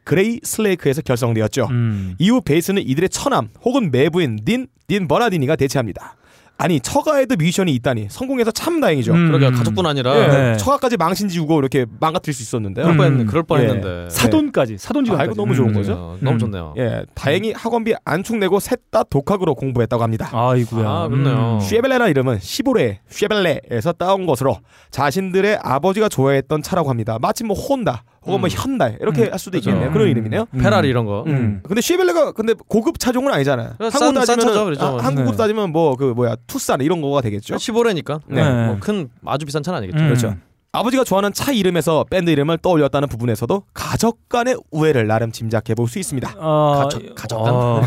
그레이스레이크에서 0.05 1.03
결성되었죠. 1.03 1.67
음. 1.71 2.15
이후 2.19 2.41
베이스는 2.41 2.83
이들의 2.87 3.09
처남 3.09 3.49
혹은 3.65 3.91
매부인 3.91 4.39
딘, 4.45 4.69
딘 4.87 5.09
버나디니가 5.09 5.57
대체합니다. 5.57 6.17
아니 6.59 6.81
처가에도 6.81 7.37
뮤지션이 7.37 7.75
있다니 7.75 8.07
성공해서 8.11 8.51
참 8.51 8.81
다행이죠. 8.81 9.13
음. 9.13 9.27
그러게요. 9.29 9.51
가족뿐 9.53 9.85
아니라 9.87 10.17
예, 10.17 10.27
네. 10.29 10.57
처가까지 10.57 10.97
망신 10.97 11.29
지우고 11.29 11.59
이렇게 11.59 11.85
망가뜨릴 12.01 12.35
수 12.35 12.43
있었는데요. 12.43 12.85
그럴 12.85 12.97
뻔 12.97 13.21
음. 13.21 13.27
그럴 13.27 13.43
뻔했는데. 13.43 14.09
사돈까지 14.11 14.79
사돈지가 14.79 15.21
아, 15.21 15.25
이거 15.25 15.35
너무 15.35 15.55
좋은 15.55 15.73
거죠? 15.75 15.93
어, 15.93 16.17
너무 16.21 16.37
음. 16.37 16.39
좋네요. 16.39 16.75
예, 16.79 17.05
다행히 17.15 17.53
학원비 17.53 17.95
안 18.05 18.23
축내고 18.23 18.61
셋 18.61 18.81
다 18.91 19.03
독학으로 19.03 19.55
공부했다고 19.57 20.03
합니다. 20.03 20.31
아이고야. 20.33 20.89
아, 20.89 21.09
그렇네요. 21.09 21.59
Chevelle라 21.61 22.07
이름은 22.09 22.39
시보레 22.41 23.01
쉐벨레에서 23.09 23.93
따온 23.93 24.27
것으로 24.27 24.59
자신들의 24.93 25.59
아버지가 25.63 26.09
좋아했던 26.09 26.63
차라고 26.63 26.89
합니다. 26.89 27.19
마치 27.21 27.43
뭐 27.43 27.57
혼다 27.59 28.05
혹은 28.27 28.41
뭐 28.41 28.49
음. 28.49 28.51
현달 28.51 28.99
이렇게 29.01 29.23
음. 29.27 29.33
할 29.33 29.39
수도. 29.39 29.57
있겠네요. 29.59 29.91
그런 29.93 30.09
이름이네요. 30.09 30.47
음. 30.53 30.59
페라리 30.61 30.89
이런 30.89 31.07
거. 31.07 31.25
음. 31.27 31.61
근데 31.63 31.81
쉐벨레가 31.81 32.33
근데 32.33 32.55
고급 32.69 32.99
차종은 32.99 33.33
아니잖아요. 33.33 33.75
한국 33.79 34.25
따지면 34.27 34.65
그렇죠. 34.65 34.99
한국으로 34.99 35.31
네. 35.33 35.37
따지면 35.37 35.73
뭐 35.73 35.97
그 35.97 36.05
뭐야 36.15 36.37
투싼 36.47 36.81
이런 36.81 37.01
거가 37.01 37.21
되겠죠. 37.23 37.55
15레니까. 37.57 38.21
네. 38.27 38.67
뭐 38.67 38.77
큰 38.81 39.09
아주 39.25 39.47
비싼 39.47 39.63
차는 39.63 39.79
아니겠죠. 39.79 39.99
음. 40.03 40.09
그렇죠. 40.09 40.35
아버지가 40.73 41.05
좋아하는 41.05 41.33
차 41.33 41.53
이름에서 41.53 42.05
밴드 42.11 42.29
이름을 42.29 42.59
떠올렸다는 42.59 43.09
부분에서도 43.09 43.63
가족 43.73 44.29
간의 44.29 44.59
우애를 44.71 45.07
나름 45.07 45.33
짐작해 45.33 45.75
볼 45.75 45.89
수 45.89 45.99
있습니다. 45.99 46.35
어, 46.37 46.81
가족- 46.83 47.15
가족 47.15 47.43
간? 47.45 47.55
어, 47.55 47.83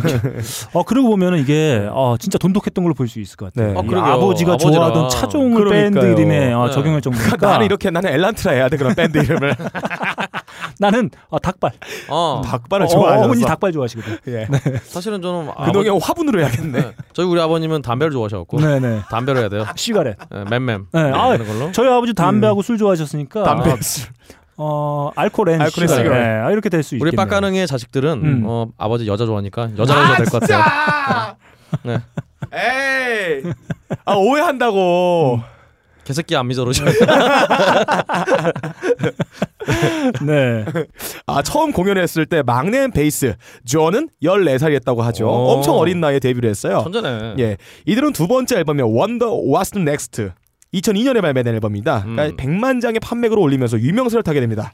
어 0.74 0.84
그러고 0.84 1.10
보면은 1.10 1.38
이게 1.40 1.88
어, 1.92 2.16
진짜 2.20 2.40
돈독했던 2.40 2.84
걸로 2.84 2.96
볼 2.96 3.08
수 3.08 3.20
있을 3.20 3.36
것 3.38 3.54
같아요. 3.54 3.74
네. 3.74 3.88
이 3.88 3.94
어. 3.94 4.00
아버지가. 4.00 4.58
좋아하던 4.58 5.10
차종을 5.10 5.66
그러니까요. 5.66 6.02
밴드 6.02 6.20
이름에 6.20 6.52
어, 6.54 6.66
네. 6.66 6.72
적용할 6.74 7.02
정도니까 7.02 7.36
나는 7.46 7.68
이렇게 7.68 7.92
나는 7.92 8.10
엘란트라 8.12 8.54
해야 8.54 8.70
돼 8.70 8.78
그런 8.78 8.96
밴드 8.96 9.20
이름을 9.20 9.54
나는 10.80 11.10
어, 11.30 11.40
닭발. 11.40 11.72
어, 12.10 12.42
닭발을 12.46 12.86
어, 12.86 12.90
좋아해서 12.90 13.24
어머니 13.26 13.44
닭발 13.44 13.72
좋아하시거든. 13.74 14.18
예. 14.34 14.48
사실은 14.84 15.22
저는 15.22 15.52
근홍이 15.66 15.88
형 15.90 16.00
화분으로 16.02 16.40
해야겠네. 16.40 16.82
네. 16.82 16.92
저희 17.14 17.26
우리 17.26 17.40
아버님은 17.42 17.82
담배를 17.82 18.12
좋아하셔갖고 18.12 18.60
네네. 18.62 19.02
담배로 19.10 19.40
해야 19.40 19.50
돼요. 19.50 19.66
cigarette. 19.76 20.18
네, 20.32 20.44
맴맴. 20.50 20.88
네. 20.94 21.00
아, 21.12 21.30
하는 21.32 21.46
걸로. 21.46 21.72
저희 21.74 21.90
아버지 21.90 22.14
담배하고 22.14 22.62
술 22.62 22.78
좋아하셨으니까 22.78 23.44
담배. 23.44 23.72
아, 23.72 23.76
어 24.62 25.12
알코올 25.16 25.50
앤 25.50 25.62
알코올 25.62 25.84
앤 25.84 25.88
시가렛. 25.88 26.06
시가렛. 26.06 26.12
네, 26.28 26.30
아, 26.46 26.52
이렇게 26.52 26.70
될 26.70 26.84
수 26.84 26.96
있겠네요. 26.96 27.10
우리 27.10 27.16
빡가능의 27.16 27.66
자식들은 27.68 28.12
음. 28.24 28.44
어, 28.46 28.68
아버지 28.78 29.08
여자 29.08 29.26
좋아하니까 29.26 29.70
여자로 29.78 30.06
해야 30.06 30.16
될것 30.18 30.42
같아요. 30.42 31.36
네. 31.84 32.00
에이. 32.54 33.44
아 34.06 34.14
오해한다고. 34.16 35.40
개새끼 36.10 36.36
안 36.36 36.48
미저로 36.48 36.74
셔. 36.74 36.86
네. 40.26 40.66
아 41.28 41.44
처음 41.44 41.72
공연했을 41.72 42.26
때 42.26 42.42
막내 42.42 42.88
베이스 42.88 43.36
존은 43.64 44.10
14살이었다고 44.24 45.02
하죠. 45.02 45.28
오. 45.28 45.52
엄청 45.52 45.76
어린 45.76 46.02
나이에 46.02 46.18
데뷔를 46.18 46.50
했어요. 46.50 46.80
천재네. 46.82 47.36
예, 47.38 47.58
이들은 47.86 48.14
두 48.14 48.28
번째 48.28 48.58
앨범이 48.58 48.82
Wonder 48.82 49.30
What's 49.30 49.80
Next 49.80 50.30
2002년에 50.74 51.22
발매된 51.22 51.54
앨범입니다. 51.54 52.06
음. 52.08 52.16
그러니까 52.16 52.44
100만 52.44 52.82
장의 52.82 53.00
판매고를 53.02 53.44
올리면서 53.44 53.80
유명세를 53.80 54.24
타게 54.24 54.40
됩니다. 54.40 54.74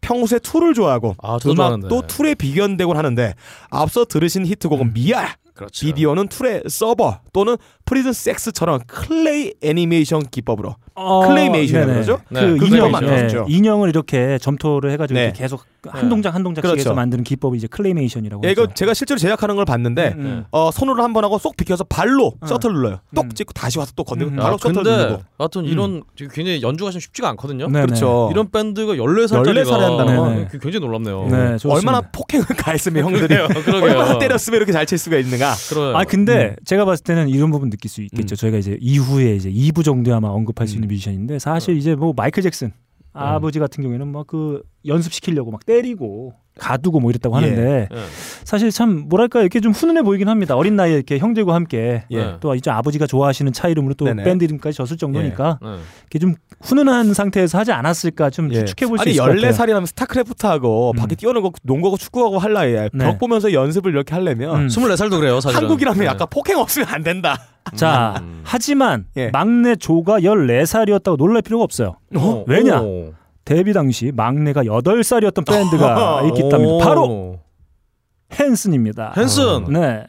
평소에 0.00 0.40
툴을 0.40 0.74
좋아하고 0.74 1.14
아. 1.22 1.38
음악도 1.46 2.08
툴에 2.08 2.34
비견되곤 2.34 2.96
하는데 2.96 3.34
앞서 3.70 4.04
들으신 4.04 4.44
히트곡은 4.46 4.94
미아 4.94 5.28
그렇죠. 5.54 5.86
비디오는 5.86 6.28
툴의 6.28 6.62
서버 6.68 7.20
또는 7.32 7.56
프리즌 7.84 8.12
섹스처럼 8.12 8.80
클레이 8.86 9.54
애니메이션 9.62 10.22
기법으로 10.26 10.76
어, 10.94 11.26
클레이메이션이라고 11.28 11.92
네네. 11.92 12.04
그러죠? 12.04 12.22
그 12.28 12.34
네, 12.34 12.40
인형, 12.42 12.58
그걸 12.58 12.80
네, 12.80 12.88
만들었죠. 12.90 13.46
인형을 13.48 13.88
이렇게 13.88 14.38
점토를 14.38 14.90
해가지고 14.92 15.18
네. 15.18 15.24
이렇게 15.24 15.38
계속 15.42 15.64
한 15.88 16.08
동작 16.08 16.34
한 16.34 16.42
동작씩 16.42 16.62
그렇죠. 16.62 16.78
해서 16.80 16.94
만드는 16.94 17.24
기법이 17.24 17.58
이제 17.58 17.66
클레이메이션이라고 17.66 18.42
예, 18.46 18.52
이거. 18.52 18.66
제가 18.72 18.94
실제로 18.94 19.18
제작하는 19.18 19.56
걸 19.56 19.64
봤는데 19.64 20.14
음. 20.16 20.44
어, 20.52 20.70
손으로 20.70 21.02
한 21.02 21.12
번 21.12 21.24
하고 21.24 21.38
쏙 21.38 21.56
비켜서 21.56 21.84
발로 21.84 22.32
음. 22.42 22.46
셔터 22.46 22.72
눌러요. 22.72 23.00
똑 23.14 23.26
음. 23.26 23.32
찍고 23.32 23.52
다시 23.52 23.78
와서 23.78 23.92
또 23.96 24.04
건드리고 24.04 24.34
음. 24.34 24.36
바로 24.36 24.54
아, 24.54 24.58
셔터 24.58 24.72
근데 24.82 24.96
누르고. 24.96 25.22
하여튼 25.38 25.64
이런 25.64 26.02
굉장히 26.16 26.62
연주가 26.62 26.90
좀 26.90 27.00
쉽지가 27.00 27.28
않거든요. 27.30 27.66
네네. 27.68 27.84
그렇죠. 27.86 28.28
이런 28.32 28.50
밴드가 28.50 28.94
14살짜리가 28.94 29.64
14살에 29.64 29.78
한다는 29.80 30.16
건 30.16 30.48
굉장히 30.52 30.80
놀랍네요. 30.86 31.26
네. 31.30 31.56
얼마나 31.68 32.00
폭행을 32.00 32.46
가했으면 32.46 33.04
형들이. 33.04 33.34
얼마나 33.36 34.18
때렸으면 34.18 34.56
이렇게 34.58 34.72
잘 34.72 34.86
칠 34.86 34.98
수가 34.98 35.16
있는가. 35.18 35.41
그래요. 35.68 35.96
아 35.96 36.04
근데 36.04 36.56
제가 36.64 36.84
봤을 36.84 37.04
때는 37.04 37.28
이런 37.28 37.50
부분 37.50 37.70
느낄 37.70 37.90
수 37.90 38.02
있겠죠. 38.02 38.34
음. 38.34 38.36
저희가 38.36 38.58
이제 38.58 38.78
이후에 38.80 39.36
이제 39.36 39.50
2부 39.50 39.84
정도에 39.84 40.14
아마 40.14 40.28
언급할 40.28 40.66
수 40.66 40.74
음. 40.74 40.78
있는 40.78 40.88
뮤지션인데 40.88 41.38
사실 41.38 41.76
이제 41.76 41.94
뭐 41.94 42.12
마이클 42.16 42.42
잭슨 42.42 42.72
아버지 43.12 43.58
같은 43.58 43.82
경우에는 43.82 44.08
막 44.08 44.26
그 44.26 44.62
연습시키려고 44.86 45.50
막 45.50 45.64
때리고 45.66 46.34
가두고 46.58 47.00
뭐 47.00 47.10
이랬다고 47.10 47.34
예. 47.36 47.40
하는데 47.40 47.88
예. 47.90 47.98
사실 48.44 48.70
참 48.70 49.06
뭐랄까 49.08 49.40
이렇게 49.40 49.60
좀 49.60 49.72
훈훈해 49.72 50.02
보이긴 50.02 50.28
합니다. 50.28 50.54
어린 50.54 50.76
나이에 50.76 50.94
이렇게 50.94 51.18
형제과 51.18 51.54
함께 51.54 52.04
예. 52.12 52.36
또 52.40 52.54
이제 52.54 52.70
아버지가 52.70 53.06
좋아하시는 53.06 53.52
차 53.52 53.68
이름으로 53.68 53.94
또 53.94 54.04
네네. 54.04 54.22
밴드 54.22 54.44
이름까지 54.44 54.76
졌을 54.76 54.98
정도니까 54.98 55.58
네. 55.62 55.68
이렇게 56.02 56.18
좀 56.18 56.34
훈훈한 56.60 57.14
상태에서 57.14 57.58
하지 57.58 57.72
않았을까 57.72 58.28
좀 58.30 58.52
예. 58.52 58.64
추측해 58.64 58.86
볼수 58.86 59.02
아니 59.02 59.12
있을 59.12 59.24
것 59.24 59.32
같아요. 59.34 59.50
14살이라면 59.50 59.86
스타크래프트하고 59.86 60.92
음. 60.94 60.96
밖에 60.96 61.14
뛰어노고 61.14 61.52
농구하고 61.62 61.96
축구하고 61.96 62.38
할 62.38 62.52
나이에 62.52 62.90
네. 62.92 63.04
벽 63.04 63.18
보면서 63.18 63.52
연습을 63.52 63.90
이렇게 63.92 64.14
하려면 64.14 64.64
음. 64.64 64.66
24살도 64.66 65.20
그래요, 65.20 65.40
사실은. 65.40 65.62
한국이라면 65.62 66.00
네. 66.00 66.06
약간 66.06 66.26
폭행 66.30 66.58
없으면 66.58 66.86
안 66.88 67.02
된다. 67.02 67.38
자, 67.76 68.16
음. 68.20 68.42
하지만 68.44 69.06
예. 69.16 69.30
막내 69.30 69.74
조가 69.74 70.20
14살이었다고 70.20 71.16
놀랄 71.16 71.40
필요가 71.40 71.64
없어요. 71.64 71.96
어, 72.14 72.44
왜냐? 72.46 72.82
오. 72.82 73.14
데뷔 73.44 73.72
당시 73.72 74.12
막내가 74.14 74.62
8살이었던 74.64 75.46
밴드가 75.46 76.22
있기 76.28 76.42
때문에 76.48 76.64
오. 76.64 76.78
바로 76.78 77.38
헨슨입니다. 78.38 79.14
헨슨. 79.16 79.64
네. 79.72 80.06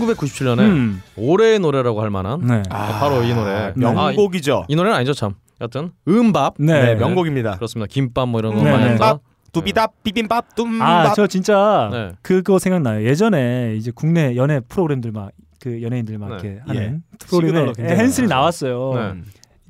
1997년에 0.00 0.58
음. 0.60 1.02
올해의 1.16 1.58
노래라고 1.58 2.02
할 2.02 2.10
만한 2.10 2.40
네. 2.46 2.62
아, 2.70 2.98
바로 2.98 3.22
이 3.22 3.34
노래. 3.34 3.72
명곡이죠. 3.76 4.58
아, 4.58 4.60
이, 4.68 4.72
이 4.72 4.76
노래는 4.76 4.96
아니죠, 4.96 5.12
참. 5.14 5.34
여튼 5.60 5.92
음밥. 6.06 6.54
네. 6.58 6.82
네, 6.82 6.94
명곡입니다. 6.94 7.56
그렇습니다. 7.56 7.88
김밥 7.90 8.28
뭐 8.28 8.40
이런 8.40 8.54
거 8.54 8.62
네. 8.62 8.70
많이 8.70 8.84
합니다. 8.84 9.12
밥, 9.14 9.20
두비답, 9.52 10.02
비빔밥, 10.02 10.54
뚱밥. 10.54 11.10
아, 11.10 11.12
저 11.14 11.26
진짜 11.26 11.88
네. 11.92 12.12
그거 12.22 12.58
생각나요. 12.58 13.04
예전에 13.04 13.74
이제 13.76 13.90
국내 13.94 14.36
연애 14.36 14.60
프로그램들 14.60 15.12
막 15.12 15.30
그 15.60 15.82
연예인들 15.82 16.18
막 16.18 16.28
네. 16.28 16.34
이렇게 16.34 16.48
예. 16.48 16.60
하는 16.66 17.02
시그널로 17.24 17.72
프로그램에 17.72 17.96
많았죠. 17.96 18.26
나왔어요. 18.26 19.16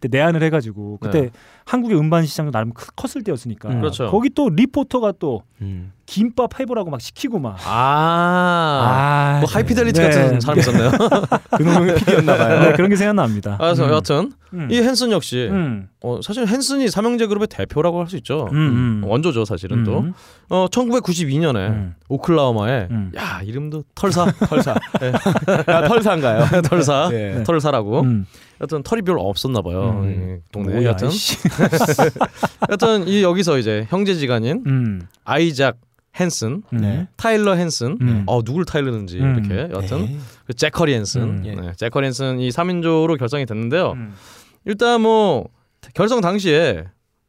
네. 0.01 0.09
그때 0.09 0.17
내한을 0.17 0.43
해가지고 0.45 0.99
그때 1.01 1.21
네. 1.23 1.31
한국의 1.65 1.99
음반 1.99 2.25
시장도 2.25 2.53
나름 2.53 2.73
크- 2.73 2.87
컸을 2.95 3.25
때였으니까 3.25 3.69
음. 3.71 3.81
그렇죠. 3.81 4.11
거기 4.11 4.31
또 4.31 4.49
리포터가 4.49 5.15
또 5.19 5.43
음. 5.61 5.93
김밥 6.07 6.59
해보라고 6.59 6.89
막 6.91 7.01
시키고 7.01 7.39
막 7.39 7.57
아. 7.67 9.37
아, 9.37 9.39
뭐 9.41 9.49
하이피델리티 9.51 10.01
네. 10.01 10.09
같은 10.09 10.41
사람이 10.41 10.61
있었네요. 10.61 10.91
그놈의 11.59 11.95
PD였나 11.97 12.37
봐요. 12.37 12.61
네, 12.61 12.73
그런 12.73 12.89
게 12.89 12.97
생각납니다. 12.97 13.55
아, 13.55 13.59
그래서 13.59 13.85
음. 13.85 13.91
여하튼 13.91 14.33
음. 14.55 14.69
이 14.71 14.79
헨슨 14.79 15.11
역시 15.11 15.49
음. 15.51 15.89
어, 16.03 16.21
사실 16.23 16.47
헨슨이 16.49 16.89
삼형제 16.89 17.27
그룹의 17.27 17.49
대표라고 17.49 18.01
할 18.01 18.09
수 18.09 18.17
있죠. 18.17 18.49
음, 18.53 19.03
음. 19.03 19.05
원조죠, 19.05 19.45
사실은 19.45 19.85
또. 19.85 19.99
음. 20.01 20.15
어, 20.49 20.67
1992년에 20.71 21.57
음. 21.57 21.95
오클라호마에 22.09 22.89
음. 22.91 23.13
야 23.17 23.43
이름도 23.45 23.85
털사, 23.95 24.25
털사. 24.49 24.75
아, 25.67 25.89
털사인가요? 25.89 26.47
털사, 26.65 27.09
네. 27.11 27.43
털사라고. 27.43 28.05
음. 28.59 28.63
여튼 28.63 28.83
털이 28.83 29.03
별로 29.03 29.23
없었나 29.23 29.63
봐요. 29.63 30.01
음. 30.03 30.41
이 30.41 30.53
동네에. 30.53 30.75
뭐야, 30.75 30.89
여튼. 30.91 31.11
여튼 32.71 33.09
이 33.09 33.23
여기서 33.23 33.59
이제 33.59 33.87
형제지간인 33.89 34.65
음. 34.67 35.03
아이작 35.25 35.77
헨슨, 36.19 36.63
네. 36.73 37.07
타일러 37.17 37.57
헨슨, 37.57 37.97
음. 38.01 38.25
어 38.27 38.43
누굴 38.43 38.65
타일러는지 38.65 39.21
음. 39.21 39.45
이렇게 39.47 39.73
여튼 39.73 40.07
네. 40.07 40.19
그 40.47 40.55
제커리 40.55 40.93
헨슨, 40.95 41.23
음. 41.23 41.43
예. 41.45 41.55
네, 41.55 41.73
제커리 41.77 42.07
헨슨 42.07 42.41
이 42.41 42.49
3인조로 42.49 43.19
결성이 43.19 43.47
됐는데요. 43.47 43.93
음. 43.93 44.15
일단 44.65 45.01
뭐 45.01 45.49
결성 45.95 46.21
당시에 46.21 46.85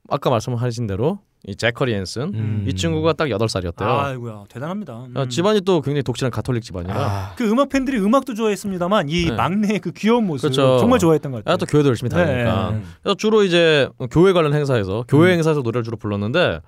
아까 0.09 0.29
말씀하신 0.29 0.87
대로 0.87 1.19
이 1.47 1.55
제커리 1.55 1.93
헨슨 1.93 2.33
음. 2.33 2.65
이 2.67 2.73
친구가 2.73 3.13
딱 3.13 3.25
8살이었대요. 3.29 3.85
아이고야 3.87 4.43
대단합니다. 4.49 4.93
어, 4.93 5.07
음. 5.15 5.29
집안이 5.29 5.61
또 5.61 5.81
굉장히 5.81 6.03
독실한 6.03 6.31
가톨릭 6.31 6.63
집안이라 6.63 6.93
아, 6.95 7.33
그 7.37 7.49
음악 7.49 7.69
팬들이 7.69 7.97
음악도 7.97 8.33
좋아했습니다만 8.33 9.07
이 9.09 9.25
네. 9.25 9.31
막내의 9.31 9.79
그 9.79 9.91
귀여운 9.91 10.27
모습 10.27 10.43
그렇죠. 10.51 10.79
정말 10.79 10.99
좋아했던 10.99 11.31
것 11.31 11.37
같아요. 11.39 11.53
아, 11.53 11.57
또 11.57 11.65
교회도 11.65 11.87
열심히 11.87 12.09
다니니까. 12.09 12.71
네. 12.71 12.81
그래서 13.01 13.15
주로 13.15 13.43
이제 13.43 13.87
교회 14.11 14.33
관련 14.33 14.53
행사에서 14.53 15.05
교회 15.07 15.29
음. 15.29 15.33
행사에서 15.35 15.61
노래를 15.61 15.83
주로 15.83 15.95
불렀는데 15.95 16.59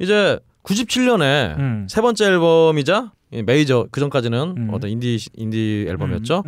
이제 0.00 0.40
97년에 0.64 1.56
음. 1.58 1.86
세 1.88 2.00
번째 2.00 2.26
앨범이자 2.26 3.12
이 3.30 3.42
메이저 3.42 3.86
그 3.92 4.00
전까지는 4.00 4.54
음. 4.56 4.68
어떤 4.72 4.90
인디 4.90 5.16
인디 5.34 5.86
앨범이었죠. 5.88 6.42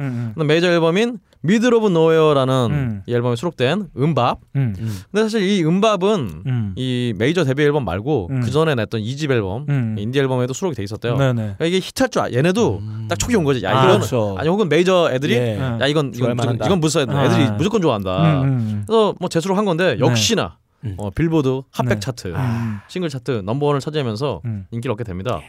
메이저 0.44 0.66
앨범인 0.66 1.18
Middle 1.42 1.72
of 1.72 1.88
Nowhere라는 1.88 2.68
음. 2.70 3.02
이 3.06 3.14
앨범에 3.14 3.34
수록된 3.36 3.88
MMMBop. 3.96 4.40
음. 4.56 4.74
근데 5.10 5.22
사실 5.22 5.42
이 5.42 5.64
MMMBop은 5.64 6.42
음. 6.46 6.72
이 6.76 7.14
메이저 7.16 7.44
데뷔 7.44 7.62
앨범 7.62 7.84
말고 7.86 8.28
음. 8.30 8.40
그 8.42 8.50
전에 8.50 8.74
냈던 8.74 9.00
2집 9.00 9.30
앨범 9.30 9.64
음. 9.70 9.96
인디 9.98 10.18
앨범에도 10.18 10.52
수록이 10.52 10.76
돼 10.76 10.82
있었대요. 10.82 11.16
네네. 11.16 11.32
그러니까 11.34 11.64
이게 11.64 11.78
히트할 11.78 12.10
줄 12.10 12.22
알- 12.22 12.34
얘네도 12.34 12.82
딱 13.08 13.18
촉이 13.18 13.34
온 13.36 13.44
거지. 13.44 13.64
야 13.64 13.70
아, 13.70 13.82
이거는 13.84 13.96
그렇죠. 14.00 14.36
아니 14.38 14.48
혹은 14.50 14.68
메이저 14.68 15.08
애들이 15.12 15.34
예. 15.34 15.58
야 15.58 15.86
이건 15.86 16.12
이건 16.14 16.36
무조건. 16.36 16.56
이건 16.56 16.80
무슨 16.80 17.00
애들 17.02 17.16
아. 17.16 17.24
애들이 17.24 17.50
무조건 17.52 17.80
좋아한다. 17.80 18.42
음, 18.42 18.48
음. 18.48 18.84
그래서 18.86 19.14
뭐 19.18 19.28
재수록 19.30 19.56
한 19.56 19.64
건데 19.64 19.96
네. 19.96 20.00
역시나 20.00 20.58
음. 20.84 20.94
어, 20.98 21.08
빌보드 21.10 21.62
핫백 21.72 21.94
네. 21.94 22.00
차트 22.00 22.28
음. 22.28 22.78
싱글 22.88 23.08
차트 23.08 23.42
넘버원을 23.46 23.80
차지하면서 23.80 24.42
음. 24.44 24.66
인기를 24.72 24.92
얻게 24.92 25.04
됩니다. 25.04 25.40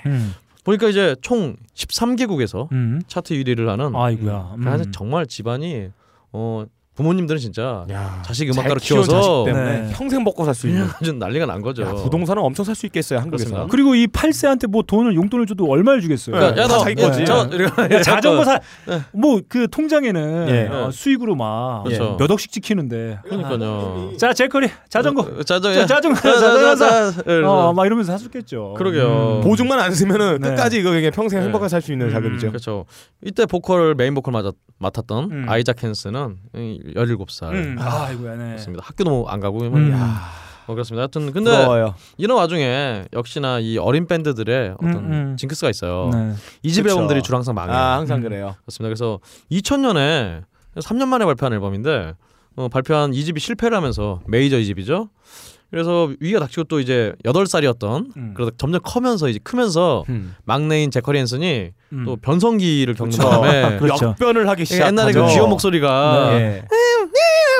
음. 0.62 0.64
보니까 0.64 0.90
이제 0.90 1.16
총 1.22 1.56
13개국에서 1.74 2.72
음. 2.72 3.02
차트 3.08 3.34
1위를 3.34 3.66
하는 3.68 3.96
아이고야. 3.96 4.56
음. 4.58 4.92
정말 4.92 5.26
집안이 5.26 5.90
어 6.32 6.66
부모님들은 7.02 7.40
진짜 7.42 7.86
야, 7.92 8.22
자식 8.24 8.46
잘 8.46 8.54
음악가로 8.54 8.80
키워서 8.80 9.44
네. 9.48 9.90
평생 9.94 10.24
먹고 10.24 10.46
살 10.46 10.54
수 10.54 10.68
있는. 10.68 10.86
아주 11.02 11.14
난리가 11.14 11.46
난 11.48 11.62
거죠. 11.62 11.84
야, 11.84 11.92
부동산은 11.94 12.42
엄청 12.44 12.64
살 12.66 12.76
수 12.76 12.86
있겠어요 12.86 13.20
한국에서. 13.20 13.46
그렇습니다. 13.50 13.72
그리고 13.72 13.96
이 13.96 14.08
8세한테 14.08 14.68
뭐 14.68 14.84
돈을 14.84 15.16
용돈을 15.16 15.46
줘도 15.48 15.66
얼마를 15.70 16.02
주겠어요. 16.02 16.36
네. 16.36 16.40
그러니까 16.40 16.68
다 16.68 16.74
야너 16.74 16.84
자기 16.84 16.96
거지. 16.96 17.26
저 17.26 17.50
야, 17.92 18.02
자전거 18.02 18.44
사, 18.46 18.60
네. 18.88 19.02
뭐그 19.14 19.68
통장에는 19.72 20.48
예. 20.50 20.68
어, 20.68 20.90
수익으로 20.92 21.36
막 21.36 21.84
그렇죠. 21.86 22.18
몇 22.20 22.30
억씩 22.30 22.52
찍히는데. 22.52 23.20
그러니까요. 23.24 24.12
자, 24.18 24.34
제커리 24.34 24.70
자전거. 24.90 25.24
어, 25.24 25.44
자전거 25.44 25.74
자, 25.80 25.86
자전거, 25.88 26.20
자, 26.20 26.34
자, 26.34 26.40
자전거 26.40 26.76
자, 26.76 27.12
자, 27.12 27.48
어, 27.50 27.74
막 27.74 27.86
이러면서 27.86 28.18
샀었겠죠. 28.18 28.76
그러게요. 28.78 29.38
음. 29.38 29.42
보증만 29.42 29.80
안 29.80 29.94
쓰면은 29.94 30.40
네. 30.42 30.50
끝까지 30.50 30.80
이거 30.80 30.92
그냥 30.92 31.12
평생 31.12 31.40
네. 31.40 31.46
행복하게 31.46 31.70
살 31.70 31.82
수 31.82 31.92
있는 31.92 32.08
음. 32.08 32.12
자금이죠. 32.12 32.48
그렇죠. 32.50 32.86
이때 33.24 33.46
보컬 33.48 33.96
메인 33.96 34.14
보컬 34.14 34.32
맞았, 34.34 34.54
맡았던 34.78 35.32
음. 35.32 35.46
아이작 35.48 35.84
헨스는 35.84 36.38
17살. 36.96 37.52
음. 37.54 37.76
아이고야, 37.80 38.36
네. 38.36 38.46
그렇습니다. 38.52 38.84
학교도 38.86 39.26
안 39.30 39.40
가고 39.40 39.62
음. 39.62 39.92
야. 39.92 40.22
어, 40.68 40.74
그렇습니다. 40.74 41.02
하여튼 41.02 41.32
근데 41.34 41.50
부러워요. 41.52 41.96
이런 42.18 42.38
와중에 42.38 43.06
역시나 43.14 43.60
이 43.60 43.78
어린 43.78 44.06
밴드들의 44.08 44.76
어떤 44.78 44.90
음, 44.96 45.12
음. 45.12 45.38
징크스가 45.38 45.70
있어요. 45.70 46.10
네. 46.14 46.34
이집. 46.64 46.88
앨범들이 46.88 47.22
주로 47.24 47.38
항상 47.38 47.56
망해요. 47.56 47.76
아 47.76 47.98
항상 47.98 48.20
음. 48.20 48.24
그래요. 48.24 48.56
그렇습니다. 48.62 48.88
그래서 48.90 49.20
2000년에 49.52 50.44
3년 50.76 51.08
만에 51.08 51.26
발표한 51.26 51.54
앨범인데 51.54 52.14
어, 52.58 52.68
발표한 52.70 53.12
2집이 53.12 53.40
실패를 53.40 53.76
하면서 53.76 54.22
메이저 54.28 54.58
2집이죠. 54.58 55.10
그래서 55.72 56.12
위기가 56.20 56.40
닥치고 56.42 56.66
또 56.66 56.80
이제 56.82 57.14
8살이었던 57.24 58.18
음. 58.18 58.34
그러다 58.36 58.52
점점 58.58 58.82
커면서 58.84 59.30
이제 59.30 59.40
크면서 59.42 60.04
음. 60.10 60.36
막내인 60.44 60.92
제커리 60.92 61.18
앤슨이 61.20 61.70
음. 61.94 62.04
또 62.06 62.18
변성기를 62.18 62.94
겪는 62.94 63.18
그렇죠. 63.18 63.30
바람에 63.42 63.78
그렇죠. 63.80 64.06
역변을 64.08 64.50
하기 64.50 64.66
시작. 64.66 64.88
옛날에 64.88 65.14
그 65.14 65.26
귀여운 65.28 65.50
목소리가 65.50 66.34
예. 66.34 66.66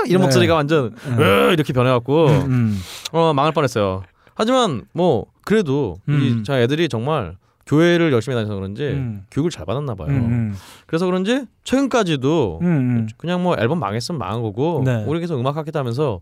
이런 0.08 0.22
네. 0.22 0.26
목소리가 0.26 0.56
완전 0.56 0.94
으 1.06 1.54
이렇게 1.54 1.72
변해갖고 1.72 2.28
음. 2.28 2.78
어 3.14 3.34
망할 3.34 3.54
뻔했어요. 3.54 4.04
하지만 4.36 4.84
뭐 4.94 5.28
그래도 5.46 5.96
음. 6.10 6.42
이저 6.42 6.60
애들이 6.60 6.90
정말 6.90 7.38
교회를 7.66 8.12
열심히 8.12 8.36
다녀서 8.36 8.56
그런지 8.56 8.84
음. 8.84 9.24
교육을 9.32 9.50
잘 9.52 9.66
받았나 9.66 9.96
봐요. 9.96 10.10
음. 10.10 10.16
음. 10.16 10.56
그래서 10.88 11.06
그런지 11.06 11.46
최근까지도 11.64 12.60
음. 12.62 12.66
음. 12.68 13.08
그냥 13.18 13.42
뭐 13.42 13.56
앨범 13.58 13.80
망했으면 13.80 14.20
망한 14.20 14.42
거고 14.42 14.82
네. 14.86 15.04
우리 15.08 15.20
계속 15.22 15.40
음악 15.40 15.56
하겠다면서 15.56 16.20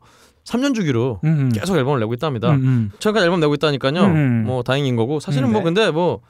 3년 0.49 0.73
주기로 0.75 1.19
음. 1.23 1.49
계속 1.53 1.75
앨범을 1.77 1.99
내고 1.99 2.13
있답니다. 2.13 2.49
음. 2.51 2.55
음. 2.55 2.91
최근까지 2.99 3.25
앨범 3.25 3.39
내고 3.39 3.53
있다니까요. 3.53 4.01
음. 4.03 4.43
뭐 4.47 4.63
다행인 4.63 4.95
거고 4.95 5.19
사실은 5.19 5.49
음, 5.49 5.51
뭐 5.53 5.61
네. 5.61 5.65
근데 5.65 5.91
뭐 5.91 6.21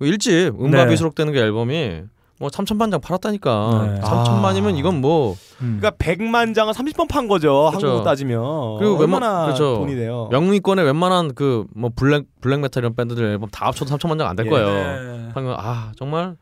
일집 0.00 0.54
음악이 0.60 0.90
네. 0.90 0.96
수록되는 0.96 1.32
게 1.32 1.40
앨범이 1.40 2.02
뭐 2.38 2.50
3천만 2.50 2.90
장 2.90 3.00
팔았다니까. 3.00 3.94
네. 3.94 4.00
3천만이면 4.02 4.76
이건 4.78 5.00
뭐 5.00 5.34
음. 5.62 5.78
그러니까 5.80 5.90
100만 5.92 6.54
장을 6.54 6.70
30번 6.72 7.08
판 7.08 7.28
거죠. 7.28 7.70
그렇죠. 7.70 7.86
한국으로 7.86 8.02
따지면. 8.04 8.38
그리고 8.78 8.96
웬만- 8.98 9.14
얼마나 9.22 9.44
그렇죠. 9.46 9.76
돈이 9.78 9.94
돼요. 9.96 10.28
영미권의 10.30 10.84
웬만한 10.84 11.34
그 11.34 11.64
뭐 11.74 11.90
블랙 11.96 12.26
블랙 12.42 12.60
메탈 12.60 12.82
이런 12.82 12.94
밴드들 12.94 13.24
앨범 13.24 13.48
다 13.50 13.66
합쳐도 13.68 13.90
3천만 13.96 14.18
장 14.18 14.28
안될 14.28 14.46
예. 14.46 14.50
거예요. 14.50 14.66
네. 14.68 15.28
방금 15.32 15.54
아 15.56 15.92
정말 15.96 16.36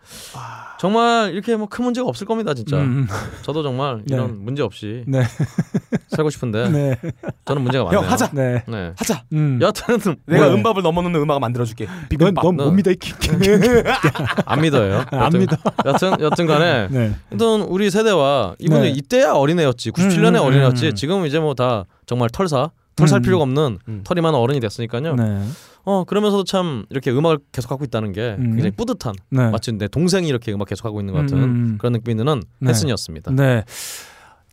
정말 0.79 1.33
이렇게 1.33 1.57
뭐 1.57 1.66
큰 1.68 1.85
문제가 1.85 2.07
없을 2.09 2.27
겁니다 2.27 2.53
진짜. 2.55 2.77
음. 2.79 3.07
저도 3.43 3.62
정말 3.62 3.99
네. 4.07 4.14
이런 4.14 4.45
문제 4.45 4.62
없이 4.62 5.03
네. 5.07 5.22
살고 6.09 6.31
싶은데 6.31 6.68
네. 6.68 6.97
저는 7.45 7.62
문제가 7.62 7.85
많네요. 7.85 8.03
형 8.03 8.11
하자. 8.11 8.31
네. 8.33 8.62
네. 8.66 8.93
하자. 8.97 9.22
음. 9.33 9.59
여하튼 9.62 9.99
내가 10.27 10.49
네. 10.49 10.55
음밥을 10.55 10.83
넘어놓는 10.83 11.20
음악을 11.20 11.41
만들어줄게. 11.41 11.87
넌, 11.87 12.09
비빔밥. 12.09 12.45
넌 12.45 12.57
너- 12.57 12.64
뭡니다 12.64 12.91
이 12.91 12.97
키- 12.97 13.12
안 14.47 14.61
믿어요. 14.61 15.05
안 15.11 15.33
여튼- 15.33 15.41
믿어. 15.41 15.57
여튼 15.87 16.20
여튼간에 16.20 16.89
네. 16.91 17.14
일단 17.31 17.61
우리 17.62 17.91
세대와 17.91 18.57
이분은 18.59 18.83
네. 18.83 18.91
이때야 18.91 19.33
어린애였지 19.33 19.91
97년에 19.93 20.29
음, 20.29 20.35
음, 20.37 20.41
어린애였지 20.41 20.89
음. 20.89 20.95
지금 20.95 21.27
이제 21.27 21.39
뭐 21.39 21.55
다 21.55 21.85
정말 22.07 22.29
털사 22.31 22.70
털살 22.97 23.20
음. 23.20 23.22
필요가 23.22 23.42
없는 23.42 23.78
음. 23.88 24.01
털이 24.05 24.20
많은 24.20 24.38
어른이 24.38 24.61
됐으니까요. 24.61 25.14
네. 25.14 25.47
어 25.84 26.05
그러면서도 26.05 26.45
참 26.45 26.86
이렇게 26.90 27.11
음악을 27.11 27.38
계속 27.53 27.70
하고 27.70 27.84
있다는 27.84 28.12
게 28.12 28.36
음. 28.38 28.51
굉장히 28.51 28.70
뿌듯한 28.72 29.14
네. 29.30 29.51
마치 29.51 29.72
내 29.72 29.88
동생이 29.88 30.28
이렇게 30.28 30.53
음악 30.53 30.68
계속 30.68 30.86
하고 30.86 31.01
있는 31.01 31.12
것 31.12 31.20
같은. 31.20 31.78
그런 31.78 31.92
느낌이 31.92 32.16
드는 32.16 32.42
네. 32.61 32.70
혜슨이었습니다. 32.70 33.32
네. 33.32 33.64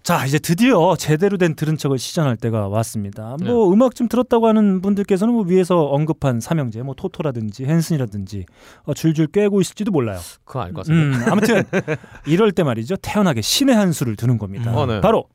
자 0.03 0.25
이제 0.25 0.39
드디어 0.39 0.95
제대로 0.97 1.37
된 1.37 1.55
들은 1.55 1.77
척을 1.77 1.99
시전할 1.99 2.35
때가 2.35 2.67
왔습니다. 2.69 3.37
네. 3.39 3.45
뭐 3.45 3.71
음악 3.71 3.93
좀 3.93 4.07
들었다고 4.07 4.47
하는 4.47 4.81
분들께서는 4.81 5.31
뭐 5.33 5.43
위에서 5.43 5.83
언급한 5.83 6.39
삼형제, 6.39 6.81
뭐 6.81 6.95
토토라든지 6.95 7.65
헨슨이라든지 7.65 8.45
어, 8.85 8.95
줄줄 8.95 9.27
꿰고 9.27 9.61
있을지도 9.61 9.91
몰라요. 9.91 10.19
그거 10.43 10.61
알것 10.61 10.87
같습니다. 10.87 11.19
음, 11.19 11.31
아무튼 11.31 11.63
이럴 12.25 12.51
때 12.51 12.63
말이죠 12.63 12.95
태연하게 12.97 13.41
신의 13.41 13.75
한 13.75 13.91
수를 13.91 14.15
두는 14.15 14.39
겁니다. 14.39 14.71
음. 14.71 14.75
어, 14.75 14.85
네. 14.87 15.01
바로 15.01 15.25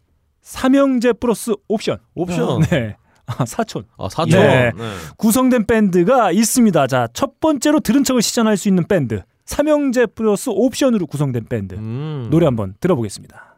삼형제 0.46 1.14
플러스 1.14 1.52
옵션. 1.66 1.98
옵션. 2.14 2.60
네. 2.70 2.96
아, 3.26 3.44
사촌. 3.44 3.84
아 3.98 4.08
사촌. 4.08 4.40
네. 4.40 4.70
네. 4.76 4.94
구성된 5.16 5.66
밴드가 5.66 6.30
있습니다. 6.30 6.86
자, 6.86 7.08
첫 7.12 7.40
번째로 7.40 7.80
들은 7.80 8.04
척을 8.04 8.22
시전할 8.22 8.56
수 8.56 8.68
있는 8.68 8.86
밴드. 8.86 9.22
삼형제 9.44 10.06
플러스 10.06 10.48
옵션으로 10.50 11.08
구성된 11.08 11.46
밴드. 11.46 11.74
음. 11.74 12.28
노래 12.30 12.46
한번 12.46 12.74
들어보겠습니다. 12.78 13.55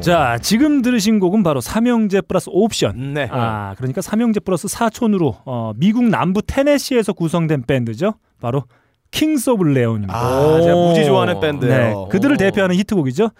자, 0.00 0.38
지금 0.40 0.80
들으신 0.82 1.18
곡은 1.20 1.42
바로 1.42 1.60
삼형제 1.60 2.22
플러스 2.22 2.48
옵션. 2.50 3.14
네. 3.14 3.28
아, 3.30 3.74
그러니까 3.76 4.00
삼형제 4.00 4.40
플러스 4.40 4.66
사촌으로 4.66 5.36
어, 5.44 5.72
미국 5.76 6.04
남부 6.04 6.40
테네시에서 6.42 7.12
구성된 7.12 7.64
밴드죠. 7.66 8.14
바로 8.40 8.64
킹스 9.10 9.50
오브 9.50 9.64
레온입니다. 9.64 10.16
아, 10.16 10.60
제가 10.62 10.74
무지 10.74 11.04
좋아하는 11.04 11.34
네, 11.34 11.40
밴드예요. 11.40 12.08
그들을 12.10 12.36
대표하는 12.38 12.76
히트곡이죠. 12.76 13.30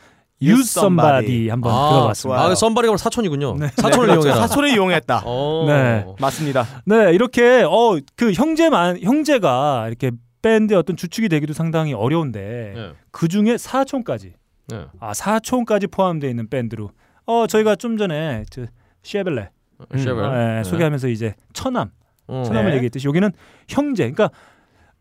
Use 0.43 0.61
Somebody. 0.61 1.48
한번 1.50 1.72
아, 1.74 1.90
들어봤습니다. 1.90 2.40
아, 2.42 2.48
바로 2.48 2.96
사촌이군요. 2.98 3.56
네. 3.58 3.68
사촌을 3.76 4.06
네, 4.06 4.12
그렇죠. 4.12 4.28
이용해라. 4.28 4.46
사촌을 4.46 4.68
이용했다. 4.70 5.22
어. 5.24 5.64
네. 5.68 6.06
맞습니다. 6.18 6.66
네, 6.86 7.12
이렇게 7.14 7.62
어 7.66 7.98
그 8.16 8.32
형제만 8.32 9.00
형제가 9.02 9.86
이렇게 9.88 10.11
밴드의 10.42 10.78
어떤 10.78 10.96
주축이 10.96 11.28
되기도 11.28 11.52
상당히 11.52 11.92
어려운데 11.94 12.72
네. 12.74 12.90
그 13.11 13.28
중에 13.28 13.58
사촌까지 13.58 14.32
네. 14.71 14.87
아 15.01 15.14
사촌까지 15.14 15.89
포함되어 15.89 16.31
있는 16.31 16.49
밴드로 16.49 16.91
어 17.27 17.47
저희가 17.47 17.77
좀 17.77 17.97
전에 17.97 18.45
저 18.51 18.66
쉐벨레 19.03 19.51
쉐벨. 19.97 20.25
예, 20.25 20.55
네. 20.57 20.64
소개하면서 20.64 21.09
이제 21.09 21.35
처남 21.53 21.91
어. 22.27 22.43
처남을 22.47 22.71
네. 22.71 22.77
얘기했듯이 22.77 23.09
여기는 23.09 23.31
형제 23.68 24.11
그러니까 24.11 24.31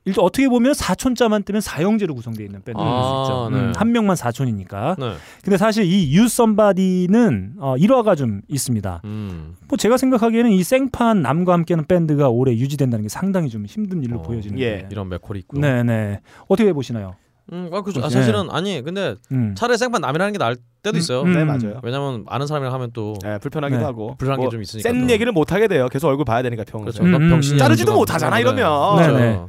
일단 0.05 0.23
어떻게 0.23 0.47
보면 0.47 0.73
사촌자만 0.73 1.43
뜨면 1.43 1.61
사형제로 1.61 2.15
구성되어 2.15 2.45
있는 2.45 2.61
밴드일 2.63 2.87
아, 2.87 3.25
수 3.25 3.31
있죠. 3.31 3.49
네. 3.51 3.67
음, 3.67 3.73
한 3.75 3.91
명만 3.91 4.15
사촌이니까. 4.15 4.95
네. 4.97 5.13
근데 5.43 5.57
사실 5.57 5.83
이 5.83 6.15
유썸바디는 6.15 7.55
어, 7.59 7.75
일화가 7.77 8.15
좀 8.15 8.41
있습니다. 8.47 9.01
음. 9.03 9.55
뭐 9.67 9.77
제가 9.77 9.97
생각하기에는 9.97 10.51
이 10.51 10.63
생판 10.63 11.21
남과 11.21 11.53
함께하는 11.53 11.85
밴드가 11.85 12.29
오래 12.29 12.53
유지된다는 12.53 13.03
게 13.03 13.09
상당히 13.09 13.49
좀 13.49 13.65
힘든 13.65 14.01
일로 14.03 14.19
어, 14.19 14.21
보여지는데. 14.21 14.63
예. 14.63 14.87
이런 14.89 15.09
맥콜이 15.09 15.39
있고. 15.39 15.59
네네. 15.59 16.21
어떻게 16.47 16.71
보시나요? 16.73 17.15
음, 17.51 17.69
아, 17.73 17.81
그죠. 17.81 17.99
아, 18.01 18.07
네. 18.07 18.13
사실은 18.13 18.49
아니 18.51 18.81
근데 18.83 19.15
음. 19.31 19.53
차라리 19.57 19.77
생판 19.77 20.01
남이라는 20.01 20.33
게 20.33 20.37
나을 20.39 20.55
때도 20.83 20.97
음, 20.97 20.99
있어요. 20.99 21.21
음. 21.23 21.33
네, 21.33 21.43
맞아요. 21.43 21.79
왜냐면 21.83 22.23
아는 22.27 22.47
사람이랑 22.47 22.73
하면 22.73 22.91
또 22.93 23.15
네, 23.23 23.37
불편하기도 23.39 23.79
네. 23.79 23.85
하고 23.85 24.15
불편한 24.17 24.37
뭐 24.39 24.47
게좀 24.49 24.61
있으니까. 24.61 24.87
센 24.89 25.07
또. 25.07 25.13
얘기를 25.13 25.31
못 25.31 25.51
하게 25.51 25.67
돼요. 25.67 25.87
계속 25.91 26.07
얼굴 26.07 26.25
봐야 26.25 26.41
되니까 26.41 26.63
그렇죠. 26.63 26.85
평소에. 26.85 27.05
음, 27.05 27.11
너 27.11 27.17
음. 27.17 27.29
병신이 27.29 27.59
자르지도 27.59 27.93
못하잖아, 27.93 28.35
네. 28.37 28.41
이러면. 28.41 28.95
그렇죠. 28.95 29.17
네네. 29.17 29.39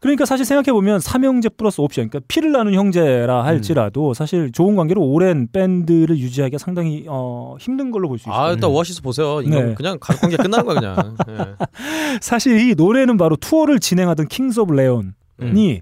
그러니까 0.00 0.24
사실 0.26 0.44
생각해 0.44 0.72
보면 0.72 1.00
삼형제 1.00 1.50
플러스 1.50 1.80
옵션, 1.80 2.08
그러니까 2.08 2.24
피를 2.28 2.52
나눈 2.52 2.74
형제라 2.74 3.44
할지라도 3.44 4.14
사실 4.14 4.52
좋은 4.52 4.76
관계로 4.76 5.02
오랜 5.02 5.48
밴드를 5.52 6.18
유지하기가 6.18 6.58
상당히 6.58 7.04
어, 7.08 7.56
힘든 7.58 7.90
걸로 7.90 8.08
볼 8.08 8.18
수 8.18 8.28
있어요. 8.28 8.34
아 8.40 8.50
일단 8.52 8.70
오아시스 8.70 9.00
보세요. 9.02 9.40
이거 9.42 9.60
네. 9.62 9.74
그냥 9.74 9.98
가족 10.00 10.20
관계 10.20 10.36
끝나는 10.36 10.66
거야 10.66 10.80
그냥. 10.80 11.16
예. 11.30 11.66
사실 12.20 12.58
이 12.60 12.74
노래는 12.74 13.16
바로 13.16 13.36
투어를 13.36 13.78
진행하던 13.80 14.28
킹스 14.28 14.60
오브 14.60 14.72
레온이 14.74 15.10
음. 15.42 15.80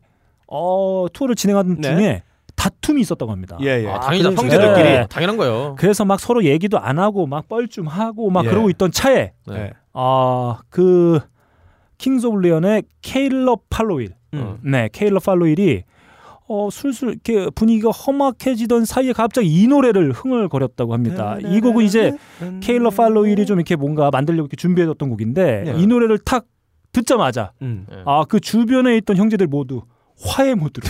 어, 0.48 1.06
투어를 1.12 1.34
진행하던 1.34 1.80
네. 1.80 1.88
중에 1.88 2.22
다툼이 2.54 3.00
있었다고 3.02 3.30
합니다. 3.32 3.58
예, 3.60 3.84
예. 3.84 3.88
아, 3.88 4.00
당연히 4.00 4.22
그래서- 4.24 4.42
형제들끼리 4.42 4.82
네. 4.88 5.06
당연한 5.10 5.36
거예요. 5.36 5.74
그래서 5.78 6.04
막 6.04 6.18
서로 6.20 6.44
얘기도 6.44 6.78
안 6.78 6.98
하고 6.98 7.26
막 7.26 7.48
뻘쭘하고 7.48 8.30
막 8.30 8.44
예. 8.46 8.48
그러고 8.50 8.70
있던 8.70 8.90
차에 8.92 9.32
네. 9.46 9.54
네. 9.54 9.70
아, 9.92 10.58
그 10.70 11.20
킹스 11.98 12.26
오브 12.26 12.38
레온의 12.40 12.84
케일럽 13.02 13.58
팔로윌. 13.70 14.14
음. 14.34 14.58
네, 14.62 14.88
케일럽 14.92 15.18
팔로윌이 15.20 15.84
어, 16.48 16.68
슬슬 16.70 17.08
이렇게 17.24 17.50
분위기가 17.50 17.90
험악해지던 17.90 18.84
사이에 18.84 19.12
갑자기 19.12 19.48
이 19.48 19.66
노래를 19.66 20.12
흥얼거렸다고 20.12 20.92
합니다. 20.92 21.38
이 21.40 21.60
곡은 21.60 21.84
이제 21.84 22.12
케일럽 22.60 22.90
팔로윌이 22.90 23.46
좀 23.46 23.58
이렇게 23.58 23.74
뭔가 23.76 24.10
만들려고 24.12 24.44
이렇게 24.44 24.56
준비해뒀던 24.56 25.08
곡인데 25.10 25.62
네. 25.66 25.74
이 25.76 25.86
노래를 25.86 26.18
탁 26.20 26.44
듣자마자 26.92 27.52
음. 27.62 27.86
네. 27.90 27.96
아그 28.06 28.40
주변에 28.40 28.96
있던 28.98 29.16
형제들 29.16 29.46
모두 29.48 29.82
화해 30.24 30.54
모드로 30.54 30.86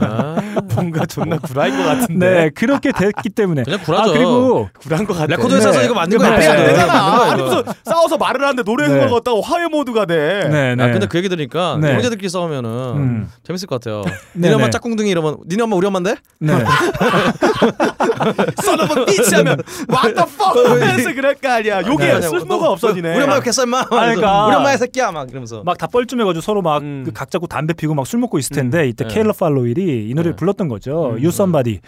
아, 0.00 0.36
뭔가 0.74 1.06
존나 1.06 1.38
구라인 1.38 1.76
것 1.78 1.84
같은데. 1.84 2.30
네 2.30 2.50
그렇게 2.50 2.92
됐기 2.92 3.30
때문에 3.30 3.62
그냥 3.64 3.80
아 3.80 3.84
구라죠. 3.84 4.12
그리고 4.12 4.68
구라인 4.78 5.06
것 5.06 5.14
같아. 5.14 5.26
레코드 5.26 5.54
회사에서 5.54 5.78
네. 5.80 5.84
이거 5.86 5.94
만든 5.94 6.18
그 6.18 6.24
거야. 6.24 6.32
말이 6.34 6.46
안. 6.46 6.56
되잖아. 6.58 6.92
거야, 7.16 7.32
아니. 7.32 7.42
무슨 7.42 7.62
싸워서 7.84 8.18
말을 8.18 8.42
하는데 8.42 8.62
노래 8.62 8.86
네. 8.86 8.92
흥얼거리다가 8.94 9.40
화해 9.42 9.66
모드가 9.68 10.04
돼. 10.04 10.48
네, 10.50 10.74
네. 10.74 10.82
아 10.84 10.90
근데 10.90 11.06
그 11.06 11.16
얘기 11.18 11.28
들으니까 11.30 11.78
네. 11.80 11.94
형제들끼리 11.94 12.28
싸우면은 12.28 12.70
음. 12.70 13.30
재밌을 13.44 13.66
것 13.66 13.80
같아요. 13.80 14.02
네, 14.34 14.48
니네 14.48 14.54
엄마 14.54 14.64
네. 14.66 14.70
짝궁둥이 14.70 15.08
이러면 15.10 15.38
니네 15.48 15.62
엄마 15.62 15.74
우리 15.76 15.86
엄마인데? 15.86 16.16
네. 16.40 16.52
Son 18.62 18.80
of 18.80 19.00
a 19.00 19.04
bitch 19.06 19.34
하면 19.34 19.58
What 19.90 20.14
the 20.14 20.26
fuck 20.28 20.68
하면서 20.68 21.14
그럴 21.14 21.34
거 21.34 21.48
아니야. 21.48 21.80
요게 21.86 22.04
네. 22.06 22.20
쓸모가 22.22 22.70
없어지네. 22.70 23.16
우리 23.16 23.24
엄마 23.24 23.34
이렇게 23.34 23.52
썰마. 23.52 23.84
그러니까. 23.86 24.46
우리 24.46 24.56
엄마의 24.56 24.78
새끼야 24.78 25.10
막 25.12 25.28
이러면서. 25.30 25.62
막 25.64 25.76
다 25.78 25.86
뻘쭘해가지고 25.86 26.40
서로 26.40 26.62
막 26.62 26.82
음. 26.82 27.02
그각 27.04 27.30
잡고 27.30 27.46
담배 27.46 27.72
피고 27.74 27.94
막 27.94 28.06
술 28.06 28.20
먹고 28.20 28.38
있을 28.38 28.54
텐데 28.54 28.66
텐데 28.66 28.88
이때 28.88 29.04
네. 29.06 29.14
케일러 29.14 29.32
팔로일이 29.32 30.08
이 30.08 30.14
노래를 30.14 30.32
네. 30.32 30.36
불렀던 30.36 30.68
거죠. 30.68 31.10
음. 31.10 31.16
You 31.16 31.28
Somebody. 31.28 31.80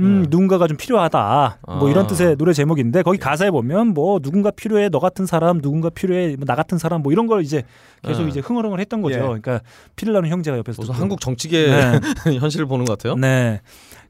음, 0.00 0.22
네. 0.22 0.26
누군가가 0.30 0.66
좀 0.66 0.76
필요하다. 0.76 1.58
뭐 1.66 1.86
아. 1.86 1.90
이런 1.90 2.06
뜻의 2.06 2.36
노래 2.36 2.52
제목인데 2.52 3.02
거기 3.02 3.18
가사에 3.18 3.50
보면 3.50 3.88
뭐 3.94 4.18
누군가 4.20 4.50
필요해 4.50 4.88
너 4.90 4.98
같은 4.98 5.26
사람, 5.26 5.60
누군가 5.60 5.88
필요해 5.90 6.36
뭐나 6.36 6.54
같은 6.54 6.78
사람 6.78 7.02
뭐 7.02 7.12
이런 7.12 7.26
걸 7.26 7.42
이제 7.42 7.62
계속 8.04 8.22
네. 8.24 8.28
이제 8.28 8.40
흥얼흥얼 8.40 8.80
했던 8.80 9.00
거죠. 9.02 9.16
예. 9.16 9.20
그러니까 9.20 9.60
피를 9.96 10.12
나는 10.14 10.28
형제가 10.28 10.58
옆에서. 10.58 10.82
한국 10.92 11.20
정치계 11.20 11.66
네. 11.66 12.00
현실을 12.38 12.66
보는 12.66 12.84
것 12.84 12.98
같아요. 12.98 13.14
네. 13.16 13.60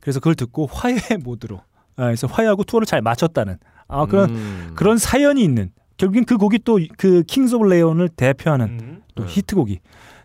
그래서 0.00 0.20
그걸 0.20 0.34
듣고 0.34 0.68
화해 0.72 0.96
모드로. 1.22 1.60
아, 1.98 2.04
그래서 2.04 2.26
화해하고 2.26 2.64
투어를 2.64 2.86
잘 2.86 3.02
마쳤다는 3.02 3.58
아 3.88 4.06
그런 4.06 4.30
음. 4.30 4.72
그런 4.74 4.96
사연이 4.98 5.42
있는 5.42 5.70
결국엔 5.98 6.24
그 6.24 6.36
곡이 6.36 6.60
또 6.60 6.78
그 6.96 7.22
킹스 7.26 7.56
오브 7.56 7.66
레온을 7.66 8.08
대표하는 8.08 8.66
음. 8.66 9.02
또 9.14 9.24
네. 9.24 9.28
히트곡이 9.30 9.80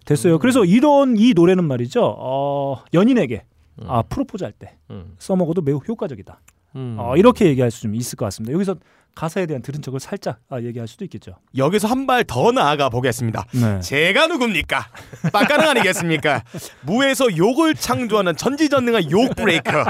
됐어요. 0.05 0.37
그래서 0.39 0.63
이런 0.65 1.15
이 1.17 1.33
노래는 1.33 1.63
말이죠. 1.65 2.01
어, 2.17 2.83
연인에게 2.93 3.43
음. 3.81 3.85
아 3.89 4.01
프로포즈 4.03 4.43
할때 4.43 4.77
음. 4.91 5.15
써먹어도 5.17 5.61
매우 5.61 5.77
효과적이다. 5.77 6.39
음. 6.75 6.95
어, 6.99 7.15
이렇게 7.17 7.45
얘기할 7.47 7.71
수 7.71 7.81
좀 7.83 7.95
있을 7.95 8.15
것 8.17 8.25
같습니다. 8.25 8.53
여기서 8.53 8.75
가사에 9.15 9.45
대한 9.45 9.61
들은 9.61 9.81
척을 9.81 9.99
살짝 9.99 10.39
아, 10.49 10.59
얘기할 10.61 10.87
수도 10.87 11.05
있겠죠. 11.05 11.35
여기서 11.55 11.87
한 11.87 12.07
발 12.07 12.23
더 12.25 12.51
나아가 12.51 12.89
보겠습니다. 12.89 13.45
네. 13.53 13.79
제가 13.79 14.27
누굽니까? 14.27 14.87
빡가능 15.31 15.69
아니겠습니까? 15.69 16.43
무에서 16.81 17.35
욕을 17.37 17.75
창조하는 17.75 18.35
전지전능한 18.35 19.11
욕 19.11 19.35
브레이커. 19.35 19.85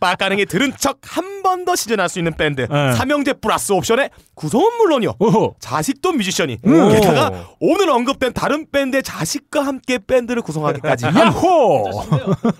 빡가능이 0.00 0.46
들은 0.46 0.72
척 0.78 0.98
한 1.02 1.38
번 1.42 1.64
더 1.64 1.74
시전할 1.76 2.08
수 2.08 2.18
있는 2.18 2.34
밴드. 2.36 2.62
네. 2.70 2.92
삼형제 2.94 3.34
플러스 3.34 3.72
옵션의 3.72 4.10
구성은 4.34 4.76
물론이요. 4.78 5.14
오호. 5.18 5.54
자식도 5.60 6.12
뮤지션이. 6.12 6.58
음. 6.66 6.90
게다가 6.92 7.48
오늘 7.60 7.88
언급된 7.90 8.32
다른 8.32 8.66
밴드의 8.70 9.02
자식과 9.02 9.62
함께 9.62 9.98
밴드를 9.98 10.42
구성하기까지 10.42 11.06
한 11.06 11.26
야호! 11.26 11.84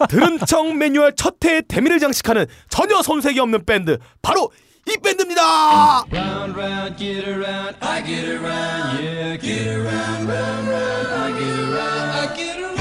들은 0.08 0.38
척 0.46 0.74
매뉴얼 0.74 1.14
첫 1.16 1.34
해의 1.44 1.62
대미를 1.68 1.98
장식하는 1.98 2.46
전혀 2.70 3.02
손색이 3.02 3.38
없는 3.40 3.64
밴드. 3.66 3.98
바로 4.22 4.50
이 4.87 4.97
밴드입니다. 4.97 6.05
I'm 12.63 12.76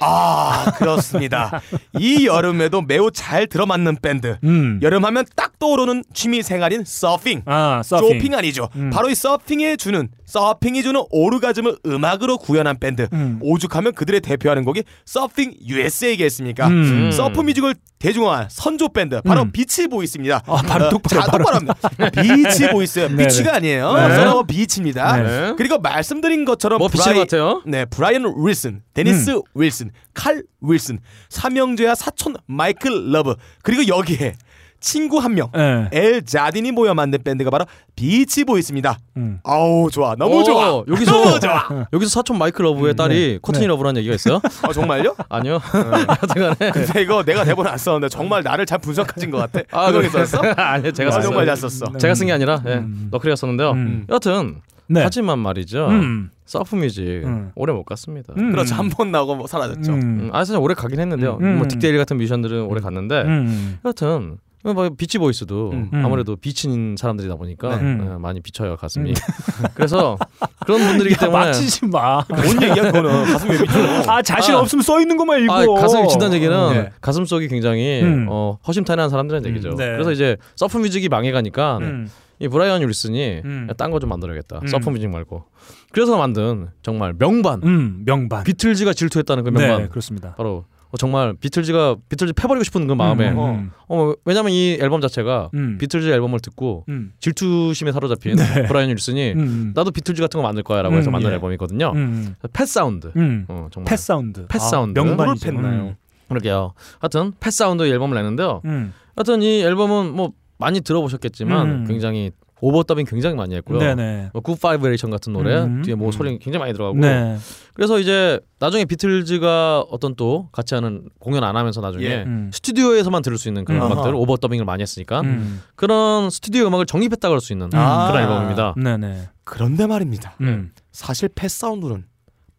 아 0.00 0.69
그렇습니다. 0.80 1.60
이 1.98 2.26
여름에도 2.26 2.82
매우 2.82 3.10
잘 3.10 3.46
들어맞는 3.46 3.98
밴드. 4.02 4.38
음. 4.44 4.80
여름하면 4.82 5.24
딱 5.36 5.58
떠오르는 5.58 6.04
취미 6.14 6.42
생활인 6.42 6.82
서핑. 6.84 7.42
아, 7.46 7.82
서핑. 7.84 8.18
쇼핑 8.20 8.34
아니죠. 8.34 8.68
음. 8.76 8.90
바로 8.90 9.08
이 9.10 9.14
서핑에 9.14 9.76
주는 9.76 10.08
서핑이 10.26 10.82
주는 10.82 11.02
오르가즘을 11.10 11.76
음악으로 11.86 12.38
구현한 12.38 12.78
밴드. 12.78 13.08
음. 13.12 13.38
오죽하면 13.42 13.92
그들의 13.94 14.20
대표하는 14.20 14.64
곡이 14.64 14.82
Surfin' 15.04 15.54
USA겠습니까? 15.66 16.68
음. 16.68 17.10
surf 17.12 17.40
music을 17.40 17.74
대중화한 17.98 18.46
선조 18.48 18.88
밴드 18.88 19.20
바로 19.20 19.42
음. 19.42 19.52
비치 19.52 19.86
보이스입니다. 19.86 20.42
아, 20.46 20.62
발음 20.62 20.88
똑바로, 20.88 21.20
자. 21.20 21.26
똑바로 21.30 21.56
합니다. 21.56 21.74
비치 22.22 22.68
보이스. 22.70 23.00
네, 23.00 23.24
비치가 23.26 23.50
네. 23.52 23.56
아니에요. 23.58 23.92
네. 23.92 24.14
선어가 24.16 24.42
비치입니다. 24.44 25.16
네. 25.22 25.54
그리고 25.58 25.78
말씀드린 25.78 26.46
것처럼 26.46 26.78
뭐것 26.78 26.98
같아요. 26.98 27.62
네, 27.66 27.84
브라이언 27.84 28.34
윌슨, 28.38 28.82
데니스 28.94 29.30
음. 29.30 29.42
윌슨, 29.54 29.90
칼 30.20 30.42
윌슨, 30.60 30.98
삼형제와 31.30 31.94
사촌 31.94 32.34
마이클 32.44 33.10
러브 33.10 33.36
그리고 33.62 33.86
여기에 33.88 34.34
친구 34.78 35.18
한 35.18 35.34
명, 35.34 35.50
네. 35.52 35.88
알 35.92 36.22
자딘이 36.24 36.72
모여 36.72 36.92
만든 36.94 37.22
밴드가 37.22 37.48
바로 37.50 37.64
비치 37.96 38.44
보이스입니다. 38.44 38.98
음. 39.16 39.38
아우 39.44 39.90
좋아, 39.90 40.14
너무 40.18 40.40
어, 40.40 40.44
좋아. 40.44 40.82
여기서 40.88 41.12
너무 41.12 41.40
좋아. 41.40 41.86
여기서 41.92 42.10
사촌 42.10 42.36
마이클 42.38 42.64
러브의 42.66 42.96
딸이 42.96 43.38
코트니 43.40 43.66
러브라는 43.66 43.98
얘기가 44.00 44.14
있어요? 44.14 44.40
아 44.62 44.72
정말요? 44.72 45.16
아니요. 45.30 45.58
하여튼간에 45.62 46.70
근데 46.72 47.02
이거 47.02 47.22
내가 47.22 47.44
대본 47.44 47.66
안 47.66 47.78
썼는데 47.78 48.10
정말 48.10 48.42
나를 48.42 48.66
잘 48.66 48.78
분석하신 48.78 49.30
것 49.30 49.38
같아. 49.38 49.60
아, 49.70 49.90
그래. 49.90 50.06
썼어? 50.08 50.42
아니요, 50.56 50.92
제가 50.92 51.16
아. 51.16 51.20
정말 51.22 51.46
잘 51.46 51.56
썼어. 51.56 51.96
제가 51.98 52.14
쓴 52.14 52.26
게 52.26 52.32
아니라 52.32 52.62
예, 52.66 52.74
음. 52.74 53.08
너클리가 53.10 53.36
썼는데요. 53.36 53.70
음. 53.72 54.06
여하튼 54.10 54.60
네. 54.90 55.02
하지만 55.02 55.38
말이죠. 55.38 55.86
음. 55.88 56.30
surf 56.44 56.74
music 56.74 57.02
음. 57.24 57.52
오래 57.54 57.72
못 57.72 57.84
갔습니다. 57.84 58.34
음. 58.36 58.50
그렇죠. 58.50 58.74
한 58.74 58.88
번 58.90 59.12
나오고 59.12 59.36
뭐 59.36 59.46
사라졌죠. 59.46 59.92
음. 59.92 60.00
음, 60.00 60.30
아 60.32 60.38
사실 60.44 60.56
오래 60.60 60.74
가긴 60.74 60.98
했는데요. 60.98 61.38
음. 61.40 61.58
뭐 61.58 61.66
딕 61.68 61.80
데일 61.80 61.96
같은 61.96 62.16
뮤지션들은 62.16 62.62
오래 62.66 62.80
갔는데 62.80 63.22
음. 63.22 63.78
여하튼 63.84 64.38
뭐 64.62 64.90
비치 64.90 65.16
보이스도 65.18 65.70
음. 65.72 65.90
아무래도 66.04 66.36
비친 66.36 66.96
사람들이다 66.98 67.36
보니까 67.36 67.76
네. 67.78 67.98
예, 68.02 68.18
많이 68.18 68.40
비쳐요 68.42 68.76
가슴이. 68.76 69.14
그래서 69.74 70.18
그런 70.66 70.80
분들이기 70.80 71.14
야, 71.14 71.18
때문에 71.18 71.44
맞히지 71.46 71.86
마. 71.86 72.22
뭔 72.28 72.62
얘기야 72.62 72.90
그거는 72.90 73.24
가슴 73.32 73.48
왜 73.50 73.58
비쳐? 73.58 74.10
아 74.12 74.20
자신 74.20 74.54
아. 74.54 74.58
없으면 74.58 74.82
써 74.82 75.00
있는 75.00 75.16
것만 75.16 75.42
읽어. 75.44 75.54
아, 75.78 75.80
가슴이 75.80 76.08
친다는 76.08 76.34
얘기는 76.36 76.72
네. 76.72 76.90
가슴 77.00 77.24
속이 77.24 77.46
굉장히 77.48 78.02
음. 78.02 78.26
어, 78.28 78.58
허심탄회한 78.66 79.08
사람들은 79.08 79.46
얘기죠. 79.46 79.70
네. 79.76 79.86
그래서 79.92 80.10
이제 80.12 80.36
surf 80.56 80.76
music이 80.78 81.08
망해가니까 81.08 81.78
음. 81.78 82.10
이 82.40 82.48
브라이언 82.48 82.86
윌슨이 82.88 83.42
음. 83.44 83.68
딴거 83.76 84.00
좀 84.00 84.08
만들어야겠다. 84.08 84.60
음. 84.62 84.66
surf 84.66 84.88
music 84.90 85.08
말고. 85.08 85.44
그래서 85.92 86.16
만든 86.16 86.68
정말 86.82 87.14
명반 87.18 87.62
음, 87.62 88.02
명반. 88.04 88.44
비틀즈가 88.44 88.94
질투했다는 88.94 89.44
그 89.44 89.50
명반. 89.50 89.82
네, 89.82 89.88
그렇습니다. 89.88 90.34
바로 90.36 90.64
어, 90.90 90.96
정말 90.96 91.34
비틀즈가 91.38 91.96
비틀즈 92.08 92.32
패버리고 92.32 92.64
싶은 92.64 92.86
그 92.86 92.94
마음에 92.94 93.30
음, 93.30 93.38
어, 93.38 93.50
음, 93.50 93.70
어, 93.88 94.12
왜냐면 94.24 94.52
이 94.52 94.76
앨범 94.80 95.00
자체가 95.00 95.50
음. 95.54 95.78
비틀즈 95.78 96.08
앨범을 96.08 96.40
듣고 96.40 96.84
음. 96.88 97.12
질투심에 97.20 97.92
사로잡힌 97.92 98.36
네. 98.36 98.66
브라이언 98.66 98.90
윌슨이 98.90 99.32
음. 99.32 99.72
나도 99.74 99.90
비틀즈 99.92 100.20
같은 100.20 100.38
거 100.38 100.42
만들 100.42 100.62
거야라고 100.62 100.96
해서 100.96 101.10
음, 101.10 101.12
만든 101.12 101.30
예. 101.30 101.34
앨범이거든요. 101.34 101.92
음. 101.94 102.34
Pet 102.52 102.66
Sound. 102.66 103.12
음. 103.16 103.44
어, 103.48 103.68
정말 103.70 103.90
Pet 103.90 103.98
Sound. 103.98 104.46
Pet 104.48 104.56
아, 104.56 104.58
사운드. 104.58 104.98
뭐를 104.98 105.34
팼나요? 105.40 105.82
음. 105.82 105.96
그러게요. 106.28 106.72
하여튼 106.98 107.32
Pet 107.38 107.52
Sound 107.52 107.82
앨범을 107.82 108.16
냈는데요. 108.16 108.62
음. 108.64 108.92
하여튼 109.16 109.42
이 109.42 109.62
앨범은 109.62 110.12
뭐 110.14 110.32
많이 110.60 110.80
들어보셨겠지만 110.80 111.66
음. 111.66 111.84
굉장히 111.86 112.30
overdubbing 112.60 113.06
굉장히 113.06 113.36
많이 113.36 113.54
했고요. 113.56 113.78
네네. 113.78 114.30
뭐 114.34 114.47
Good 114.47 114.60
Vibration 114.60 115.10
같은 115.10 115.32
노래 115.32 115.62
음. 115.62 115.82
뒤에 115.82 115.94
뭐 115.94 116.12
소리 116.12 116.38
굉장히 116.38 116.58
많이 116.58 116.72
들어가고 116.72 116.98
네. 116.98 117.38
그래서 117.72 117.98
이제 117.98 118.38
나중에 118.58 118.84
비틀즈가 118.84 119.86
어떤 119.90 120.14
또 120.14 120.48
같이 120.52 120.74
하는 120.74 121.08
공연 121.18 121.42
안 121.42 121.56
하면서 121.56 121.80
나중에 121.80 122.04
예. 122.04 122.22
음. 122.24 122.50
스튜디오에서만 122.52 123.22
들을 123.22 123.38
수 123.38 123.48
있는 123.48 123.64
그런 123.64 123.80
음. 123.80 123.92
음악들 123.92 124.14
overdubbing을 124.14 124.66
많이 124.66 124.82
했으니까 124.82 125.22
음. 125.22 125.62
그런 125.74 126.28
스튜디오 126.28 126.66
음악을 126.66 126.84
정립했다 126.84 127.28
그럴 127.28 127.40
수 127.40 127.52
있는 127.52 127.70
아. 127.72 128.08
그런 128.10 128.22
앨범입니다. 128.22 128.74
네네. 128.76 129.28
그런데 129.44 129.86
말입니다. 129.86 130.34
음. 130.42 130.72
사실 130.92 131.30
Pet 131.34 131.50
Sound는 131.50 132.04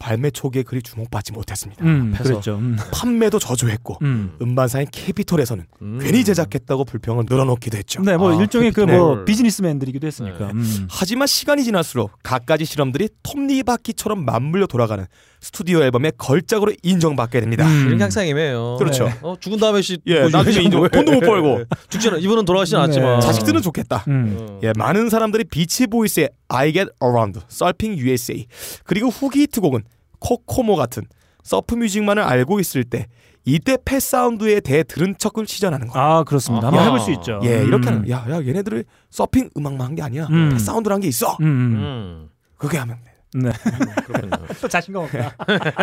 발매 0.02 0.32
초기에 0.32 0.64
그리 0.64 0.82
주목받지 0.82 1.32
못했습니다. 1.32 1.86
음. 1.86 2.14
그랬죠. 2.18 2.56
음. 2.56 2.76
판매도 2.92 3.38
저조했고 3.38 4.00
음. 4.02 4.36
음반사인 4.42 4.88
캐피톨에서는 4.92 5.66
음. 5.84 6.00
괜히 6.02 6.24
제작했다고 6.24 6.86
불평을 6.86 7.26
늘어놓기도 7.30 7.78
했죠. 7.78 8.02
네, 8.02 8.18
뭐 8.18 8.36
아, 8.36 8.42
일종의 8.42 8.72
그. 8.72 8.82
뭐 8.82 9.24
비즈니스맨들이기도 9.24 10.08
했으니까. 10.08 10.48
네. 10.48 10.54
음. 10.54 10.88
하지만 10.90 11.28
시간이 11.28 11.64
지날수록 11.64 12.12
갖가지 12.24 12.66
실험들이 12.66 13.10
톱니바퀴처럼 13.22 14.26
맞물려 14.26 14.66
돌아가는 14.66 15.06
스튜디오 15.44 15.82
앨범의 15.82 16.14
걸작으로 16.20 16.72
인정받게 16.84 17.40
됩니다. 17.42 17.68
음. 17.68 17.86
이런 17.88 17.98
게 17.98 18.04
항상 18.04 18.26
애매해요. 18.28 18.76
그렇죠. 18.78 19.06
네. 19.06 19.16
어, 19.24 19.36
죽은 19.40 19.60
다음에 19.60 19.82
씨 19.82 19.98
예, 20.06 20.22
뭐 20.22 20.30
나중에 20.30 20.64
인정. 20.64 20.88
돈도 20.88 21.12
못 21.14 21.20
벌고 21.22 21.64
죽지는 21.90 22.20
이분은 22.22 22.46
돌아가시진 22.46 22.78
네. 22.78 22.84
않았지만 22.84 23.22
자식들은 23.22 23.62
좋겠다. 23.64 24.06
음. 24.08 24.38
어. 24.40 24.60
예, 24.64 24.72
많은 24.78 25.10
사람들이 25.10 25.46
비치 25.46 25.88
보이스의 25.88 26.30
I 26.48 26.72
Get 26.72 26.92
Around, 27.04 27.40
Surfing 27.52 28.00
USA 28.02 28.46
그리고 28.84 29.10
후기 29.10 29.42
히트곡은 29.42 29.82
코코모 30.20 30.76
같은 30.76 31.04
surf 31.44 31.74
music만을 31.74 32.22
알고 32.22 32.60
있을 32.60 32.84
때 32.84 33.08
이때 33.44 33.76
Pet 33.84 34.00
Sound에 34.00 34.60
대해 34.60 34.84
들은 34.84 35.16
척을 35.18 35.48
시전하는 35.48 35.88
거예요. 35.88 36.08
아 36.08 36.24
그렇습니다. 36.24 36.68
한번 36.68 36.82
아하. 36.84 36.90
해볼 36.92 37.00
수 37.00 37.12
있죠. 37.14 37.40
예, 37.44 37.62
음. 37.62 37.68
이렇게 37.68 37.90
하는 37.90 38.08
야, 38.12 38.24
야, 38.30 38.36
얘네들이 38.46 38.84
서핑 39.10 39.50
음악만 39.58 39.88
한 39.88 39.96
게 39.96 40.04
아니야. 40.04 40.28
음. 40.30 40.50
Pet 40.52 40.60
Sound란 40.60 41.00
게 41.02 41.08
있어. 41.08 41.36
음. 41.42 41.46
음. 41.46 41.76
음. 41.78 42.30
그게 42.58 42.78
하면 42.78 42.98
돼. 43.04 43.11
네. 43.34 43.50
또 44.62 44.68
자신감 44.68 45.04
없다. 45.04 45.36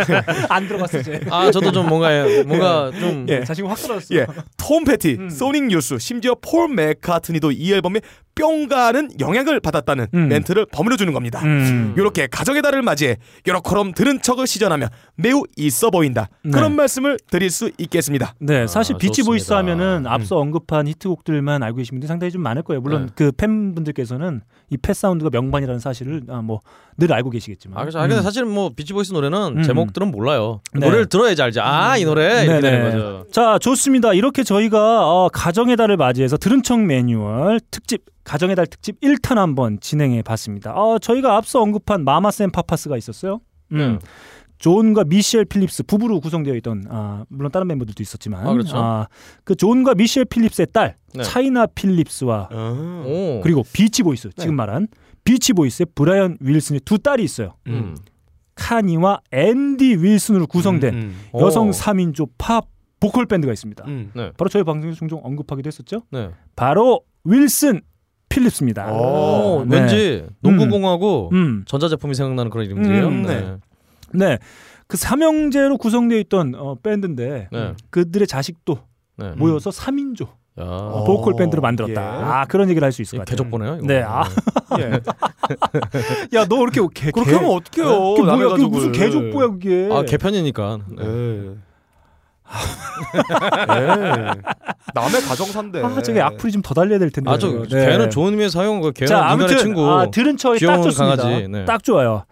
안 0.51 0.69
들어갔어 0.69 0.99
이제. 0.99 1.21
아 1.31 1.51
저도 1.51 1.73
좀 1.73 1.89
뭔가 1.89 2.11
뭔가 2.47 2.91
좀 2.99 3.27
예. 3.29 3.43
자신감 3.45 3.71
확 3.71 3.79
떨어졌어. 3.81 4.15
예, 4.15 4.27
톰 4.57 4.85
페티, 4.85 5.17
음. 5.19 5.31
소닉 5.31 5.65
유스, 5.65 5.99
심지어 5.99 6.35
폴 6.41 6.69
맥카트니도 6.69 7.53
이 7.53 7.73
앨범에 7.73 8.01
뿅가는 8.39 9.11
영향을 9.19 9.59
받았다는 9.59 10.07
음. 10.15 10.29
멘트를 10.29 10.67
버무려 10.67 10.97
주는 10.97 11.13
겁니다. 11.13 11.41
음. 11.43 11.95
이렇게 11.97 12.29
가정의 12.29 12.63
달을 12.63 12.83
맞이해 12.83 13.17
요렇게 13.47 13.93
들은 13.93 14.23
척을 14.23 14.47
시전하며 14.47 14.87
매우 15.17 15.43
있어 15.57 15.91
보인다. 15.91 16.29
네. 16.45 16.53
그런 16.53 16.77
말씀을 16.77 17.19
드릴 17.31 17.51
수 17.51 17.71
있겠습니다. 17.79 18.35
네, 18.39 18.67
사실 18.67 18.95
아, 18.95 18.99
비치 18.99 19.25
보이스. 19.25 19.53
하면은 19.53 20.07
앞서 20.07 20.37
언급한 20.39 20.87
히트곡들만 20.87 21.63
알고 21.63 21.79
계신 21.79 21.97
분들이 21.97 22.07
상당히 22.07 22.31
좀 22.31 22.43
많을 22.43 22.63
거예요. 22.63 22.81
물론 22.81 23.07
네. 23.07 23.13
그 23.17 23.33
팬분들께서는 23.33 24.43
이 24.71 24.77
Pet 24.77 24.95
Sound가 24.95 25.31
명반이라는 25.33 25.81
사실을 25.81 26.23
아, 26.29 26.41
뭐 26.43 26.78
늘 26.78 27.13
알고 27.13 27.31
계시겠지만. 27.31 27.79
아, 27.79 27.81
그렇죠. 27.81 27.99
아, 27.99 28.07
근데 28.07 28.23
사실은 28.23 28.51
뭐 28.51 28.71
비치 28.75 28.93
보이스 28.93 29.13
노래는 29.13 29.59
음. 29.59 29.63
제목들은 29.63 30.11
몰라요. 30.11 30.61
네. 30.75 30.87
노래를 30.87 31.07
들어야지 31.07 31.43
알지. 31.43 31.61
아, 31.61 31.97
이 31.97 32.05
노래 32.05 32.45
이렇게 32.45 32.61
네네. 32.61 32.61
되는 32.61 32.85
거죠. 32.85 33.25
자, 33.33 33.59
좋습니다. 33.59 34.13
이렇게 34.13 34.45
저희가 34.45 35.09
어, 35.09 35.29
가정의 35.33 35.77
달을 35.77 35.97
맞이해서 35.97 36.37
들은 36.37 36.63
척 36.63 36.81
매뉴얼 36.81 37.61
특집 37.71 38.05
가정의 38.29 38.57
달 38.57 38.67
특집 38.67 39.01
1탄 39.01 39.37
한번 39.37 39.81
진행해 39.81 40.21
봤습니다. 40.23 40.75
어, 40.75 40.99
저희가 40.99 41.37
앞서 41.37 41.63
언급한 41.63 42.05
마마스 42.05 42.37
앤 42.37 42.51
파파스가 42.51 42.99
있었어요. 42.99 43.41
음. 43.73 43.79
네. 43.79 43.99
존과 44.59 45.05
미셸 45.05 45.45
필립스 45.45 45.85
부부로 45.85 46.21
구성되어 46.21 46.55
있던 46.57 46.85
아, 46.91 47.25
물론 47.29 47.51
다른 47.51 47.69
멤버들도 47.69 48.03
있었지만 48.03 48.47
아, 48.47 48.53
그렇죠. 48.53 48.77
아, 48.77 49.07
그 49.45 49.55
존과 49.55 49.95
미셸 49.95 50.27
필립스의 50.27 50.67
딸 50.73 50.97
네. 51.15 51.23
차이나 51.23 51.67
필립스와 51.67 52.49
오. 52.53 53.41
그리고 53.43 53.63
비치 53.73 54.03
보이스 54.03 54.29
지금 54.37 54.57
말한 54.57 54.89
비치 55.25 55.53
보이스의 55.53 55.87
브라이언 55.95 56.39
윌슨의 56.41 56.81
두 56.85 56.99
딸이 56.99 57.23
있어요. 57.23 57.55
음. 57.69 57.97
카니와 58.57 59.21
웬디 59.31 60.03
윌슨으로 60.03 60.49
구성된 60.49 60.95
음, 60.95 61.17
여성 61.35 61.69
오. 61.69 61.71
3인조 61.71 62.31
팝 62.37 62.67
보컬 62.99 63.27
밴드가 63.27 63.53
있습니다. 63.53 63.85
음. 63.87 64.11
네. 64.15 64.33
바로 64.37 64.49
저희 64.49 64.65
방송에서 64.65 64.99
종종 64.99 65.21
언급하기도 65.23 65.69
했었죠. 65.69 66.03
네. 66.11 66.31
바로 66.57 67.03
윌슨 67.25 67.81
필립스입니다. 68.39 68.93
오, 68.93 69.65
네. 69.67 69.79
왠지 69.81 70.27
농구공하고 70.41 71.31
음. 71.33 71.65
전자제품이 71.67 72.15
생각나는 72.15 72.51
그런 72.51 72.67
이름들이에요. 72.67 73.07
음, 73.09 73.23
네. 73.23 73.57
네. 74.15 74.39
그 74.87 74.97
삼형제로 74.97 75.77
구성되어 75.77 76.19
있던 76.21 76.55
어, 76.57 76.77
밴드인데 76.83 77.49
네. 77.53 77.73
그들의 77.91 78.27
자식도 78.27 78.79
네. 79.19 79.33
모여서 79.37 79.71
3인조 79.71 80.23
야. 80.61 80.65
어, 80.65 81.05
보컬 81.05 81.35
밴드를 81.37 81.61
만들었다. 81.61 81.93
예. 82.19 82.23
아 82.25 82.45
그런 82.47 82.69
얘기를 82.71 82.85
할 82.85 82.91
수 82.91 83.03
있을 83.03 83.19
것 83.19 83.25
같아요. 83.27 83.37
개족보네요. 83.37 83.75
이거. 83.77 83.87
네. 83.87 84.03
아. 84.03 84.25
예. 84.81 84.91
야, 86.37 86.45
너 86.47 86.63
이렇게 86.63 86.81
개, 86.95 87.11
그렇게 87.11 87.31
개- 87.31 87.37
하면 87.37 87.51
어떡해요? 87.53 88.15
그게 88.15 88.23
뭐야? 88.23 88.69
무슨 88.69 88.93
개족보야 88.93 89.49
그게? 89.49 89.89
아 89.93 90.03
개편이니까. 90.03 90.79
네. 90.97 91.55
예. 93.71 93.83
예. 93.83 94.31
남의 94.95 95.21
가정사인데. 95.23 95.83
아, 95.83 96.03
저게 96.03 96.21
악플이 96.21 96.53
좀 96.53 96.63
더 96.63 96.75
달려야 96.75 96.99
될 96.99 97.11
텐데. 97.11 97.31
아저 97.31 97.63
개는 97.63 98.11
좋은 98.11 98.33
의미에서 98.33 98.59
사용한 98.59 98.81
거. 98.83 98.91
개는 98.91 99.09
자, 99.09 99.27
아무튼 99.27 99.57
친구. 99.59 99.89
아, 99.91 100.11
들은 100.11 100.37
척이 100.37 100.65
딱 100.67 100.83
좋습니다. 100.83 101.23
강아지. 101.23 101.49
네. 101.49 101.65
딱 101.65 101.83
좋아요. 101.83 102.25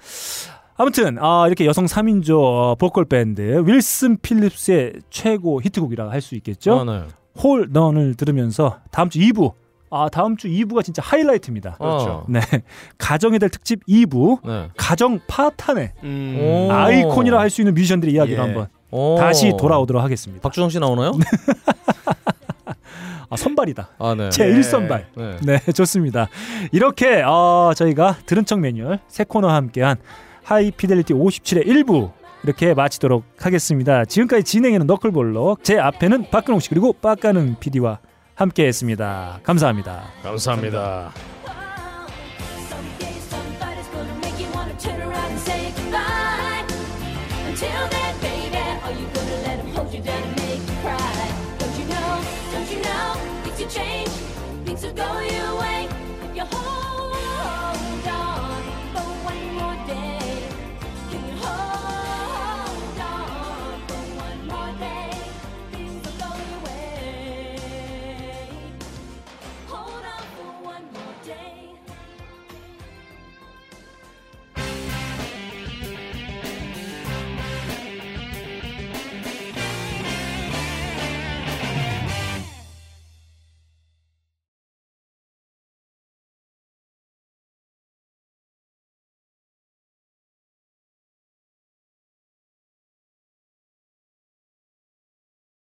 아무튼 0.76 1.16
아, 1.20 1.44
이렇게 1.46 1.64
여성 1.64 1.86
3인조 1.86 2.38
어, 2.42 2.74
보컬 2.74 3.04
밴드 3.06 3.62
윌슨 3.66 4.18
필립스의 4.20 4.94
최고 5.10 5.62
히트곡이라 5.62 6.10
할 6.10 6.20
수 6.20 6.34
있겠죠. 6.34 6.80
아, 6.80 6.84
네. 6.84 7.02
홀 7.42 7.68
넌을 7.70 8.14
들으면서 8.14 8.78
다음 8.90 9.08
주 9.08 9.18
2부 9.20 9.52
아 9.90 10.08
다음 10.10 10.36
주 10.36 10.48
2부가 10.48 10.82
진짜 10.84 11.00
하이라이트입니다. 11.02 11.76
그렇죠. 11.78 12.24
네 12.28 12.40
가정의 12.98 13.38
달 13.38 13.48
특집 13.48 13.86
2부 13.86 14.40
네. 14.46 14.68
가정 14.76 15.20
파탄의 15.28 15.92
음. 16.02 16.38
오. 16.40 16.72
아이콘이라 16.72 17.38
할 17.38 17.48
수 17.50 17.60
있는 17.62 17.72
뮤지션들의 17.74 18.12
이야기를 18.14 18.36
예. 18.38 18.42
한번 18.42 18.66
오. 18.96 19.16
다시 19.18 19.52
돌아오도록 19.58 20.02
하겠습니다. 20.02 20.42
박주성 20.42 20.70
씨 20.70 20.80
나오나요? 20.80 21.12
아 23.28 23.36
선발이다. 23.36 23.90
아 23.98 24.14
네. 24.16 24.30
제 24.30 24.46
1선발. 24.48 25.04
네. 25.16 25.36
네, 25.42 25.58
좋습니다. 25.74 26.28
이렇게 26.72 27.22
어, 27.22 27.72
저희가 27.76 28.16
들은 28.24 28.46
척 28.46 28.60
매뉴얼 28.60 29.00
새 29.08 29.24
코너와 29.24 29.54
함께한 29.54 29.98
하이피델리티 30.44 31.12
57의 31.12 31.66
1부 31.66 32.12
이렇게 32.44 32.72
마치도록 32.72 33.24
하겠습니다. 33.38 34.04
지금까지 34.04 34.44
진행에는 34.44 34.86
너클볼러, 34.86 35.56
제 35.62 35.78
앞에는 35.78 36.30
박근홍 36.30 36.60
씨 36.60 36.68
그리고 36.70 36.92
빡가능 36.92 37.56
PD와 37.58 37.98
함께했습니다. 38.36 39.40
감사합니다. 39.42 40.04
감사합니다. 40.22 41.10
Get 41.12 41.35